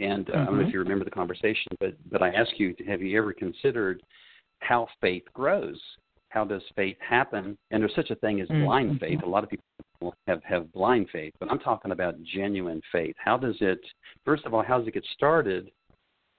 And 0.00 0.28
uh, 0.28 0.32
mm-hmm. 0.32 0.40
I 0.40 0.44
don't 0.44 0.54
know 0.54 0.60
if 0.60 0.66
mm-hmm. 0.66 0.74
you 0.74 0.78
remember 0.80 1.04
the 1.04 1.10
conversation, 1.10 1.72
but 1.80 1.94
but 2.10 2.22
I 2.22 2.30
asked 2.30 2.58
you, 2.58 2.74
have 2.86 3.02
you 3.02 3.18
ever 3.18 3.32
considered 3.32 4.02
how 4.60 4.86
faith 5.00 5.24
grows? 5.32 5.80
How 6.28 6.44
does 6.44 6.62
faith 6.76 6.98
happen? 7.00 7.56
And 7.70 7.82
there's 7.82 7.94
such 7.94 8.10
a 8.10 8.16
thing 8.16 8.40
as 8.40 8.48
mm-hmm. 8.48 8.64
blind 8.64 9.00
faith. 9.00 9.20
A 9.24 9.28
lot 9.28 9.44
of 9.44 9.50
people 9.50 10.14
have 10.26 10.42
have 10.44 10.72
blind 10.72 11.08
faith, 11.10 11.32
but 11.40 11.50
I'm 11.50 11.58
talking 11.58 11.92
about 11.92 12.22
genuine 12.22 12.82
faith. 12.92 13.14
How 13.18 13.36
does 13.36 13.56
it? 13.60 13.80
First 14.24 14.44
of 14.44 14.54
all, 14.54 14.62
how 14.62 14.78
does 14.78 14.86
it 14.86 14.94
get 14.94 15.06
started? 15.14 15.70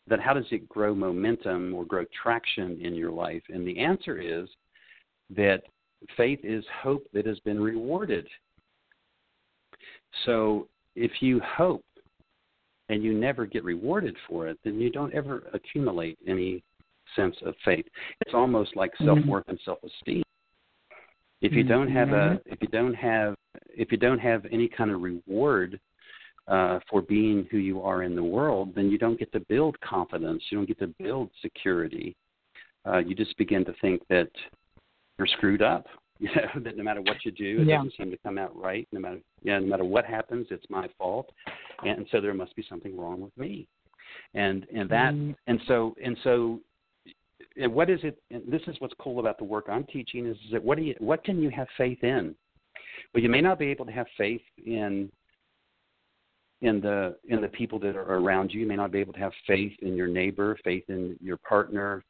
Then 0.08 0.20
how 0.20 0.34
does 0.34 0.46
it 0.52 0.68
grow 0.70 0.96
momentum 0.96 1.74
or 1.74 1.86
grow 1.86 2.04
traction 2.24 2.80
in 2.82 2.96
your 2.96 3.12
life? 3.12 3.44
And 3.50 3.68
the 3.68 3.80
answer 3.80 4.20
is 4.20 4.50
that 5.36 5.64
faith 6.18 6.40
is 6.44 6.64
hope 6.82 7.06
that 7.14 7.26
has 7.26 7.40
been 7.42 7.60
rewarded. 7.60 8.28
So 10.26 10.68
if 10.96 11.12
you 11.22 11.42
hope 11.46 11.84
and 12.90 13.04
you 13.04 13.14
never 13.14 13.46
get 13.46 13.64
rewarded 13.64 14.16
for 14.28 14.48
it, 14.48 14.58
then 14.64 14.80
you 14.80 14.90
don't 14.90 15.14
ever 15.14 15.44
accumulate 15.54 16.18
any 16.28 16.64
sense 17.16 17.36
of 17.46 17.54
faith. 17.64 17.86
It's 18.22 18.34
almost 18.34 18.76
like 18.76 18.92
mm-hmm. 18.94 19.06
self 19.06 19.26
worth 19.26 19.46
and 19.48 19.60
self 19.64 19.80
esteem. 19.84 20.24
If 21.42 21.54
you 21.54 21.64
don't 21.64 21.90
have 21.90 22.10
a 22.10 22.12
mm-hmm. 22.12 22.54
if 22.54 22.62
you 22.62 22.68
don't 22.68 22.94
have 22.96 23.36
if 23.70 23.92
you 23.92 23.98
don't 23.98 24.20
have 24.20 24.46
any 24.52 24.68
kind 24.68 24.92
of 24.92 25.02
reward 25.02 25.80
uh, 26.48 26.80
for 26.90 27.02
being 27.02 27.48
who 27.52 27.58
you 27.58 27.82
are 27.82 28.04
in 28.04 28.16
the 28.16 28.24
world, 28.24 28.74
then 28.76 28.90
you 28.90 28.98
don't 28.98 29.20
get 29.20 29.32
to 29.32 29.40
build 29.42 29.80
confidence. 29.82 30.44
You 30.50 30.58
don't 30.58 30.68
get 30.68 30.80
to 30.80 30.94
build 31.00 31.30
security. 31.42 32.16
Uh, 32.86 32.98
you 32.98 33.14
just 33.16 33.38
begin 33.38 33.64
to 33.66 33.74
think 33.82 34.02
that 34.10 34.30
you're 35.18 35.28
screwed 35.28 35.62
up 35.62 35.86
you 36.22 36.30
know 36.36 36.62
that 36.64 36.76
no 36.76 36.84
matter 36.84 37.02
what 37.02 37.24
you 37.24 37.32
do, 37.32 37.62
it 37.62 37.68
yeah. 37.68 37.78
doesn't 37.78 37.96
seem 37.96 38.12
to 38.12 38.18
come 38.18 38.38
out 38.38 38.54
right. 38.56 38.88
No 38.92 39.00
matter 39.00 39.20
yeah, 39.42 39.58
no 39.60 39.68
matter 39.68 39.86
what 39.86 40.06
happens, 40.06 40.48
it's 40.52 40.66
my 40.70 40.88
fault, 40.98 41.30
and 41.86 42.06
so 42.12 42.20
there 42.20 42.34
must 42.34 42.54
be 42.58 42.66
something 42.68 42.98
wrong 42.98 43.22
with 43.22 43.36
me, 43.38 43.68
and 44.34 44.68
and 44.76 44.90
that 44.90 45.14
mm. 45.14 45.34
and 45.48 45.60
so 45.68 45.96
and 46.04 46.18
so. 46.24 46.60
And 47.56 47.74
what 47.74 47.90
is 47.90 48.00
it? 48.04 48.22
And 48.32 48.44
this 48.52 48.62
is 48.68 48.76
what's 48.80 48.94
cool 49.00 49.20
about 49.20 49.38
the 49.38 49.44
work 49.44 49.66
I'm 49.70 49.86
teaching 49.86 50.26
is, 50.26 50.36
is 50.46 50.52
that 50.52 50.64
what 50.64 50.78
do 50.78 50.84
you 50.84 50.96
what 51.00 51.24
can 51.24 51.42
you 51.42 51.50
have 51.50 51.68
faith 51.78 52.04
in? 52.04 52.36
Well, 53.14 53.24
you 53.24 53.30
may 53.30 53.42
not 53.42 53.58
be 53.58 53.68
able 53.68 53.86
to 53.86 53.92
have 53.92 54.08
faith 54.18 54.42
in 54.66 55.10
in 56.62 56.82
the 56.82 57.16
in 57.30 57.42
the 57.42 57.48
people 57.48 57.80
that 57.80 57.96
are 57.96 58.18
around 58.18 58.54
you. 58.54 58.60
You 58.60 58.68
may 58.68 58.76
not 58.76 58.92
be 58.92 59.00
able 59.00 59.14
to 59.14 59.20
have 59.20 59.32
faith 59.48 59.74
in 59.82 59.96
your 59.96 60.08
neighbor, 60.08 60.58
faith 60.66 60.84
in 60.90 61.16
your 61.22 61.38
partner. 61.38 62.04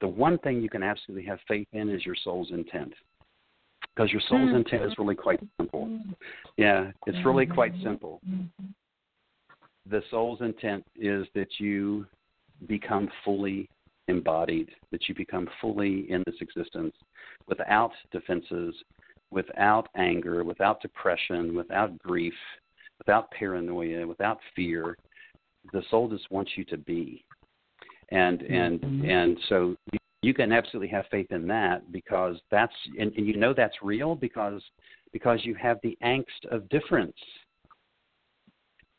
The 0.00 0.08
one 0.08 0.38
thing 0.38 0.62
you 0.62 0.70
can 0.70 0.82
absolutely 0.82 1.26
have 1.26 1.38
faith 1.46 1.68
in 1.72 1.90
is 1.90 2.06
your 2.06 2.16
soul's 2.24 2.50
intent 2.50 2.94
because 3.94 4.10
your 4.10 4.22
soul's 4.28 4.48
mm-hmm. 4.48 4.56
intent 4.56 4.84
is 4.84 4.94
really 4.98 5.14
quite 5.14 5.40
simple. 5.60 5.98
Yeah, 6.56 6.90
it's 7.06 7.24
really 7.24 7.46
quite 7.46 7.72
simple. 7.82 8.20
The 9.88 10.02
soul's 10.10 10.40
intent 10.40 10.84
is 10.96 11.26
that 11.34 11.48
you 11.58 12.06
become 12.66 13.08
fully 13.24 13.68
embodied, 14.08 14.70
that 14.90 15.08
you 15.08 15.14
become 15.14 15.48
fully 15.60 16.10
in 16.10 16.22
this 16.26 16.36
existence 16.40 16.94
without 17.48 17.92
defenses, 18.10 18.74
without 19.30 19.88
anger, 19.96 20.44
without 20.44 20.80
depression, 20.80 21.54
without 21.54 21.98
grief, 21.98 22.34
without 22.98 23.30
paranoia, 23.32 24.06
without 24.06 24.38
fear. 24.54 24.96
The 25.72 25.82
soul 25.90 26.08
just 26.08 26.30
wants 26.30 26.52
you 26.56 26.64
to 26.66 26.76
be. 26.76 27.24
And 28.10 28.42
and 28.42 28.80
mm-hmm. 28.80 29.08
and 29.08 29.38
so 29.48 29.76
you 30.22 30.32
can 30.32 30.52
absolutely 30.52 30.88
have 30.88 31.04
faith 31.10 31.30
in 31.30 31.46
that 31.48 31.90
because 31.92 32.36
that's 32.50 32.72
and, 32.98 33.12
and 33.16 33.26
you 33.26 33.36
know 33.36 33.52
that's 33.52 33.74
real 33.82 34.14
because 34.14 34.62
because 35.12 35.40
you 35.42 35.54
have 35.54 35.78
the 35.82 35.98
angst 36.02 36.24
of 36.50 36.68
difference. 36.68 37.16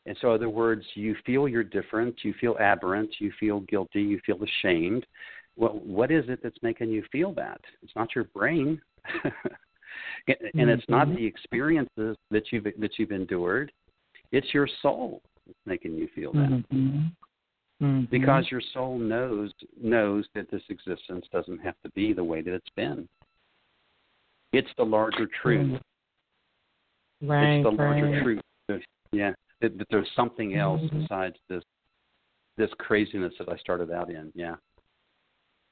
And 0.06 0.16
so, 0.20 0.28
in 0.28 0.34
other 0.34 0.50
words, 0.50 0.84
you 0.94 1.16
feel 1.24 1.48
you're 1.48 1.64
different, 1.64 2.14
you 2.22 2.34
feel 2.38 2.56
aberrant, 2.60 3.10
you 3.18 3.32
feel 3.40 3.60
guilty, 3.60 4.02
you 4.02 4.20
feel 4.24 4.38
ashamed. 4.42 5.06
Well, 5.56 5.80
what 5.82 6.10
is 6.10 6.26
it 6.28 6.40
that's 6.42 6.58
making 6.62 6.90
you 6.90 7.02
feel 7.10 7.32
that? 7.34 7.60
It's 7.82 7.96
not 7.96 8.14
your 8.14 8.24
brain, 8.24 8.80
and 9.24 10.70
it's 10.70 10.84
not 10.88 11.06
mm-hmm. 11.06 11.16
the 11.16 11.26
experiences 11.26 12.16
that 12.30 12.44
you've 12.52 12.64
that 12.64 12.98
you've 12.98 13.12
endured. 13.12 13.72
It's 14.30 14.52
your 14.52 14.68
soul 14.82 15.22
that's 15.46 15.58
making 15.64 15.94
you 15.94 16.08
feel 16.14 16.32
that. 16.34 16.50
Mm-hmm 16.50 17.06
mm-hmm. 17.84 18.04
because 18.10 18.44
your 18.50 18.62
soul 18.72 18.98
knows 18.98 19.52
knows 19.80 20.26
that 20.34 20.50
this 20.50 20.62
existence 20.68 21.26
doesn't 21.32 21.58
have 21.60 21.74
to 21.82 21.90
be 21.90 22.12
the 22.12 22.24
way 22.24 22.40
that 22.40 22.54
it's 22.54 22.70
been. 22.76 23.08
It's 24.52 24.68
the 24.76 24.84
larger 24.84 25.28
truth. 25.42 25.80
Right. 27.22 27.56
It's 27.56 27.64
the 27.64 27.70
larger 27.70 28.10
right. 28.10 28.22
truth. 28.22 28.42
Yeah, 29.12 29.32
that, 29.60 29.78
that 29.78 29.86
there's 29.90 30.08
something 30.16 30.56
else 30.56 30.80
mm-hmm. 30.80 31.02
besides 31.02 31.36
this 31.48 31.62
this 32.56 32.70
craziness 32.78 33.32
that 33.38 33.48
I 33.48 33.56
started 33.56 33.90
out 33.90 34.10
in. 34.10 34.32
Yeah. 34.34 34.56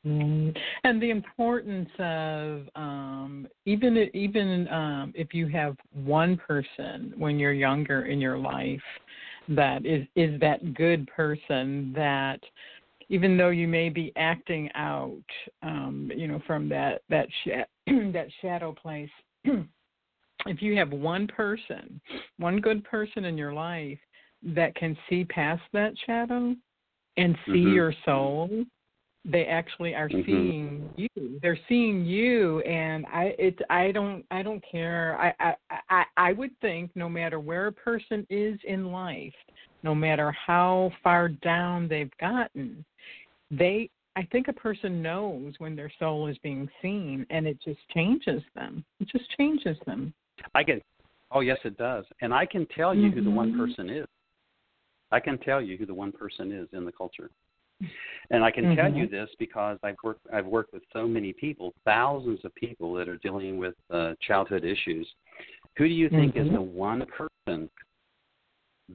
Mm-hmm. 0.06 0.58
And 0.82 1.00
the 1.00 1.10
importance 1.10 1.88
of 2.00 2.68
um, 2.74 3.46
even 3.66 3.96
even 4.14 4.66
um, 4.68 5.12
if 5.14 5.32
you 5.32 5.46
have 5.48 5.76
one 5.92 6.36
person 6.36 7.14
when 7.16 7.38
you're 7.38 7.52
younger 7.52 8.06
in 8.06 8.20
your 8.20 8.36
life 8.36 8.82
that 9.48 9.84
is 9.84 10.06
is 10.16 10.38
that 10.40 10.74
good 10.74 11.06
person 11.08 11.92
that 11.94 12.40
even 13.08 13.36
though 13.36 13.50
you 13.50 13.68
may 13.68 13.88
be 13.88 14.12
acting 14.16 14.70
out 14.74 15.22
um 15.62 16.10
you 16.14 16.26
know 16.28 16.40
from 16.46 16.68
that 16.68 17.02
that 17.08 17.26
sh- 17.44 17.66
that 18.12 18.28
shadow 18.40 18.72
place 18.72 19.10
if 19.44 20.60
you 20.60 20.76
have 20.76 20.90
one 20.90 21.26
person 21.26 22.00
one 22.38 22.60
good 22.60 22.84
person 22.84 23.24
in 23.24 23.36
your 23.36 23.52
life 23.52 23.98
that 24.42 24.74
can 24.74 24.96
see 25.08 25.24
past 25.24 25.62
that 25.72 25.92
shadow 26.06 26.54
and 27.16 27.36
see 27.46 27.52
mm-hmm. 27.52 27.74
your 27.74 27.94
soul 28.04 28.64
they 29.24 29.44
actually 29.44 29.94
are 29.94 30.08
mm-hmm. 30.08 30.26
seeing 30.26 30.90
you 30.96 31.38
they're 31.42 31.58
seeing 31.68 32.04
you 32.04 32.60
and 32.60 33.06
i 33.06 33.34
it 33.38 33.56
i 33.70 33.92
don't 33.92 34.24
i 34.30 34.42
don't 34.42 34.62
care 34.68 35.16
I, 35.20 35.54
I 35.70 35.78
i 35.90 36.04
i 36.16 36.32
would 36.32 36.58
think 36.60 36.90
no 36.94 37.08
matter 37.08 37.38
where 37.38 37.68
a 37.68 37.72
person 37.72 38.26
is 38.30 38.58
in 38.64 38.90
life 38.90 39.34
no 39.82 39.94
matter 39.94 40.32
how 40.32 40.90
far 41.02 41.28
down 41.28 41.86
they've 41.86 42.10
gotten 42.18 42.84
they 43.52 43.88
i 44.16 44.26
think 44.32 44.48
a 44.48 44.52
person 44.52 45.00
knows 45.00 45.54
when 45.58 45.76
their 45.76 45.92
soul 46.00 46.26
is 46.26 46.36
being 46.38 46.68
seen 46.80 47.24
and 47.30 47.46
it 47.46 47.58
just 47.64 47.80
changes 47.94 48.42
them 48.56 48.84
it 48.98 49.08
just 49.08 49.30
changes 49.38 49.76
them 49.86 50.12
i 50.56 50.64
can 50.64 50.80
oh 51.30 51.40
yes 51.40 51.58
it 51.64 51.76
does 51.78 52.04
and 52.22 52.34
i 52.34 52.44
can 52.44 52.66
tell 52.76 52.92
you 52.92 53.02
mm-hmm. 53.08 53.18
who 53.18 53.24
the 53.24 53.30
one 53.30 53.52
mm-hmm. 53.52 53.60
person 53.60 53.88
is 53.88 54.06
i 55.12 55.20
can 55.20 55.38
tell 55.38 55.62
you 55.62 55.76
who 55.76 55.86
the 55.86 55.94
one 55.94 56.10
person 56.10 56.50
is 56.50 56.66
in 56.72 56.84
the 56.84 56.92
culture 56.92 57.30
and 58.30 58.44
I 58.44 58.50
can 58.50 58.64
mm-hmm. 58.64 58.76
tell 58.76 58.92
you 58.92 59.08
this 59.08 59.28
because 59.38 59.78
I've 59.82 59.96
worked 60.02 60.26
I've 60.32 60.46
worked 60.46 60.72
with 60.72 60.82
so 60.92 61.06
many 61.06 61.32
people, 61.32 61.74
thousands 61.84 62.40
of 62.44 62.54
people 62.54 62.94
that 62.94 63.08
are 63.08 63.18
dealing 63.18 63.58
with 63.58 63.74
uh, 63.90 64.14
childhood 64.26 64.64
issues. 64.64 65.08
Who 65.76 65.88
do 65.88 65.94
you 65.94 66.08
think 66.08 66.34
mm-hmm. 66.34 66.48
is 66.48 66.52
the 66.52 66.60
one 66.60 67.04
person 67.06 67.70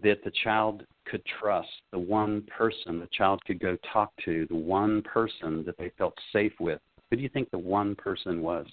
that 0.03 0.23
the 0.23 0.31
child 0.43 0.83
could 1.05 1.23
trust, 1.39 1.69
the 1.91 1.99
one 1.99 2.43
person 2.55 2.99
the 2.99 3.09
child 3.11 3.41
could 3.45 3.59
go 3.59 3.77
talk 3.91 4.11
to, 4.25 4.45
the 4.49 4.55
one 4.55 5.01
person 5.03 5.63
that 5.65 5.77
they 5.77 5.91
felt 5.97 6.13
safe 6.33 6.53
with? 6.59 6.79
Who 7.09 7.17
do 7.17 7.23
you 7.23 7.29
think 7.29 7.49
the 7.51 7.57
one 7.57 7.95
person 7.95 8.41
was? 8.41 8.67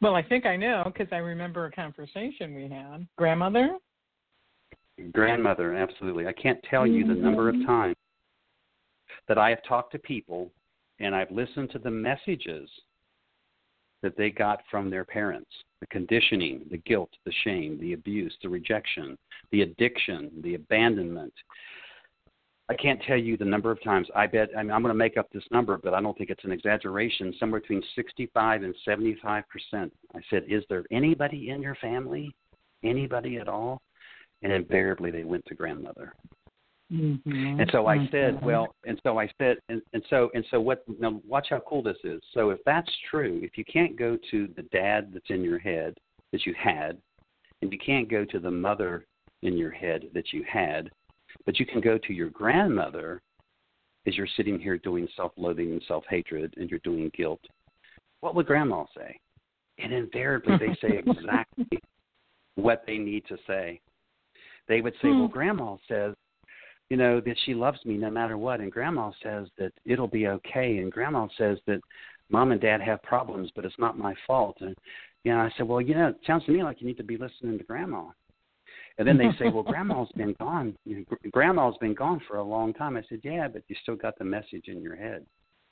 Well, 0.00 0.14
I 0.14 0.22
think 0.22 0.46
I 0.46 0.56
know 0.56 0.82
because 0.86 1.08
I 1.12 1.18
remember 1.18 1.66
a 1.66 1.70
conversation 1.70 2.54
we 2.54 2.68
had. 2.68 3.06
Grandmother? 3.16 3.76
Grandmother, 5.12 5.74
absolutely. 5.74 6.26
I 6.26 6.32
can't 6.32 6.62
tell 6.68 6.86
you 6.86 7.06
the 7.06 7.14
number 7.14 7.48
of 7.48 7.54
mm-hmm. 7.54 7.66
times 7.66 7.96
that 9.28 9.38
I 9.38 9.50
have 9.50 9.62
talked 9.66 9.92
to 9.92 9.98
people 9.98 10.50
and 10.98 11.14
I've 11.14 11.30
listened 11.30 11.70
to 11.70 11.78
the 11.78 11.90
messages 11.90 12.68
that 14.02 14.16
they 14.16 14.30
got 14.30 14.60
from 14.70 14.90
their 14.90 15.04
parents 15.04 15.50
the 15.80 15.86
conditioning, 15.86 16.66
the 16.70 16.76
guilt, 16.76 17.10
the 17.24 17.32
shame, 17.42 17.78
the 17.80 17.94
abuse, 17.94 18.36
the 18.42 18.48
rejection, 18.48 19.16
the 19.50 19.62
addiction, 19.62 20.30
the 20.42 20.54
abandonment. 20.54 21.32
I 22.68 22.74
can't 22.74 23.00
tell 23.02 23.16
you 23.16 23.36
the 23.38 23.46
number 23.46 23.70
of 23.70 23.82
times. 23.82 24.06
I 24.14 24.26
bet 24.26 24.50
I 24.56 24.62
mean, 24.62 24.72
I'm 24.72 24.82
going 24.82 24.94
to 24.94 24.98
make 24.98 25.16
up 25.16 25.28
this 25.32 25.42
number, 25.50 25.78
but 25.78 25.94
I 25.94 26.00
don't 26.00 26.16
think 26.16 26.28
it's 26.28 26.44
an 26.44 26.52
exaggeration. 26.52 27.34
Somewhere 27.40 27.60
between 27.60 27.82
65 27.96 28.62
and 28.62 28.74
75 28.84 29.44
percent. 29.48 29.92
I 30.14 30.20
said, 30.28 30.44
"Is 30.46 30.62
there 30.68 30.84
anybody 30.92 31.48
in 31.48 31.62
your 31.62 31.74
family, 31.76 32.32
anybody 32.84 33.38
at 33.38 33.48
all?" 33.48 33.80
And 34.42 34.52
invariably, 34.52 35.10
they 35.10 35.24
went 35.24 35.44
to 35.46 35.54
grandmother. 35.54 36.14
Mm-hmm. 36.92 37.60
And 37.60 37.70
so 37.72 37.86
I 37.86 38.08
said, 38.10 38.42
well, 38.42 38.74
and 38.84 39.00
so 39.04 39.18
I 39.18 39.28
said, 39.38 39.58
and, 39.68 39.80
and 39.92 40.02
so 40.10 40.30
and 40.34 40.44
so 40.50 40.60
what? 40.60 40.82
Now 40.98 41.20
watch 41.26 41.48
how 41.50 41.60
cool 41.60 41.82
this 41.82 41.96
is. 42.02 42.20
So 42.34 42.50
if 42.50 42.58
that's 42.66 42.90
true, 43.10 43.40
if 43.42 43.56
you 43.56 43.64
can't 43.64 43.96
go 43.96 44.18
to 44.30 44.48
the 44.56 44.62
dad 44.62 45.10
that's 45.12 45.30
in 45.30 45.42
your 45.42 45.58
head 45.58 45.94
that 46.32 46.46
you 46.46 46.54
had, 46.58 46.98
and 47.62 47.72
you 47.72 47.78
can't 47.78 48.10
go 48.10 48.24
to 48.24 48.40
the 48.40 48.50
mother 48.50 49.06
in 49.42 49.56
your 49.56 49.70
head 49.70 50.06
that 50.14 50.32
you 50.32 50.44
had, 50.50 50.90
but 51.46 51.60
you 51.60 51.66
can 51.66 51.80
go 51.80 51.96
to 51.98 52.12
your 52.12 52.30
grandmother 52.30 53.22
as 54.06 54.16
you're 54.16 54.28
sitting 54.36 54.58
here 54.58 54.78
doing 54.78 55.06
self-loathing 55.16 55.70
and 55.70 55.82
self-hatred, 55.86 56.54
and 56.56 56.70
you're 56.70 56.80
doing 56.80 57.10
guilt. 57.16 57.40
What 58.20 58.34
would 58.34 58.46
grandma 58.46 58.84
say? 58.96 59.18
And 59.78 59.92
invariably, 59.92 60.56
they 60.58 60.74
say 60.80 60.98
exactly 61.06 61.78
what 62.56 62.82
they 62.86 62.98
need 62.98 63.24
to 63.28 63.36
say. 63.46 63.80
They 64.68 64.80
would 64.80 64.94
say, 65.02 65.08
"Well, 65.08 65.26
hmm. 65.26 65.32
grandma 65.32 65.76
says." 65.86 66.14
You 66.90 66.96
know 66.96 67.20
that 67.20 67.36
she 67.46 67.54
loves 67.54 67.78
me 67.86 67.96
no 67.96 68.10
matter 68.10 68.36
what. 68.36 68.60
And 68.60 68.70
grandma 68.70 69.12
says 69.22 69.46
that 69.58 69.72
it'll 69.86 70.08
be 70.08 70.26
okay. 70.26 70.78
And 70.78 70.92
grandma 70.92 71.28
says 71.38 71.58
that 71.66 71.80
mom 72.28 72.52
and 72.52 72.60
dad 72.60 72.80
have 72.80 73.02
problems 73.02 73.50
but 73.54 73.64
it's 73.64 73.78
not 73.78 73.96
my 73.96 74.14
fault. 74.26 74.56
And 74.60 74.76
you 75.24 75.32
know 75.32 75.38
i 75.38 75.50
said 75.56 75.66
well 75.66 75.80
you 75.80 75.94
know 75.94 76.08
it 76.08 76.16
sounds 76.26 76.44
to 76.46 76.52
me 76.52 76.62
like 76.62 76.80
you 76.80 76.86
need 76.86 76.96
to 76.98 77.04
be 77.04 77.16
listening 77.16 77.56
to 77.58 77.64
grandma. 77.64 78.04
And 78.98 79.08
then 79.08 79.16
they 79.16 79.30
say 79.38 79.48
well 79.48 79.62
grandma's 79.72 80.10
been 80.16 80.34
gone. 80.38 80.76
You 80.84 81.06
know, 81.10 81.30
grandma's 81.32 81.76
been 81.80 81.94
gone 81.94 82.20
for 82.28 82.36
a 82.36 82.44
long 82.44 82.74
time. 82.74 82.96
I 82.96 83.02
said 83.08 83.20
yeah 83.22 83.48
but 83.48 83.62
you 83.68 83.76
still 83.82 83.96
got 83.96 84.18
the 84.18 84.24
message 84.24 84.64
in 84.66 84.82
your 84.82 84.96
head 84.96 85.24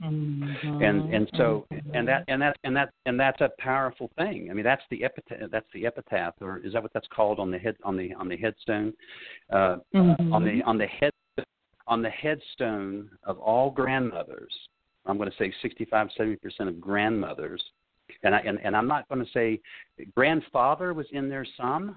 Mm-hmm. 0.03 0.81
and 0.81 1.13
and 1.13 1.29
so 1.37 1.67
and 1.93 2.07
that 2.07 2.23
and 2.29 2.41
that 2.41 2.57
and 2.63 2.77
that 2.77 2.91
and 3.07 3.19
that's 3.19 3.41
a 3.41 3.51
powerful 3.59 4.13
thing. 4.17 4.49
I 4.49 4.55
mean, 4.55 4.65
that's 4.65 4.83
the 4.93 5.03
epitaph. 5.03 5.51
That's 5.51 5.67
the 5.75 5.87
epitaph, 5.87 6.35
or 6.41 6.59
is 6.59 6.75
that 6.75 6.83
what 6.83 6.93
that's 6.93 7.09
called 7.09 7.41
on 7.41 7.51
the 7.51 7.59
head 7.59 7.75
on 7.83 7.97
the 7.97 8.15
on 8.15 8.29
the 8.29 8.37
headstone? 8.37 8.93
Uh, 9.53 9.79
mm-hmm. 9.93 10.33
On 10.33 10.45
the 10.45 10.63
on 10.65 10.79
the 10.79 10.87
head 10.87 11.13
on 11.89 12.01
the 12.01 12.11
headstone 12.11 13.11
of 13.25 13.39
all 13.39 13.73
grandmothers. 13.73 14.53
I'm 15.07 15.17
going 15.17 15.31
to 15.31 15.37
say 15.37 15.53
65, 15.63 16.11
70 16.17 16.37
percent 16.37 16.69
of 16.69 16.81
grandmothers, 16.81 17.63
and 18.23 18.37
I 18.37 18.39
and, 18.41 18.61
and 18.63 18.77
I'm 18.77 18.87
not 18.87 19.09
going 19.09 19.25
to 19.25 19.33
say 19.33 19.61
grandfather 20.15 20.95
was 20.95 21.07
in 21.11 21.29
there 21.29 21.47
some, 21.57 21.97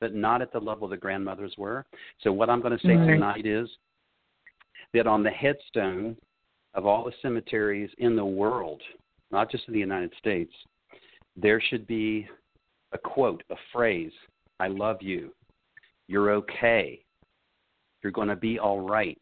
but 0.00 0.14
not 0.14 0.40
at 0.40 0.54
the 0.54 0.58
level 0.58 0.88
the 0.88 0.96
grandmothers 0.96 1.52
were. 1.58 1.84
So 2.22 2.32
what 2.32 2.48
I'm 2.48 2.62
going 2.62 2.78
to 2.78 2.86
say 2.86 2.94
mm-hmm. 2.94 3.08
tonight 3.08 3.44
is 3.44 3.68
that 4.94 5.06
on 5.06 5.22
the 5.22 5.30
headstone 5.30 6.16
of 6.74 6.86
all 6.86 7.04
the 7.04 7.12
cemeteries 7.20 7.90
in 7.98 8.16
the 8.16 8.24
world, 8.24 8.80
not 9.30 9.50
just 9.50 9.64
in 9.68 9.74
the 9.74 9.80
United 9.80 10.12
States, 10.18 10.52
there 11.36 11.60
should 11.60 11.86
be 11.86 12.26
a 12.92 12.98
quote, 12.98 13.42
a 13.50 13.56
phrase 13.72 14.12
I 14.60 14.68
love 14.68 14.98
you. 15.00 15.32
You're 16.06 16.30
okay. 16.30 17.02
You're 18.02 18.12
going 18.12 18.28
to 18.28 18.36
be 18.36 18.58
all 18.58 18.80
right. 18.80 19.18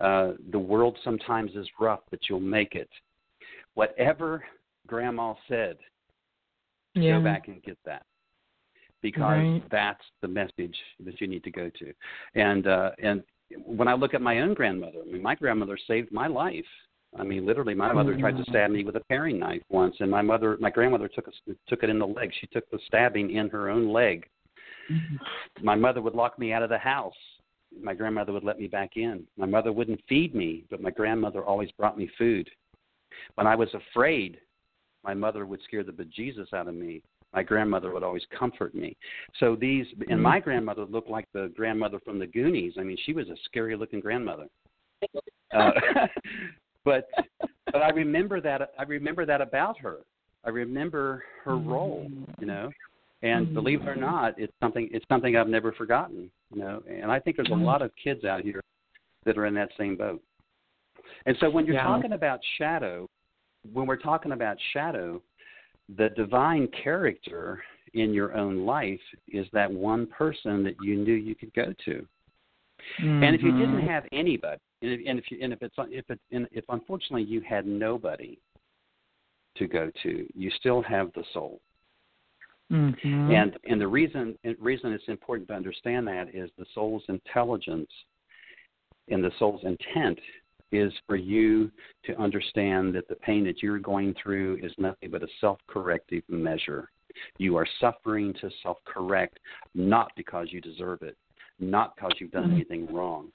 Uh, 0.00 0.32
the 0.50 0.58
world 0.58 0.98
sometimes 1.02 1.52
is 1.54 1.66
rough, 1.80 2.00
but 2.10 2.20
you'll 2.28 2.40
make 2.40 2.74
it. 2.74 2.88
Whatever 3.74 4.44
Grandma 4.86 5.34
said, 5.48 5.76
yeah. 6.94 7.18
go 7.18 7.24
back 7.24 7.48
and 7.48 7.62
get 7.62 7.78
that 7.84 8.02
because 9.02 9.20
right. 9.20 9.62
that's 9.70 10.02
the 10.22 10.28
message 10.28 10.76
that 11.04 11.20
you 11.20 11.26
need 11.26 11.44
to 11.44 11.50
go 11.50 11.70
to. 11.78 11.92
And 12.34 12.66
uh, 12.66 12.90
and 13.02 13.22
when 13.64 13.88
I 13.88 13.94
look 13.94 14.14
at 14.14 14.22
my 14.22 14.40
own 14.40 14.54
grandmother, 14.54 14.98
I 15.06 15.10
mean, 15.10 15.22
my 15.22 15.34
grandmother 15.34 15.78
saved 15.86 16.12
my 16.12 16.26
life. 16.26 16.64
I 17.18 17.22
mean, 17.22 17.46
literally, 17.46 17.74
my 17.74 17.90
mother 17.92 18.14
tried 18.18 18.36
to 18.36 18.44
stab 18.50 18.70
me 18.70 18.84
with 18.84 18.96
a 18.96 19.00
paring 19.08 19.38
knife 19.38 19.62
once, 19.70 19.96
and 20.00 20.10
my 20.10 20.20
mother, 20.20 20.58
my 20.60 20.68
grandmother 20.68 21.08
took 21.08 21.26
a, 21.26 21.32
took 21.66 21.82
it 21.82 21.88
in 21.88 21.98
the 21.98 22.06
leg. 22.06 22.30
She 22.38 22.46
took 22.48 22.70
the 22.70 22.78
stabbing 22.86 23.34
in 23.34 23.48
her 23.48 23.70
own 23.70 23.90
leg. 23.90 24.26
Mm-hmm. 24.92 25.64
My 25.64 25.74
mother 25.74 26.02
would 26.02 26.14
lock 26.14 26.38
me 26.38 26.52
out 26.52 26.62
of 26.62 26.68
the 26.68 26.78
house. 26.78 27.14
My 27.82 27.94
grandmother 27.94 28.32
would 28.32 28.44
let 28.44 28.58
me 28.58 28.66
back 28.66 28.96
in. 28.96 29.24
My 29.38 29.46
mother 29.46 29.72
wouldn't 29.72 30.02
feed 30.06 30.34
me, 30.34 30.64
but 30.70 30.82
my 30.82 30.90
grandmother 30.90 31.42
always 31.42 31.70
brought 31.72 31.96
me 31.96 32.10
food. 32.18 32.48
When 33.36 33.46
I 33.46 33.54
was 33.54 33.68
afraid, 33.74 34.38
my 35.02 35.14
mother 35.14 35.46
would 35.46 35.62
scare 35.62 35.84
the 35.84 35.92
bejesus 35.92 36.52
out 36.52 36.68
of 36.68 36.74
me 36.74 37.02
my 37.34 37.42
grandmother 37.42 37.92
would 37.92 38.02
always 38.02 38.22
comfort 38.36 38.74
me. 38.74 38.96
So 39.38 39.56
these, 39.56 39.86
and 40.00 40.08
mm-hmm. 40.08 40.22
my 40.22 40.40
grandmother 40.40 40.84
looked 40.84 41.10
like 41.10 41.26
the 41.34 41.52
grandmother 41.56 41.98
from 42.04 42.18
the 42.18 42.26
Goonies. 42.26 42.74
I 42.78 42.82
mean, 42.82 42.96
she 43.04 43.12
was 43.12 43.28
a 43.28 43.36
scary 43.44 43.76
looking 43.76 44.00
grandmother. 44.00 44.46
Uh, 45.54 45.70
but 46.84 47.08
but 47.72 47.82
I 47.82 47.90
remember 47.90 48.40
that 48.40 48.70
I 48.78 48.82
remember 48.84 49.26
that 49.26 49.40
about 49.40 49.78
her. 49.78 49.98
I 50.44 50.50
remember 50.50 51.24
her 51.44 51.56
role, 51.56 52.10
you 52.40 52.46
know. 52.46 52.70
And 53.22 53.52
believe 53.52 53.82
it 53.82 53.88
or 53.88 53.96
not, 53.96 54.38
it's 54.38 54.52
something 54.60 54.88
it's 54.92 55.04
something 55.08 55.36
I've 55.36 55.48
never 55.48 55.72
forgotten, 55.72 56.30
you 56.52 56.60
know. 56.60 56.82
And 56.88 57.10
I 57.10 57.18
think 57.18 57.36
there's 57.36 57.48
a 57.48 57.52
Mm-hmm. 57.52 57.64
lot 57.64 57.82
of 57.82 57.90
kids 58.02 58.24
out 58.24 58.42
here 58.42 58.62
that 59.24 59.36
are 59.36 59.46
in 59.46 59.54
that 59.54 59.70
same 59.76 59.96
boat. 59.96 60.22
And 61.26 61.36
so 61.40 61.50
when 61.50 61.66
you're 61.66 61.74
Yeah. 61.74 61.84
talking 61.84 62.12
about 62.12 62.40
shadow, 62.58 63.08
when 63.72 63.86
we're 63.86 63.96
talking 63.96 64.32
about 64.32 64.56
shadow, 64.72 65.20
the 65.96 66.10
divine 66.10 66.68
character 66.82 67.62
in 67.94 68.12
your 68.12 68.36
own 68.36 68.66
life 68.66 69.00
is 69.28 69.46
that 69.52 69.70
one 69.70 70.06
person 70.06 70.62
that 70.64 70.74
you 70.82 70.96
knew 70.96 71.14
you 71.14 71.34
could 71.34 71.52
go 71.54 71.72
to. 71.84 72.06
Mm-hmm. 73.00 73.22
And 73.24 73.34
if 73.34 73.42
you 73.42 73.52
didn't 73.52 73.86
have 73.86 74.04
anybody, 74.12 74.60
and 74.82 74.92
if, 74.92 75.00
and 75.06 75.18
if, 75.18 75.30
you, 75.30 75.38
and 75.42 75.52
if 75.52 75.62
it's 75.62 75.74
if 75.78 76.08
it, 76.10 76.20
and 76.30 76.46
if 76.52 76.64
unfortunately 76.68 77.24
you 77.24 77.40
had 77.40 77.66
nobody 77.66 78.38
to 79.56 79.66
go 79.66 79.90
to, 80.02 80.26
you 80.34 80.50
still 80.58 80.82
have 80.82 81.10
the 81.14 81.24
soul. 81.32 81.60
Mm-hmm. 82.70 83.30
And 83.32 83.56
and 83.64 83.80
the 83.80 83.88
reason 83.88 84.38
reason 84.60 84.92
it's 84.92 85.08
important 85.08 85.48
to 85.48 85.54
understand 85.54 86.06
that 86.06 86.34
is 86.34 86.50
the 86.58 86.66
soul's 86.74 87.02
intelligence 87.08 87.90
and 89.08 89.24
the 89.24 89.32
soul's 89.38 89.62
intent 89.64 90.18
is 90.72 90.92
for 91.06 91.16
you 91.16 91.70
to 92.04 92.18
understand 92.20 92.94
that 92.94 93.08
the 93.08 93.14
pain 93.16 93.44
that 93.44 93.62
you're 93.62 93.78
going 93.78 94.14
through 94.22 94.58
is 94.62 94.72
nothing 94.78 95.10
but 95.10 95.22
a 95.22 95.28
self 95.40 95.58
corrective 95.66 96.22
measure. 96.28 96.90
You 97.38 97.56
are 97.56 97.66
suffering 97.80 98.34
to 98.40 98.50
self 98.62 98.78
correct, 98.84 99.38
not 99.74 100.12
because 100.16 100.48
you 100.50 100.60
deserve 100.60 101.02
it, 101.02 101.16
not 101.58 101.94
because 101.96 102.12
you've 102.18 102.30
done 102.30 102.52
anything 102.52 102.92
wrong. 102.92 103.28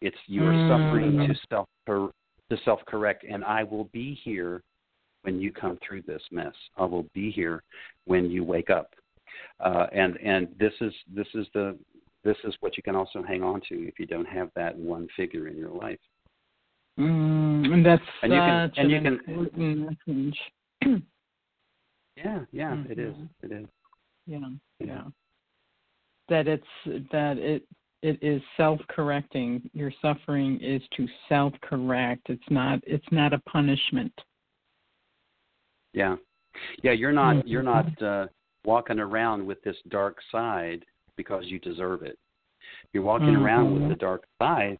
It's 0.00 0.16
you 0.26 0.44
are 0.44 0.68
suffering 0.68 1.28
to 1.28 1.34
self 1.50 1.68
to 1.86 2.56
self 2.64 2.80
correct, 2.86 3.24
and 3.28 3.44
I 3.44 3.62
will 3.64 3.84
be 3.92 4.18
here 4.24 4.62
when 5.22 5.40
you 5.40 5.52
come 5.52 5.78
through 5.86 6.02
this 6.02 6.22
mess. 6.30 6.54
I 6.78 6.84
will 6.84 7.06
be 7.14 7.30
here 7.30 7.62
when 8.06 8.30
you 8.30 8.42
wake 8.42 8.70
up. 8.70 8.94
Uh, 9.60 9.86
and 9.92 10.16
and 10.16 10.48
this 10.58 10.72
is 10.80 10.92
this 11.14 11.28
is 11.34 11.46
the 11.54 11.76
this 12.24 12.36
is 12.44 12.54
what 12.60 12.76
you 12.76 12.82
can 12.82 12.96
also 12.96 13.22
hang 13.22 13.42
on 13.42 13.60
to 13.68 13.86
if 13.88 13.98
you 13.98 14.06
don't 14.06 14.28
have 14.28 14.50
that 14.54 14.76
one 14.76 15.08
figure 15.16 15.48
in 15.48 15.56
your 15.56 15.70
life. 15.70 15.98
Mm, 16.98 17.72
and 17.72 17.86
that's 17.86 18.02
and 18.22 18.32
you 18.32 18.38
can, 18.38 18.72
and 18.76 18.78
an 18.78 18.90
you 18.90 19.00
can, 19.00 19.20
important 19.28 19.98
message. 20.06 20.38
yeah, 22.16 22.40
yeah, 22.52 22.76
it 22.88 22.98
is, 22.98 23.14
Mhm. 23.14 23.28
it 23.42 23.52
is. 23.52 23.68
yeah, 24.26 24.38
Yeah. 24.80 24.86
yeah. 24.86 25.02
That 26.28 26.46
it's 26.46 27.08
that 27.10 27.38
it 27.38 27.66
it 28.02 28.22
is 28.22 28.42
self-correcting. 28.56 29.70
Your 29.72 29.92
suffering 30.02 30.58
is 30.60 30.82
to 30.96 31.08
self-correct. 31.28 32.28
It's 32.28 32.50
not 32.50 32.80
it's 32.86 33.10
not 33.10 33.32
a 33.32 33.38
punishment. 33.40 34.12
Yeah, 35.92 36.16
yeah. 36.82 36.92
You're 36.92 37.12
not 37.12 37.36
Mhm. 37.36 37.42
you're 37.46 37.62
not 37.62 38.02
uh, 38.02 38.26
walking 38.64 38.98
around 39.00 39.46
with 39.46 39.62
this 39.62 39.76
dark 39.88 40.18
side 40.30 40.84
because 41.20 41.44
you 41.48 41.58
deserve 41.58 42.02
it. 42.02 42.18
You're 42.94 43.02
walking 43.02 43.36
around 43.36 43.74
with 43.74 43.82
Mhm. 43.82 43.88
the 43.90 43.96
dark 43.96 44.24
side 44.40 44.78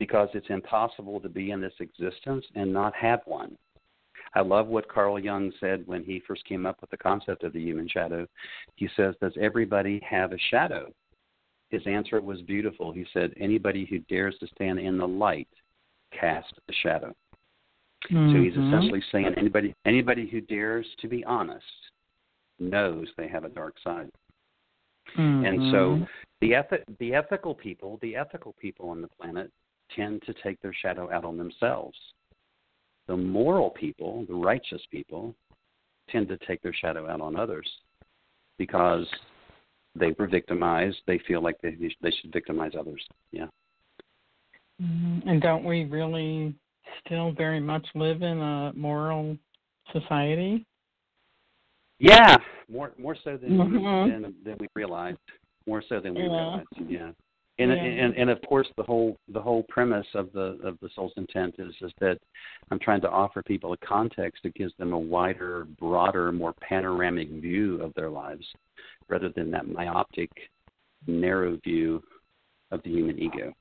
because 0.00 0.28
it's 0.34 0.50
impossible 0.50 1.20
to 1.20 1.28
be 1.28 1.52
in 1.52 1.60
this 1.60 1.78
existence 1.78 2.44
and 2.56 2.72
not 2.72 2.92
have 2.96 3.24
one. 3.26 3.56
I 4.34 4.40
love 4.40 4.66
what 4.66 4.88
Carl 4.88 5.20
Jung 5.20 5.52
said 5.60 5.86
when 5.86 6.02
he 6.02 6.18
first 6.18 6.44
came 6.46 6.66
up 6.66 6.80
with 6.80 6.90
the 6.90 6.96
concept 6.96 7.44
of 7.44 7.52
the 7.52 7.62
human 7.62 7.86
shadow. 7.86 8.26
He 8.74 8.88
says, 8.96 9.14
Does 9.20 9.36
everybody 9.36 10.00
have 10.00 10.32
a 10.32 10.38
shadow? 10.50 10.92
His 11.70 11.86
answer 11.86 12.20
was 12.20 12.42
beautiful. 12.42 12.90
He 12.90 13.06
said, 13.12 13.32
Anybody 13.36 13.84
who 13.84 14.00
dares 14.00 14.36
to 14.38 14.48
stand 14.48 14.80
in 14.80 14.98
the 14.98 15.06
light 15.06 15.48
casts 16.10 16.58
a 16.68 16.72
shadow. 16.72 17.14
So 18.08 18.16
he's 18.16 18.54
Mhm. 18.54 18.66
essentially 18.66 19.00
saying 19.12 19.34
anybody 19.36 19.74
anybody 19.84 20.26
who 20.26 20.40
dares 20.40 20.92
to 20.96 21.08
be 21.08 21.24
honest 21.24 21.90
knows 22.58 23.12
they 23.16 23.28
have 23.28 23.44
a 23.44 23.48
dark 23.48 23.78
side. 23.80 24.10
And 25.16 25.60
so 25.72 25.96
Mhm. 25.96 26.08
the 26.40 26.54
eth- 26.54 26.98
the 26.98 27.14
ethical 27.14 27.54
people, 27.54 27.98
the 27.98 28.16
ethical 28.16 28.52
people 28.54 28.88
on 28.90 29.00
the 29.00 29.08
planet 29.08 29.50
tend 29.90 30.22
to 30.22 30.34
take 30.34 30.60
their 30.60 30.72
shadow 30.72 31.10
out 31.10 31.24
on 31.24 31.36
themselves. 31.36 31.98
The 33.06 33.16
moral 33.16 33.70
people, 33.70 34.24
the 34.26 34.34
righteous 34.34 34.84
people, 34.86 35.34
tend 36.08 36.28
to 36.28 36.38
take 36.38 36.60
their 36.62 36.74
shadow 36.74 37.08
out 37.08 37.20
on 37.20 37.36
others 37.36 37.68
because 38.58 39.06
they 39.94 40.12
were 40.12 40.26
victimized. 40.26 40.98
They 41.06 41.18
feel 41.18 41.40
like 41.40 41.58
they 41.60 41.76
they 42.00 42.10
should 42.10 42.32
victimize 42.32 42.74
others. 42.74 43.06
Yeah. 43.30 43.48
Mhm. 44.80 45.26
And 45.26 45.40
don't 45.40 45.64
we 45.64 45.84
really 45.84 46.54
still 47.04 47.32
very 47.32 47.60
much 47.60 47.86
live 47.94 48.22
in 48.22 48.40
a 48.40 48.72
moral 48.74 49.36
society? 49.92 50.64
Yeah, 51.98 52.36
more 52.70 52.92
more 52.98 53.16
so 53.24 53.36
than 53.36 53.50
Mhm. 53.50 54.22
than 54.22 54.34
than 54.44 54.56
we 54.60 54.68
realized. 54.74 55.18
More 55.66 55.82
so 55.82 56.00
than 56.00 56.14
we 56.14 56.22
Yeah. 56.22 56.28
realized. 56.28 56.68
Yeah. 56.88 57.12
And, 57.60 57.70
Yeah. 57.72 57.76
and 57.76 58.16
and 58.16 58.30
of 58.30 58.40
course 58.42 58.68
the 58.76 58.84
whole 58.84 59.18
the 59.28 59.40
whole 59.40 59.64
premise 59.64 60.06
of 60.14 60.32
the 60.32 60.58
of 60.62 60.78
the 60.80 60.88
soul's 60.90 61.12
intent 61.16 61.56
is 61.58 61.74
is 61.80 61.92
that 62.00 62.18
I'm 62.70 62.78
trying 62.78 63.00
to 63.02 63.10
offer 63.10 63.42
people 63.42 63.72
a 63.72 63.76
context 63.78 64.42
that 64.44 64.54
gives 64.54 64.74
them 64.76 64.92
a 64.92 64.98
wider, 64.98 65.64
broader, 65.64 66.30
more 66.32 66.54
panoramic 66.60 67.28
view 67.30 67.82
of 67.82 67.92
their 67.94 68.10
lives, 68.10 68.46
rather 69.08 69.28
than 69.30 69.50
that 69.50 69.66
myopic, 69.68 70.30
narrow 71.06 71.56
view 71.56 72.02
of 72.70 72.82
the 72.82 72.90
human 72.90 73.18
ego. 73.18 73.52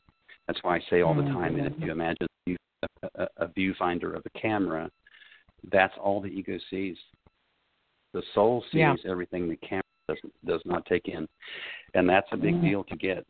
That's 0.46 0.64
why 0.64 0.78
I 0.78 0.80
say 0.90 1.02
all 1.02 1.16
the 1.16 1.24
time 1.24 1.58
that 1.58 1.68
if 1.68 1.80
you 1.80 1.92
imagine 1.92 2.28
a, 2.48 3.10
a, 3.16 3.28
a 3.38 3.48
viewfinder 3.48 4.16
of 4.16 4.24
a 4.26 4.40
camera, 4.40 4.90
that's 5.72 5.98
all 5.98 6.22
the 6.22 6.30
ego 6.30 6.58
sees. 6.70 6.98
The 8.14 8.24
soul 8.34 8.62
sees 8.72 8.80
Yeah. 8.80 8.96
everything 9.06 9.48
the 9.50 9.58
camera 9.58 9.84
does 10.08 10.18
does 10.46 10.62
not 10.66 10.86
take 10.86 11.08
in, 11.08 11.28
and 11.94 12.08
that's 12.08 12.28
a 12.32 12.38
big 12.38 12.56
Mhm. 12.56 12.62
deal 12.62 12.84
to 12.86 12.96
get. 12.96 13.26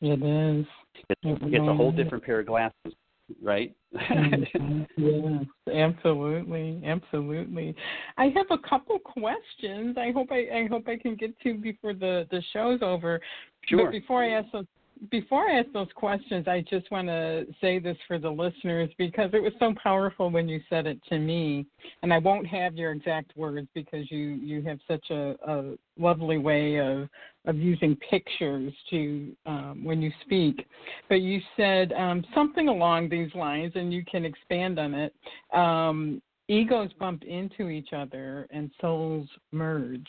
It 0.00 0.22
is. 0.22 0.66
It's, 1.08 1.20
It 1.22 1.54
it's 1.54 1.68
a 1.68 1.74
whole 1.74 1.92
different 1.92 2.24
pair 2.24 2.40
of 2.40 2.46
glasses, 2.46 2.94
right? 3.42 3.74
Mhm. 3.92 4.86
yes, 4.96 5.46
absolutely, 5.72 6.82
absolutely. 6.84 7.74
I 8.16 8.28
have 8.28 8.50
a 8.50 8.58
couple 8.58 8.98
questions. 9.00 9.96
I 9.98 10.10
hope 10.12 10.30
I, 10.30 10.48
I 10.52 10.66
hope 10.66 10.88
I 10.88 10.96
can 10.96 11.14
get 11.16 11.38
to 11.40 11.54
before 11.54 11.94
the 11.94 12.26
the 12.30 12.40
show's 12.52 12.80
over. 12.82 13.20
Sure. 13.66 13.86
But 13.86 13.92
before 13.92 14.22
I 14.22 14.30
ask 14.30 14.50
those 14.52 14.66
before 15.10 15.48
I 15.48 15.58
ask 15.58 15.70
those 15.72 15.88
questions, 15.94 16.48
I 16.48 16.64
just 16.68 16.90
want 16.90 17.08
to 17.08 17.46
say 17.60 17.78
this 17.78 17.96
for 18.06 18.18
the 18.18 18.30
listeners 18.30 18.90
because 18.98 19.30
it 19.32 19.42
was 19.42 19.52
so 19.58 19.74
powerful 19.82 20.30
when 20.30 20.48
you 20.48 20.60
said 20.68 20.86
it 20.86 20.98
to 21.08 21.18
me. 21.18 21.66
And 22.02 22.12
I 22.12 22.18
won't 22.18 22.46
have 22.46 22.74
your 22.76 22.92
exact 22.92 23.36
words 23.36 23.68
because 23.74 24.10
you 24.10 24.18
you 24.18 24.62
have 24.62 24.78
such 24.86 25.10
a, 25.10 25.36
a 25.46 25.74
lovely 25.98 26.38
way 26.38 26.78
of 26.80 27.08
of 27.46 27.56
using 27.56 27.96
pictures 28.10 28.72
to 28.90 29.36
um, 29.46 29.80
when 29.84 30.02
you 30.02 30.10
speak. 30.22 30.66
But 31.08 31.20
you 31.22 31.40
said 31.56 31.92
um, 31.92 32.24
something 32.34 32.68
along 32.68 33.08
these 33.08 33.34
lines, 33.34 33.72
and 33.74 33.92
you 33.92 34.04
can 34.04 34.24
expand 34.24 34.78
on 34.78 34.94
it. 34.94 35.14
Um, 35.52 36.20
egos 36.48 36.90
bump 36.98 37.24
into 37.24 37.68
each 37.68 37.92
other, 37.92 38.46
and 38.50 38.70
souls 38.80 39.28
merge. 39.52 40.08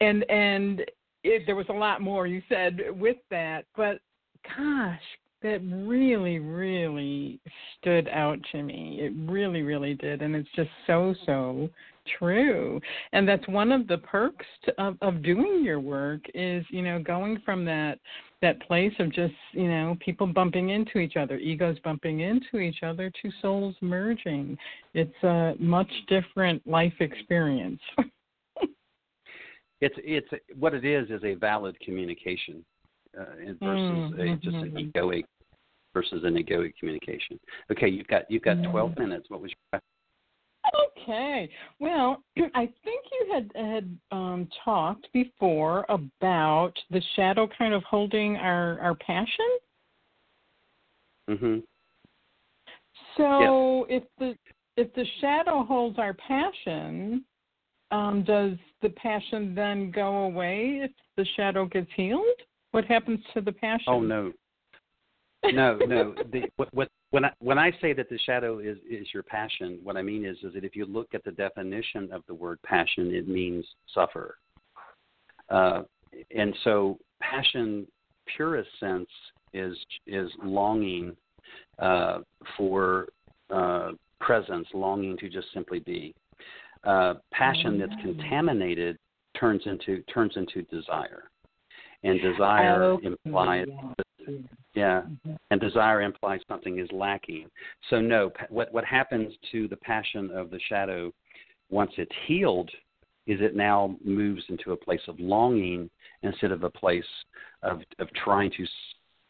And 0.00 0.28
and 0.30 0.82
it, 1.26 1.42
there 1.46 1.56
was 1.56 1.66
a 1.68 1.74
lot 1.74 2.00
more 2.00 2.26
you 2.26 2.42
said 2.48 2.80
with 2.90 3.16
that, 3.30 3.64
but 3.76 4.00
gosh, 4.56 5.00
that 5.42 5.60
really, 5.64 6.38
really 6.38 7.38
stood 7.78 8.08
out 8.08 8.38
to 8.52 8.62
me. 8.62 8.98
It 9.00 9.12
really, 9.30 9.62
really 9.62 9.94
did, 9.94 10.22
and 10.22 10.34
it's 10.34 10.48
just 10.56 10.70
so, 10.86 11.14
so 11.24 11.68
true. 12.18 12.80
And 13.12 13.28
that's 13.28 13.46
one 13.48 13.72
of 13.72 13.86
the 13.86 13.98
perks 13.98 14.46
to, 14.64 14.82
of 14.82 14.96
of 15.02 15.22
doing 15.22 15.62
your 15.62 15.80
work 15.80 16.20
is 16.34 16.64
you 16.70 16.82
know 16.82 17.02
going 17.02 17.40
from 17.44 17.64
that 17.66 17.98
that 18.42 18.60
place 18.62 18.92
of 18.98 19.12
just 19.12 19.34
you 19.52 19.68
know 19.68 19.96
people 20.00 20.26
bumping 20.26 20.70
into 20.70 20.98
each 20.98 21.16
other, 21.16 21.36
egos 21.36 21.78
bumping 21.84 22.20
into 22.20 22.58
each 22.58 22.82
other, 22.82 23.10
to 23.22 23.30
souls 23.42 23.74
merging. 23.80 24.56
It's 24.94 25.22
a 25.22 25.54
much 25.58 25.90
different 26.08 26.66
life 26.66 26.94
experience. 27.00 27.80
it's 29.80 29.96
it's 29.98 30.28
what 30.58 30.74
it 30.74 30.84
is 30.84 31.10
is 31.10 31.22
a 31.24 31.34
valid 31.34 31.78
communication 31.80 32.64
uh, 33.18 33.24
versus 33.62 34.10
Mm, 34.12 34.20
a, 34.20 34.36
just 34.36 34.56
an 34.56 34.70
mhm. 34.72 34.92
egoic 34.92 35.24
versus 35.94 36.24
an 36.24 36.34
egoic 36.34 36.76
communication. 36.78 37.38
Okay, 37.70 37.88
you've 37.88 38.06
got 38.08 38.30
you've 38.30 38.42
got 38.42 38.58
Mhm. 38.58 38.70
12 38.70 38.98
minutes. 38.98 39.30
What 39.30 39.40
was 39.40 39.50
your 39.50 39.56
question? 39.70 39.96
Okay. 40.74 41.48
Well, 41.78 42.22
I 42.54 42.66
think 42.84 43.04
you 43.12 43.32
had 43.32 43.52
had 43.54 43.98
um, 44.10 44.48
talked 44.64 45.08
before 45.12 45.86
about 45.88 46.72
the 46.90 47.02
shadow 47.14 47.48
kind 47.58 47.74
of 47.74 47.82
holding 47.84 48.36
our 48.36 48.80
our 48.80 48.94
passion. 48.94 49.58
hmm 51.28 51.58
So 53.16 53.86
if 53.88 54.04
the 54.18 54.36
if 54.76 54.92
the 54.94 55.06
shadow 55.20 55.64
holds 55.64 55.98
our 55.98 56.14
passion, 56.14 57.24
um, 57.90 58.24
does 58.24 58.58
the 58.82 58.90
passion 58.90 59.54
then 59.54 59.90
go 59.90 60.24
away 60.24 60.80
if 60.82 60.90
the 61.16 61.24
shadow 61.36 61.66
gets 61.66 61.90
healed? 61.96 62.40
What 62.76 62.84
happens 62.84 63.20
to 63.32 63.40
the 63.40 63.52
passion? 63.52 63.86
Oh 63.86 64.00
no, 64.00 64.32
no, 65.46 65.78
no. 65.86 66.14
The, 66.30 66.42
what, 66.56 66.68
what, 66.74 66.90
when 67.08 67.24
I 67.24 67.30
when 67.38 67.58
I 67.58 67.70
say 67.80 67.94
that 67.94 68.10
the 68.10 68.18
shadow 68.26 68.58
is 68.58 68.76
is 68.86 69.06
your 69.14 69.22
passion, 69.22 69.80
what 69.82 69.96
I 69.96 70.02
mean 70.02 70.26
is 70.26 70.36
is 70.42 70.52
that 70.52 70.62
if 70.62 70.76
you 70.76 70.84
look 70.84 71.14
at 71.14 71.24
the 71.24 71.30
definition 71.30 72.12
of 72.12 72.20
the 72.28 72.34
word 72.34 72.58
passion, 72.66 73.14
it 73.14 73.28
means 73.28 73.64
suffer. 73.94 74.36
Uh, 75.48 75.84
and 76.36 76.54
so, 76.64 76.98
passion, 77.18 77.86
purest 78.36 78.68
sense, 78.78 79.08
is 79.54 79.74
is 80.06 80.30
longing 80.44 81.16
uh, 81.78 82.18
for 82.58 83.06
uh, 83.48 83.92
presence, 84.20 84.68
longing 84.74 85.16
to 85.16 85.30
just 85.30 85.46
simply 85.54 85.78
be. 85.78 86.14
Uh, 86.84 87.14
passion 87.32 87.78
that's 87.78 87.98
contaminated 88.02 88.98
turns 89.40 89.62
into 89.64 90.02
turns 90.12 90.34
into 90.36 90.60
desire, 90.64 91.30
and 92.06 92.20
desire 92.20 92.82
Okay, 92.82 93.06
implies 93.06 93.66
yeah. 93.68 94.34
yeah, 94.74 95.02
Mhm. 95.02 95.36
and 95.50 95.60
desire 95.60 96.02
implies 96.02 96.40
something 96.48 96.78
is 96.78 96.90
lacking. 96.92 97.50
So 97.90 98.00
no, 98.00 98.32
what 98.48 98.72
what 98.72 98.84
happens 98.84 99.36
to 99.52 99.68
the 99.68 99.76
passion 99.76 100.30
of 100.30 100.50
the 100.50 100.60
shadow 100.60 101.12
once 101.70 101.92
it's 101.96 102.14
healed 102.26 102.70
is 103.26 103.40
it 103.40 103.56
now 103.56 103.96
moves 104.04 104.44
into 104.48 104.72
a 104.72 104.76
place 104.76 105.06
of 105.08 105.18
longing 105.18 105.90
instead 106.22 106.52
of 106.52 106.62
a 106.64 106.70
place 106.70 107.24
of 107.62 107.82
of 107.98 108.12
trying 108.12 108.50
to 108.52 108.66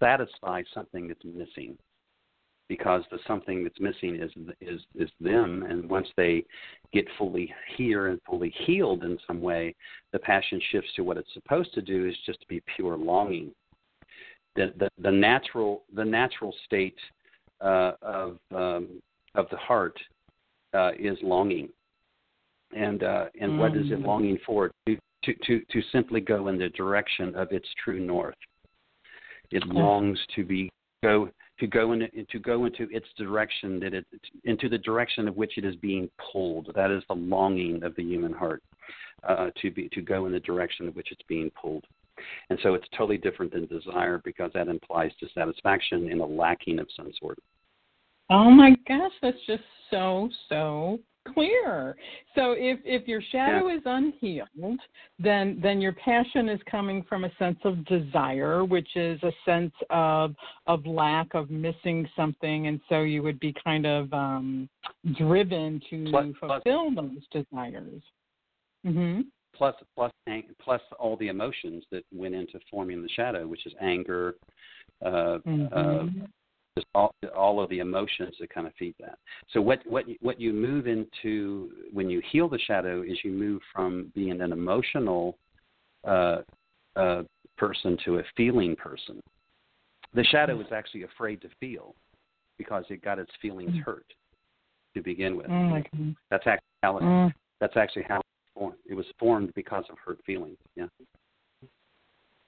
satisfy 0.01 0.63
something 0.75 1.09
that's 1.09 1.25
missing. 1.25 1.79
Because 2.69 3.05
the 3.11 3.19
something 3.27 3.63
that's 3.63 3.79
missing 3.81 4.17
is 4.17 4.33
is 4.61 4.81
is 4.97 5.11
them, 5.21 5.65
and 5.69 5.89
once 5.89 6.09
they 6.17 6.45
get 6.93 7.07
fully 7.17 7.53
here 7.77 8.09
and 8.09 8.21
fully 8.29 8.53
healed 8.67 9.05
in 9.05 9.19
some 9.27 9.41
way, 9.41 9.75
the 10.13 10.19
passion 10.19 10.61
shifts 10.71 10.91
to 10.97 11.05
what 11.05 11.17
it's 11.17 11.33
supposed 11.33 11.73
to 11.75 11.83
do 11.83 12.07
is 12.07 12.17
just 12.27 12.41
to 12.41 12.47
be 12.49 12.61
pure 12.75 12.97
longing 12.97 13.53
the 14.57 14.73
the, 14.79 14.91
the 14.99 15.11
natural 15.11 15.85
the 15.95 16.05
natural 16.05 16.53
state 16.65 16.99
uh, 17.61 17.93
of 18.03 18.39
um, 18.55 19.01
of 19.35 19.47
the 19.51 19.57
heart 19.57 19.97
uh, 20.75 20.91
is 20.99 21.17
longing, 21.23 21.69
and 22.77 23.05
uh, 23.05 23.27
and 23.41 23.59
what 23.59 23.77
is 23.77 23.91
it 23.91 24.01
Mm. 24.01 24.07
longing 24.07 24.39
for? 24.45 24.73
To, 24.87 24.97
to 25.25 25.35
to 25.47 25.61
to 25.71 25.83
simply 25.93 26.21
go 26.21 26.49
in 26.49 26.59
the 26.59 26.71
direction 26.71 27.35
of 27.37 27.53
its 27.53 27.69
true 27.83 28.01
north. 28.01 28.35
It 29.53 29.65
longs 29.67 30.19
to 30.35 30.45
be 30.45 30.69
go 31.05 31.31
to 31.59 31.67
go 31.67 31.93
in, 31.93 32.09
to 32.31 32.39
go 32.39 32.67
into 32.67 32.89
its 32.91 33.07
direction 33.17 33.81
that 33.81 33.95
it 33.95 34.07
into 34.45 34.69
the 34.69 34.79
direction 34.79 35.29
of 35.29 35.37
which 35.37 35.57
it 35.57 35.65
is 35.65 35.77
being 35.77 36.11
pulled. 36.33 36.71
That 36.75 36.91
is 36.91 37.03
the 37.09 37.15
longing 37.15 37.83
of 37.83 37.95
the 37.97 38.03
human 38.03 38.33
heart 38.33 38.63
uh, 39.27 39.51
to 39.63 39.71
be 39.71 39.89
to 39.91 40.03
go 40.03 40.27
in 40.27 40.33
the 40.33 40.41
direction 40.41 40.89
of 40.89 40.97
which 40.97 41.13
it's 41.13 41.23
being 41.29 41.51
pulled. 41.61 41.85
And 42.51 42.59
so 42.63 42.75
it's 42.75 42.87
totally 42.97 43.19
different 43.19 43.53
than 43.53 43.67
desire 43.67 44.21
because 44.25 44.51
that 44.55 44.69
implies 44.69 45.13
dissatisfaction 45.21 46.11
and 46.11 46.21
a 46.21 46.25
lacking 46.25 46.79
of 46.79 46.89
some 46.97 47.13
sort. 47.21 47.39
Oh 48.31 48.51
my 48.51 48.75
gosh, 48.89 49.13
that's 49.23 49.37
just 49.47 49.63
so 49.91 50.29
so 50.49 50.99
clear. 51.33 51.97
So 52.35 52.53
if 52.53 52.79
if 52.85 53.07
your 53.09 53.21
shadow 53.33 53.69
yeah. 53.69 53.77
is 53.77 53.83
unhealed, 53.85 54.81
then 55.19 55.59
then 55.63 55.81
your 55.81 55.93
passion 55.93 56.49
is 56.49 56.61
coming 56.71 57.05
from 57.09 57.25
a 57.25 57.31
sense 57.39 57.59
of 57.65 57.85
desire, 57.87 58.65
which 58.65 58.89
is 58.97 59.21
a 59.23 59.33
sense 59.45 59.73
of 59.91 60.35
of 60.67 60.87
lack 60.87 61.35
of 61.35 61.51
missing 61.51 62.09
something, 62.17 62.67
and 62.67 62.81
so 62.89 63.01
you 63.03 63.23
would 63.23 63.41
be 63.41 63.55
kind 63.65 63.87
of 63.87 64.13
um, 64.13 64.69
driven 65.17 65.81
to 65.91 66.07
plus, 66.11 66.27
fulfill 66.41 66.93
plus, 66.93 67.07
those 67.33 67.45
desires. 67.45 68.03
Mm-hmm. 68.87 69.21
Plus, 69.57 69.75
plus, 69.95 70.13
plus 70.63 70.83
all 70.99 71.17
the 71.17 71.29
emotions 71.29 71.85
that 71.91 72.05
went 72.13 72.35
into 72.35 72.61
forming 72.71 73.03
the 73.03 73.09
shadow, 73.09 73.47
which 73.47 73.65
is 73.65 73.73
anger, 73.81 74.35
uh, 75.05 75.39
mm-hmm. 75.47 75.67
uh, 75.73 76.27
just 76.77 76.87
all, 76.95 77.15
all 77.35 77.63
of 77.63 77.71
the 77.71 77.79
emotions 77.79 78.35
that 78.39 78.51
kind 78.51 78.67
of 78.67 78.75
feed 78.79 78.95
that. 79.01 79.19
So 79.53 79.61
what 79.61 79.81
what 79.87 80.05
what 80.21 80.41
you 80.41 80.53
move 80.53 80.87
into 80.87 81.71
when 81.93 82.11
you 82.11 82.23
heal 82.31 82.49
the 82.49 82.59
shadow 82.59 83.03
is 83.03 83.19
you 83.25 83.33
move 83.33 83.63
from 83.75 84.13
being 84.15 84.41
an 84.41 84.53
emotional 84.53 85.39
uh, 86.05 86.39
uh, 86.95 87.23
person 87.57 87.97
to 88.05 88.19
a 88.19 88.23
feeling 88.37 88.77
person. 88.77 89.21
The 90.15 90.25
shadow 90.25 90.61
is 90.61 90.67
actually 90.73 91.03
afraid 91.03 91.41
to 91.43 91.49
feel 91.61 91.95
because 92.59 92.85
it 92.91 93.03
got 93.03 93.19
its 93.19 93.33
feelings 93.43 93.73
mm. 93.73 93.83
hurt 93.83 94.07
to 94.95 95.03
begin 95.03 95.37
with. 95.37 95.47
Oh 95.51 95.83
that's 96.31 96.47
actually 96.47 96.79
how 96.83 96.99
it, 96.99 97.03
mm. 97.03 97.33
that's 97.61 97.77
actually 97.77 98.05
how 98.09 98.19
it 98.19 98.25
was 98.25 98.55
formed. 98.55 98.77
It 98.87 98.95
was 98.95 99.07
formed 99.19 99.53
because 99.55 99.85
of 99.91 99.97
hurt 100.05 100.19
feelings. 100.25 100.59
Yeah. 100.75 100.87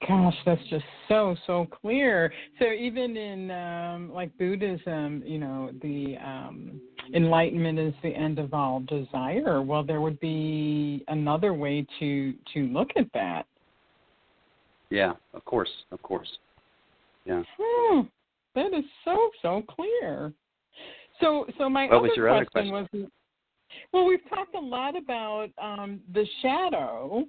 Gosh, 0.07 0.35
that's 0.45 0.61
just 0.69 0.85
so 1.09 1.35
so 1.45 1.67
clear. 1.81 2.31
So 2.57 2.71
even 2.71 3.17
in 3.17 3.51
um, 3.51 4.13
like 4.13 4.35
Buddhism, 4.37 5.21
you 5.25 5.39
know, 5.39 5.71
the 5.81 6.15
um, 6.23 6.79
enlightenment 7.13 7.77
is 7.77 7.93
the 8.01 8.09
end 8.09 8.39
of 8.39 8.53
all 8.53 8.79
desire. 8.81 9.61
Well, 9.61 9.83
there 9.83 9.99
would 9.99 10.19
be 10.21 11.03
another 11.09 11.53
way 11.53 11.85
to 11.99 12.33
to 12.53 12.67
look 12.67 12.91
at 12.95 13.07
that. 13.13 13.45
Yeah, 14.89 15.13
of 15.33 15.43
course, 15.43 15.69
of 15.91 16.01
course. 16.01 16.29
Yeah. 17.25 17.43
Hmm, 17.59 18.01
that 18.55 18.73
is 18.73 18.85
so 19.03 19.29
so 19.41 19.63
clear. 19.69 20.31
So 21.19 21.45
so 21.57 21.69
my 21.69 21.87
what 21.87 21.97
other 21.97 22.01
was 22.03 22.11
your 22.15 22.27
question, 22.29 22.73
other 22.73 22.87
question 22.87 23.01
was 23.01 23.09
well, 23.91 24.05
we've 24.05 24.27
talked 24.29 24.55
a 24.55 24.59
lot 24.59 24.95
about 24.95 25.49
um, 25.61 25.99
the 26.13 26.25
shadow 26.41 27.25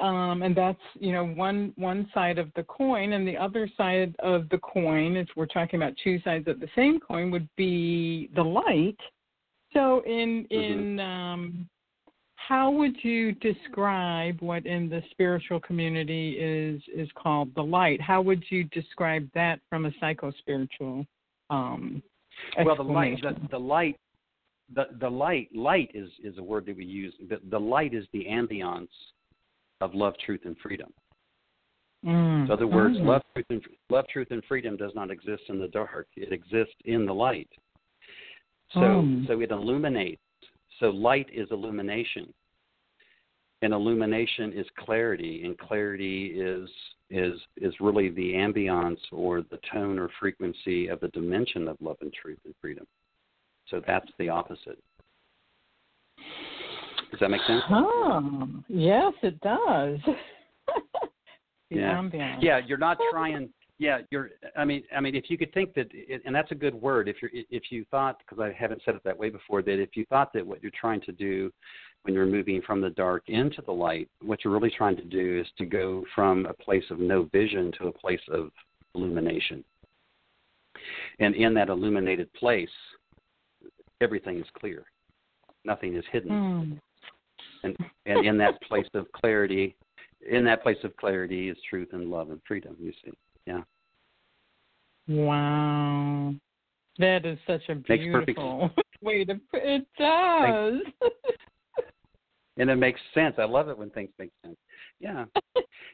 um, 0.00 0.42
and 0.42 0.56
that's 0.56 0.78
you 0.98 1.12
know 1.12 1.26
one 1.26 1.72
one 1.76 2.08
side 2.14 2.38
of 2.38 2.50
the 2.54 2.62
coin, 2.64 3.12
and 3.14 3.26
the 3.26 3.36
other 3.36 3.68
side 3.76 4.14
of 4.20 4.48
the 4.50 4.58
coin, 4.58 5.16
if 5.16 5.28
we're 5.36 5.46
talking 5.46 5.80
about 5.80 5.94
two 6.02 6.20
sides 6.22 6.46
of 6.48 6.60
the 6.60 6.68
same 6.76 7.00
coin, 7.00 7.30
would 7.30 7.48
be 7.56 8.30
the 8.34 8.42
light. 8.42 8.98
So 9.72 10.02
in 10.06 10.46
mm-hmm. 10.50 10.54
in 10.54 11.00
um, 11.00 11.68
how 12.36 12.70
would 12.70 12.96
you 13.02 13.32
describe 13.32 14.40
what 14.40 14.64
in 14.66 14.88
the 14.88 15.02
spiritual 15.10 15.60
community 15.60 16.36
is 16.38 16.80
is 16.94 17.08
called 17.16 17.54
the 17.54 17.62
light? 17.62 18.00
How 18.00 18.22
would 18.22 18.44
you 18.50 18.64
describe 18.64 19.28
that 19.34 19.60
from 19.68 19.86
a 19.86 19.90
psycho 20.00 20.32
spiritual 20.38 21.06
um, 21.50 22.02
well, 22.64 22.76
the 22.76 22.82
light, 22.82 23.20
the, 23.22 23.36
the 23.50 23.58
light, 23.58 23.96
the 24.74 24.86
the 25.00 25.08
light, 25.08 25.48
light 25.54 25.90
is 25.94 26.08
is 26.22 26.38
a 26.38 26.42
word 26.42 26.66
that 26.66 26.76
we 26.76 26.84
use. 26.84 27.14
The, 27.28 27.40
the 27.50 27.58
light 27.58 27.94
is 27.94 28.04
the 28.12 28.26
ambiance 28.30 28.88
of 29.80 29.94
love, 29.94 30.14
truth, 30.24 30.40
and 30.44 30.56
freedom. 30.62 30.92
Mm. 32.04 32.44
In 32.46 32.50
other 32.50 32.66
words, 32.66 32.96
mm. 32.96 33.06
love, 33.06 33.22
truth, 33.34 33.46
and 33.50 33.62
love, 33.90 34.06
truth, 34.08 34.28
and 34.30 34.42
freedom 34.46 34.76
does 34.76 34.92
not 34.94 35.10
exist 35.10 35.42
in 35.48 35.58
the 35.58 35.68
dark. 35.68 36.06
It 36.16 36.32
exists 36.32 36.74
in 36.84 37.06
the 37.06 37.14
light. 37.14 37.48
So, 38.72 38.80
mm. 38.80 39.26
so 39.26 39.40
it 39.40 39.50
illuminates. 39.50 40.20
So 40.78 40.90
light 40.90 41.28
is 41.32 41.48
illumination, 41.50 42.32
and 43.62 43.72
illumination 43.72 44.52
is 44.52 44.66
clarity, 44.78 45.42
and 45.44 45.58
clarity 45.58 46.26
is 46.26 46.68
is 47.10 47.40
is 47.56 47.74
really 47.80 48.10
the 48.10 48.34
ambiance 48.34 49.00
or 49.10 49.40
the 49.40 49.58
tone 49.72 49.98
or 49.98 50.10
frequency 50.20 50.88
of 50.88 51.00
the 51.00 51.08
dimension 51.08 51.66
of 51.66 51.76
love 51.80 51.96
and 52.00 52.12
truth 52.12 52.38
and 52.44 52.54
freedom. 52.60 52.86
So 53.68 53.82
that's 53.86 54.10
the 54.18 54.28
opposite. 54.28 54.78
Does 57.10 57.20
that 57.20 57.30
make 57.30 57.40
sense? 57.46 57.62
Oh, 57.70 58.48
yes, 58.68 59.12
it 59.22 59.40
does. 59.40 59.98
yeah. 61.70 61.94
Ambiance. 61.94 62.38
Yeah, 62.40 62.60
you're 62.64 62.78
not 62.78 62.98
trying. 63.10 63.48
Yeah, 63.78 64.00
you're. 64.10 64.30
I 64.56 64.64
mean, 64.64 64.82
I 64.94 65.00
mean, 65.00 65.14
if 65.14 65.24
you 65.28 65.38
could 65.38 65.52
think 65.54 65.72
that, 65.74 65.88
and 66.24 66.34
that's 66.34 66.50
a 66.52 66.54
good 66.54 66.74
word. 66.74 67.08
If 67.08 67.16
you're, 67.22 67.30
if 67.32 67.70
you 67.70 67.86
thought, 67.90 68.18
because 68.18 68.42
I 68.42 68.52
haven't 68.52 68.82
said 68.84 68.94
it 68.94 69.02
that 69.04 69.18
way 69.18 69.30
before, 69.30 69.62
that 69.62 69.80
if 69.80 69.90
you 69.94 70.04
thought 70.06 70.32
that 70.34 70.46
what 70.46 70.62
you're 70.62 70.72
trying 70.78 71.00
to 71.02 71.12
do 71.12 71.50
when 72.02 72.14
you're 72.14 72.26
moving 72.26 72.60
from 72.62 72.80
the 72.80 72.90
dark 72.90 73.24
into 73.28 73.62
the 73.62 73.72
light, 73.72 74.08
what 74.22 74.44
you're 74.44 74.52
really 74.52 74.72
trying 74.76 74.96
to 74.96 75.04
do 75.04 75.40
is 75.40 75.46
to 75.58 75.64
go 75.64 76.04
from 76.14 76.46
a 76.46 76.52
place 76.52 76.84
of 76.90 76.98
no 76.98 77.28
vision 77.32 77.72
to 77.78 77.88
a 77.88 77.92
place 77.92 78.20
of 78.30 78.50
illumination. 78.94 79.64
And 81.18 81.34
in 81.34 81.54
that 81.54 81.68
illuminated 81.68 82.32
place, 82.34 82.68
everything 84.00 84.38
is 84.38 84.46
clear. 84.58 84.84
Nothing 85.64 85.96
is 85.96 86.04
hidden. 86.12 86.30
Mm 86.30 86.78
and 87.62 87.76
and 88.06 88.24
in 88.24 88.38
that 88.38 88.60
place 88.62 88.86
of 88.94 89.10
clarity 89.12 89.76
in 90.30 90.44
that 90.44 90.62
place 90.62 90.78
of 90.84 90.96
clarity 90.96 91.48
is 91.48 91.56
truth 91.68 91.88
and 91.92 92.10
love 92.10 92.30
and 92.30 92.40
freedom 92.46 92.76
you 92.80 92.92
see 93.04 93.12
yeah. 93.48 93.62
Wow. 95.08 96.34
That 96.98 97.24
is 97.24 97.38
such 97.46 97.62
a 97.70 97.74
beautiful 97.74 98.70
way 99.02 99.24
to 99.24 99.40
put 99.50 99.62
it 99.62 99.86
does. 99.98 100.80
And 102.60 102.68
it 102.70 102.74
makes 102.74 103.00
sense. 103.14 103.36
I 103.38 103.44
love 103.44 103.68
it 103.68 103.78
when 103.78 103.88
things 103.90 104.10
make 104.18 104.32
sense. 104.44 104.56
Yeah. 104.98 105.26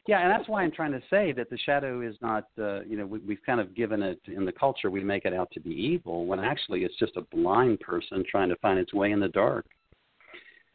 Yeah 0.07 0.21
and 0.21 0.31
that's 0.31 0.49
why 0.49 0.63
i'm 0.63 0.71
trying 0.71 0.91
to 0.91 1.01
say 1.09 1.31
that 1.31 1.49
the 1.49 1.57
shadow 1.59 2.01
is 2.01 2.15
not 2.21 2.45
uh, 2.59 2.81
you 2.81 2.95
know 2.97 3.05
we, 3.05 3.19
we've 3.19 3.43
kind 3.45 3.59
of 3.59 3.75
given 3.75 4.01
it 4.03 4.19
in 4.27 4.45
the 4.45 4.51
culture 4.51 4.89
we 4.89 5.03
make 5.03 5.25
it 5.25 5.33
out 5.33 5.49
to 5.51 5.59
be 5.59 5.71
evil 5.71 6.25
when 6.25 6.39
actually 6.39 6.83
it's 6.83 6.97
just 6.97 7.15
a 7.17 7.21
blind 7.35 7.79
person 7.79 8.23
trying 8.29 8.49
to 8.49 8.55
find 8.57 8.79
its 8.79 8.93
way 8.93 9.11
in 9.11 9.19
the 9.19 9.29
dark 9.29 9.65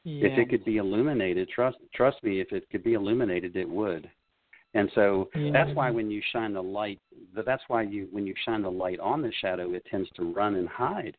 if 0.05 0.39
it 0.39 0.49
could 0.49 0.65
be 0.65 0.79
illuminated, 0.79 1.49
trust 1.49 1.79
trust 1.95 2.23
me, 2.23 2.41
if 2.41 2.53
it 2.53 2.69
could 2.71 2.83
be 2.83 2.95
illuminated, 2.95 3.57
it 3.57 3.69
would. 3.69 4.11
And 4.73 4.91
so 4.95 5.29
that's 5.53 5.75
why 5.75 5.91
when 5.91 6.11
you 6.11 6.23
shine 6.33 6.55
the 6.55 6.63
light, 6.63 7.01
that's 7.45 7.63
why 7.69 7.83
you 7.83 8.09
when 8.13 8.27
you 8.27 8.35
shine 8.45 8.63
the 8.63 8.71
light 8.71 9.01
on 9.01 9.21
the 9.21 9.33
shadow, 9.41 9.73
it 9.73 9.85
tends 9.91 10.09
to 10.17 10.33
run 10.33 10.55
and 10.55 10.69
hide. 10.69 11.17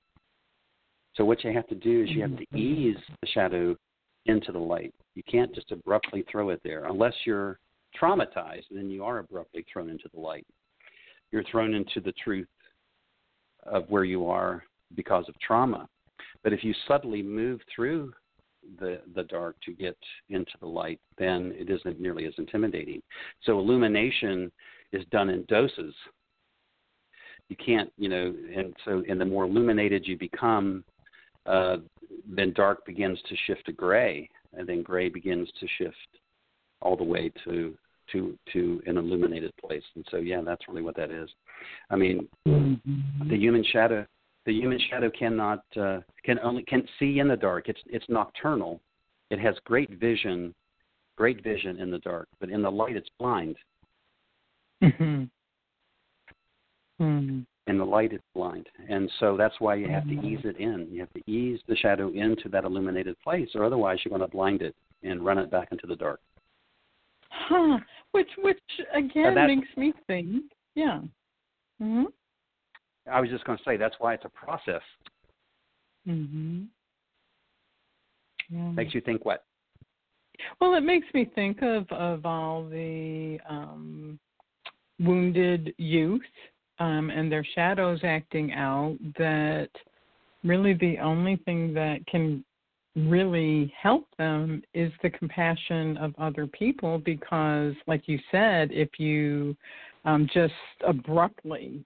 So 1.15 1.25
what 1.25 1.43
you 1.43 1.51
have 1.51 1.67
to 1.67 1.75
do 1.75 2.03
is 2.03 2.09
you 2.09 2.21
have 2.21 2.37
to 2.37 2.45
mm-hmm. 2.45 2.57
ease 2.57 2.97
the 3.21 3.27
shadow 3.27 3.75
into 4.25 4.51
the 4.51 4.59
light. 4.59 4.93
You 5.15 5.23
can't 5.29 5.53
just 5.53 5.71
abruptly 5.71 6.23
throw 6.31 6.49
it 6.49 6.61
there 6.63 6.85
unless 6.85 7.13
you're 7.25 7.59
traumatized. 8.01 8.65
Then 8.71 8.89
you 8.89 9.03
are 9.03 9.19
abruptly 9.19 9.65
thrown 9.71 9.89
into 9.89 10.09
the 10.13 10.19
light. 10.19 10.47
You're 11.31 11.43
thrown 11.51 11.73
into 11.73 11.99
the 11.99 12.13
truth 12.23 12.47
of 13.65 13.83
where 13.89 14.05
you 14.05 14.27
are 14.27 14.63
because 14.95 15.25
of 15.27 15.35
trauma. 15.39 15.89
But 16.43 16.53
if 16.53 16.63
you 16.63 16.73
subtly 16.87 17.21
move 17.21 17.59
through 17.75 18.13
the 18.79 19.01
the 19.15 19.23
dark 19.23 19.55
to 19.65 19.73
get 19.73 19.97
into 20.29 20.51
the 20.59 20.67
light, 20.67 20.99
then 21.17 21.53
it 21.55 21.69
isn't 21.69 21.99
nearly 21.99 22.25
as 22.25 22.33
intimidating. 22.37 23.01
So 23.43 23.59
illumination 23.59 24.51
is 24.91 25.05
done 25.11 25.29
in 25.29 25.45
doses. 25.45 25.93
You 27.49 27.55
can't, 27.57 27.91
you 27.97 28.09
know, 28.09 28.33
and 28.55 28.73
so 28.85 29.03
and 29.09 29.19
the 29.19 29.25
more 29.25 29.45
illuminated 29.45 30.07
you 30.07 30.17
become, 30.17 30.83
uh, 31.45 31.77
then 32.27 32.53
dark 32.53 32.85
begins 32.85 33.19
to 33.27 33.35
shift 33.45 33.65
to 33.65 33.71
gray, 33.71 34.29
and 34.53 34.67
then 34.67 34.83
gray 34.83 35.09
begins 35.09 35.49
to 35.59 35.67
shift 35.77 35.95
all 36.81 36.95
the 36.95 37.03
way 37.03 37.31
to 37.43 37.77
to 38.11 38.37
to 38.53 38.81
an 38.85 38.97
illuminated 38.97 39.51
place. 39.57 39.83
And 39.95 40.05
so, 40.11 40.17
yeah, 40.17 40.41
that's 40.41 40.67
really 40.67 40.81
what 40.81 40.95
that 40.95 41.11
is. 41.11 41.29
I 41.89 41.95
mean, 41.95 42.27
mm-hmm. 42.47 43.29
the 43.29 43.37
human 43.37 43.63
shadow 43.71 44.05
the 44.45 44.53
human 44.53 44.79
shadow 44.89 45.09
cannot 45.09 45.63
uh, 45.79 45.99
can 46.23 46.39
only 46.39 46.63
can 46.63 46.83
see 46.99 47.19
in 47.19 47.27
the 47.27 47.37
dark. 47.37 47.69
It's 47.69 47.81
it's 47.87 48.05
nocturnal. 48.09 48.81
It 49.29 49.39
has 49.39 49.55
great 49.65 49.99
vision, 49.99 50.53
great 51.15 51.43
vision 51.43 51.79
in 51.79 51.91
the 51.91 51.99
dark, 51.99 52.27
but 52.39 52.49
in 52.49 52.61
the 52.61 52.71
light 52.71 52.95
it's 52.95 53.09
blind. 53.19 53.55
Mm-hmm. 54.83 55.23
Mm-hmm. 57.01 57.39
In 57.67 57.77
the 57.77 57.85
light 57.85 58.11
it's 58.11 58.23
blind, 58.33 58.67
and 58.89 59.09
so 59.19 59.37
that's 59.37 59.55
why 59.59 59.75
you 59.75 59.87
have 59.87 60.05
to 60.07 60.13
ease 60.25 60.41
it 60.43 60.57
in. 60.57 60.87
You 60.89 60.99
have 61.01 61.13
to 61.13 61.31
ease 61.31 61.59
the 61.67 61.75
shadow 61.75 62.11
into 62.11 62.49
that 62.49 62.63
illuminated 62.63 63.15
place, 63.23 63.49
or 63.53 63.63
otherwise 63.63 63.99
you're 64.03 64.09
going 64.09 64.27
to 64.27 64.35
blind 64.35 64.61
it 64.63 64.75
and 65.03 65.23
run 65.23 65.37
it 65.37 65.51
back 65.51 65.69
into 65.71 65.85
the 65.87 65.95
dark. 65.95 66.19
Huh. 67.29 67.77
Which 68.11 68.29
which 68.39 68.59
again 68.93 69.35
makes 69.35 69.69
me 69.77 69.93
think. 70.07 70.51
Yeah. 70.75 71.01
Mm-hmm. 71.81 72.05
I 73.09 73.19
was 73.19 73.29
just 73.29 73.43
going 73.45 73.57
to 73.57 73.63
say 73.63 73.77
that's 73.77 73.95
why 73.99 74.13
it's 74.13 74.25
a 74.25 74.29
process. 74.29 74.81
Mhm. 76.07 76.67
Yeah. 78.49 78.71
Makes 78.71 78.93
you 78.93 79.01
think 79.01 79.25
what? 79.25 79.45
Well, 80.59 80.73
it 80.75 80.81
makes 80.81 81.07
me 81.13 81.25
think 81.25 81.61
of 81.61 81.89
of 81.91 82.25
all 82.25 82.67
the 82.67 83.39
um, 83.47 84.19
wounded 84.99 85.73
youth 85.77 86.21
um, 86.79 87.09
and 87.09 87.31
their 87.31 87.45
shadows 87.55 88.01
acting 88.03 88.53
out. 88.53 88.97
That 89.17 89.69
really 90.43 90.73
the 90.73 90.97
only 90.99 91.37
thing 91.37 91.73
that 91.73 92.05
can 92.07 92.43
really 92.95 93.73
help 93.79 94.05
them 94.17 94.61
is 94.73 94.91
the 95.01 95.09
compassion 95.09 95.97
of 95.97 96.13
other 96.17 96.47
people. 96.47 96.97
Because, 96.97 97.73
like 97.87 98.07
you 98.07 98.19
said, 98.31 98.71
if 98.71 98.99
you 98.99 99.55
um, 100.05 100.27
just 100.33 100.53
abruptly 100.85 101.85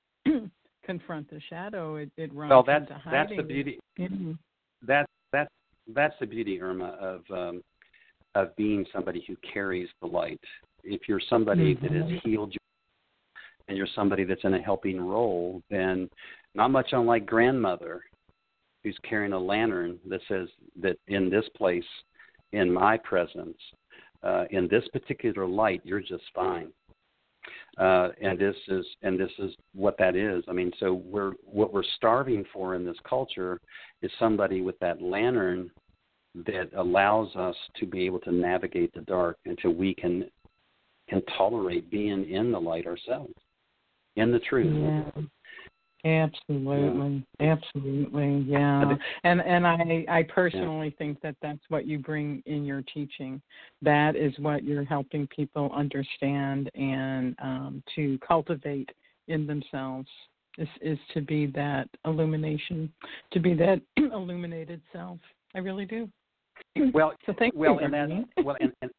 confront 0.86 1.30
the 1.30 1.40
shadow, 1.50 1.96
it, 1.96 2.12
it 2.18 2.34
runs 2.34 2.50
well, 2.50 2.64
that's 2.64 2.90
into 2.90 3.02
that's 3.10 3.32
the 3.36 3.44
beauty. 3.44 3.80
Mhm. 4.00 4.38
That's 4.82 5.10
that's 5.32 5.50
that's 5.88 6.16
the 6.20 6.26
beauty, 6.26 6.62
Irma, 6.62 6.90
of 7.00 7.22
um, 7.32 7.62
of 8.36 8.56
being 8.56 8.86
somebody 8.94 9.24
who 9.28 9.36
carries 9.38 9.90
the 10.02 10.08
light. 10.08 10.42
If 10.84 11.08
you're 11.08 11.22
somebody 11.30 11.74
that 11.76 11.92
has 11.92 12.06
Mhm. 12.06 12.22
healed 12.24 12.54
you, 12.54 12.60
and 13.68 13.78
you're 13.78 13.88
somebody 13.88 14.24
that's 14.24 14.44
in 14.44 14.54
a 14.54 14.62
helping 14.62 15.02
role, 15.02 15.62
then 15.70 16.10
not 16.54 16.72
much 16.72 16.94
unlike 16.94 17.26
grandmother, 17.26 18.04
who's 18.84 18.98
carrying 19.00 19.34
a 19.34 19.40
lantern 19.40 20.00
that 20.06 20.22
says 20.28 20.48
that 20.76 20.98
in 21.08 21.30
this 21.30 21.48
place, 21.50 21.88
in 22.52 22.72
my 22.72 22.98
presence, 22.98 23.58
uh, 24.22 24.46
in 24.52 24.68
this 24.68 24.88
particular 24.90 25.46
light, 25.48 25.82
you're 25.84 26.00
just 26.00 26.24
fine. 26.34 26.72
Uh, 27.78 28.10
and 28.22 28.40
this 28.40 28.56
is 28.68 28.86
and 29.02 29.20
this 29.20 29.32
is 29.40 29.52
what 29.74 29.98
that 29.98 30.16
is. 30.16 30.44
I 30.48 30.54
mean, 30.54 30.72
so 30.80 30.94
we're 30.94 31.34
what 31.44 31.74
we're 31.74 31.84
starving 31.98 32.46
for 32.54 32.76
in 32.76 32.86
this 32.86 32.98
culture 33.08 33.60
is 34.02 34.12
somebody 34.18 34.62
with 34.62 34.80
that 34.80 35.02
lantern 35.02 35.70
that 36.46 36.70
allows 36.76 37.34
us 37.36 37.56
to 37.80 37.86
be 37.86 38.06
able 38.06 38.20
to 38.20 38.32
navigate 38.32 38.94
the 38.94 39.02
dark 39.02 39.38
until 39.46 39.72
we 39.72 39.94
can 39.94 40.30
can 41.10 41.22
tolerate 41.38 41.90
being 41.92 42.30
in 42.30 42.52
the 42.52 42.60
light 42.60 42.88
ourselves, 42.88 43.34
in 44.16 44.32
the 44.32 44.40
truth. 44.40 44.74
Yeah. 45.16 45.24
Absolutely, 46.06 47.26
absolutely, 47.40 48.46
yeah. 48.48 48.94
And 49.24 49.42
and 49.42 49.66
I 49.66 50.06
I 50.08 50.24
personally 50.24 50.94
think 51.00 51.20
that 51.22 51.36
that's 51.42 51.60
what 51.70 51.88
you 51.88 51.98
bring 51.98 52.44
in 52.46 52.64
your 52.64 52.84
teaching. 52.94 53.42
That 53.82 54.16
is 54.16 54.32
what 54.38 54.64
you're 54.64 54.86
helping 54.86 55.26
people 55.28 55.72
understand 55.76 56.70
and 56.76 57.36
um, 57.42 57.84
to 57.96 58.20
cultivate 58.20 58.90
in 59.28 59.48
themselves. 59.48 60.08
Is 60.60 60.68
is 60.82 61.00
to 61.16 61.22
be 61.22 61.48
that 61.48 61.90
illumination, 62.06 62.94
to 63.32 63.40
be 63.40 63.56
that 63.56 63.82
illuminated 63.98 64.82
self. 64.94 65.18
I 65.56 65.60
really 65.60 65.86
do. 65.86 66.08
Well, 66.94 67.14
So 67.26 67.34
thank 67.38 67.56
well, 67.56 67.80
you. 67.80 67.86
and 67.86 67.94
that 67.94 68.46
well, 68.46 68.58
and, 68.60 68.72
and 68.84 68.92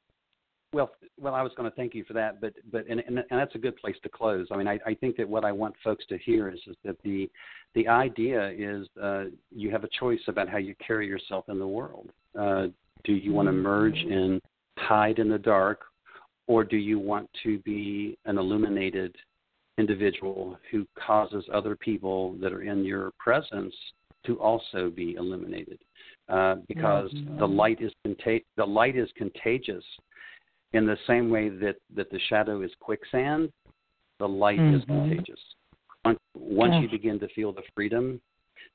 well, 0.77 0.91
well, 1.19 1.35
I 1.35 1.41
was 1.41 1.53
going 1.57 1.69
to 1.69 1.75
thank 1.75 1.95
you 1.95 2.05
for 2.05 2.13
that, 2.13 2.39
but 2.39 2.53
but 2.71 2.87
and, 2.89 3.01
and 3.01 3.19
and 3.19 3.41
that's 3.41 3.55
a 3.55 3.59
good 3.59 3.77
place 3.79 3.97
to 4.03 4.11
close. 4.11 4.47
I 4.51 4.57
mean, 4.59 4.69
I, 4.69 4.79
I 4.87 4.93
think 4.95 5.17
that 5.17 5.27
what 5.27 5.43
I 5.43 5.51
want 5.51 5.75
folks 5.83 6.05
to 6.11 6.19
hear 6.19 6.51
is, 6.51 6.61
is 6.67 6.77
that 6.85 6.97
the 7.03 7.31
the 7.75 7.89
idea 7.89 8.51
is 8.51 8.87
uh, 9.03 9.25
you 9.51 9.71
have 9.71 9.85
a 9.85 9.89
choice 9.99 10.21
about 10.29 10.51
how 10.51 10.59
you 10.59 10.75
carry 10.87 11.07
yourself 11.07 11.47
in 11.49 11.59
the 11.59 11.67
world. 11.67 12.11
Uh, 12.39 12.67
do 13.05 13.15
you 13.15 13.33
want 13.33 13.49
to 13.49 13.53
merge 13.53 13.97
and 13.97 14.41
hide 14.79 15.19
in 15.19 15.31
the 15.31 15.39
dark, 15.39 15.81
or 16.47 16.63
do 16.63 16.77
you 16.77 16.99
want 16.99 17.31
to 17.43 17.59
be 17.61 18.19
an 18.27 18.37
illuminated 18.37 19.17
individual 19.79 20.59
who 20.71 20.87
causes 21.07 21.45
other 21.55 21.75
people 21.75 22.35
that 22.43 22.53
are 22.53 22.63
in 22.63 22.85
your 22.85 23.13
presence 23.19 23.75
to 24.27 24.39
also 24.41 24.91
be 24.91 25.15
illuminated? 25.15 25.79
Uh, 26.29 26.57
because 26.69 27.13
Mhm. 27.13 27.39
the 27.39 27.49
light 27.49 27.81
is 27.81 27.93
contag- 28.05 28.45
the 28.57 28.67
light 28.67 28.97
is 28.97 29.09
contagious 29.13 29.85
in 30.73 30.87
the 30.87 30.97
same 31.07 31.31
way 31.31 31.49
that, 31.49 31.77
that 31.95 32.11
the 32.11 32.21
shadow 32.29 32.63
is 32.63 32.71
quicksand, 32.81 33.53
the 34.19 34.29
light 34.29 34.61
is 34.61 34.85
Mhm. 34.85 35.09
contagious. 35.09 35.41
Once, 36.05 36.19
once 36.35 36.83
you 36.83 36.89
begin 36.89 37.19
to 37.19 37.29
feel 37.29 37.53
the 37.53 37.63
freedom, 37.75 38.21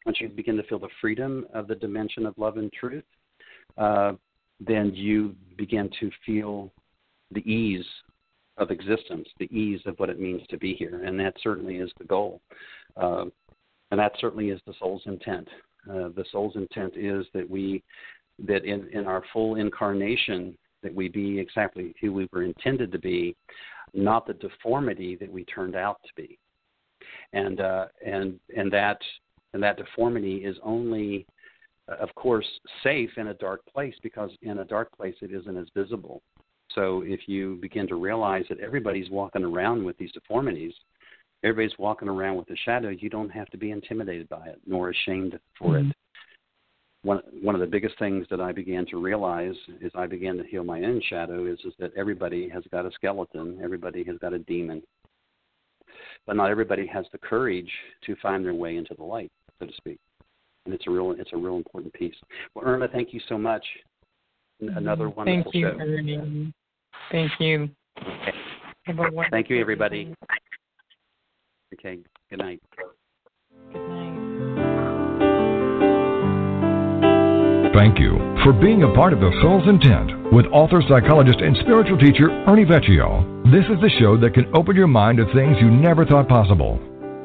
once 0.06 0.20
you 0.20 0.30
begin 0.30 0.58
to 0.58 0.64
feel 0.64 0.80
the 0.80 0.90
freedom 1.00 1.46
of 1.54 1.68
the 1.68 1.76
dimension 1.76 2.26
of 2.26 2.38
love 2.38 2.58
and 2.58 2.72
truth, 2.74 3.06
uh, 3.78 4.14
then 4.60 4.94
you 4.94 5.36
begin 5.58 5.90
to 6.00 6.12
feel 6.26 6.72
the 7.32 7.52
ease 7.52 7.86
of 8.58 8.70
existence, 8.70 9.28
the 9.40 9.50
ease 9.58 9.82
of 9.86 9.98
what 10.00 10.10
it 10.10 10.20
means 10.20 10.46
to 10.48 10.58
be 10.58 10.74
here, 10.74 11.04
and 11.04 11.20
that 11.20 11.36
certainly 11.42 11.78
is 11.78 11.92
the 11.98 12.04
goal, 12.04 12.42
uh, 12.98 13.26
and 13.90 14.00
that 14.00 14.18
certainly 14.20 14.50
is 14.50 14.62
the 14.66 14.74
soul's 14.74 15.06
intent. 15.06 15.48
Uh, 15.90 16.10
the 16.10 16.26
soul's 16.32 16.56
intent 16.56 16.96
is 16.96 17.26
that 17.34 17.50
we, 17.50 17.82
that 18.40 18.66
in, 18.66 18.88
in 18.90 19.08
our 19.08 19.24
full 19.34 19.56
incarnation, 19.56 20.58
that 20.84 20.94
we 20.94 21.08
be 21.08 21.40
exactly 21.40 21.94
who 22.02 22.14
we 22.14 22.28
were 22.32 22.44
intended 22.44 22.92
to 22.92 23.00
be, 23.00 23.36
not 23.94 24.26
the 24.26 24.34
deformity 24.34 25.16
that 25.18 25.32
we 25.32 25.44
turned 25.46 25.76
out 25.76 26.00
to 26.04 26.22
be, 26.22 26.38
and 27.34 27.62
uh, 27.62 27.88
and 28.06 28.40
and 28.56 28.72
that 28.72 29.00
and 29.54 29.62
that 29.62 29.78
deformity 29.78 30.38
is 30.38 30.58
only, 30.64 31.26
uh, 31.90 31.96
of 31.96 32.14
course, 32.16 32.48
safe 32.84 33.10
in 33.18 33.28
a 33.28 33.34
dark 33.36 33.62
place 33.72 33.96
because 34.02 34.32
in 34.42 34.60
a 34.60 34.66
dark 34.66 34.90
place 34.96 35.16
it 35.22 35.32
isn't 35.34 35.58
as 35.58 35.68
visible. 35.76 36.22
So 36.74 37.04
if 37.06 37.28
you 37.28 37.58
begin 37.62 37.88
to 37.88 37.96
realize 37.96 38.46
that 38.50 38.60
everybody's 38.60 39.10
walking 39.10 39.44
around 39.44 39.84
with 39.84 39.98
these 39.98 40.12
deformities, 40.14 40.74
everybody's 41.44 41.78
walking 41.78 42.08
around 42.08 42.38
with 42.38 42.50
a 42.50 42.56
shadow, 42.56 42.90
you 42.90 43.10
don't 43.10 43.30
have 43.30 43.50
to 43.50 43.58
be 43.58 43.72
intimidated 43.72 44.30
by 44.30 44.48
it 44.48 44.60
nor 44.66 44.90
ashamed 44.90 45.38
for 45.58 45.74
Mhm. 45.74 45.90
it. 45.90 45.96
One 47.04 47.22
one 47.42 47.56
of 47.56 47.62
the 47.62 47.68
biggest 47.68 47.98
things 47.98 48.28
that 48.30 48.40
I 48.40 48.52
began 48.52 48.86
to 48.88 49.02
realize 49.02 49.56
as 49.84 49.92
I 49.96 50.06
began 50.06 50.38
to 50.38 50.44
heal 50.44 50.64
my 50.64 50.84
own 50.84 51.02
shadow 51.10 51.46
is 51.46 51.60
is 51.66 51.74
that 51.80 51.92
everybody 51.98 52.48
has 52.50 52.64
got 52.72 52.86
a 52.86 52.92
skeleton, 52.92 53.60
everybody 53.64 54.04
has 54.04 54.18
got 54.20 54.34
a 54.34 54.40
demon. 54.40 54.84
But 56.28 56.36
not 56.36 56.52
everybody 56.52 56.86
has 56.88 57.06
the 57.12 57.18
courage 57.18 57.72
to 58.06 58.16
find 58.18 58.46
their 58.46 58.54
way 58.54 58.78
into 58.78 58.94
the 58.94 59.04
light, 59.04 59.32
so 59.60 59.66
to 59.66 59.74
speak. 59.74 59.98
And 60.66 60.74
it's 60.76 60.86
a 60.88 60.92
real 60.92 61.16
it's 61.18 61.34
a 61.34 61.38
real 61.38 61.56
important 61.56 61.92
piece. 61.94 62.16
Well 62.54 62.68
Irma, 62.68 62.88
thank 62.88 63.14
you 63.14 63.22
so 63.28 63.38
much. 63.38 63.66
N- 64.62 64.68
mm-hmm. 64.68 64.78
Another 64.78 65.10
wonderful 65.10 65.52
Thank 65.52 65.56
you, 65.56 65.70
show. 65.72 65.80
Ernie. 65.80 66.54
Thank 67.12 67.32
you. 67.40 67.70
A 68.88 69.30
Thank 69.30 69.50
you, 69.50 69.60
everybody. 69.60 70.14
Okay, 71.74 72.00
good 72.30 72.40
night. 72.40 72.62
Thank 77.74 78.00
you 78.00 78.18
for 78.44 78.52
being 78.52 78.84
a 78.84 78.94
part 78.94 79.14
of 79.14 79.22
The 79.22 79.32
Soul's 79.42 79.66
Intent 79.66 80.34
with 80.34 80.46
author, 80.48 80.82
psychologist, 80.90 81.40
and 81.40 81.56
spiritual 81.62 81.98
teacher 81.98 82.30
Ernie 82.46 82.66
Vecchio. 82.66 83.24
This 83.50 83.64
is 83.72 83.80
the 83.80 83.90
show 83.98 84.18
that 84.18 84.34
can 84.34 84.54
open 84.54 84.76
your 84.76 84.88
mind 84.88 85.20
to 85.20 85.34
things 85.34 85.56
you 85.62 85.72
never 85.72 86.06
thought 86.06 86.28
possible. 86.28 86.91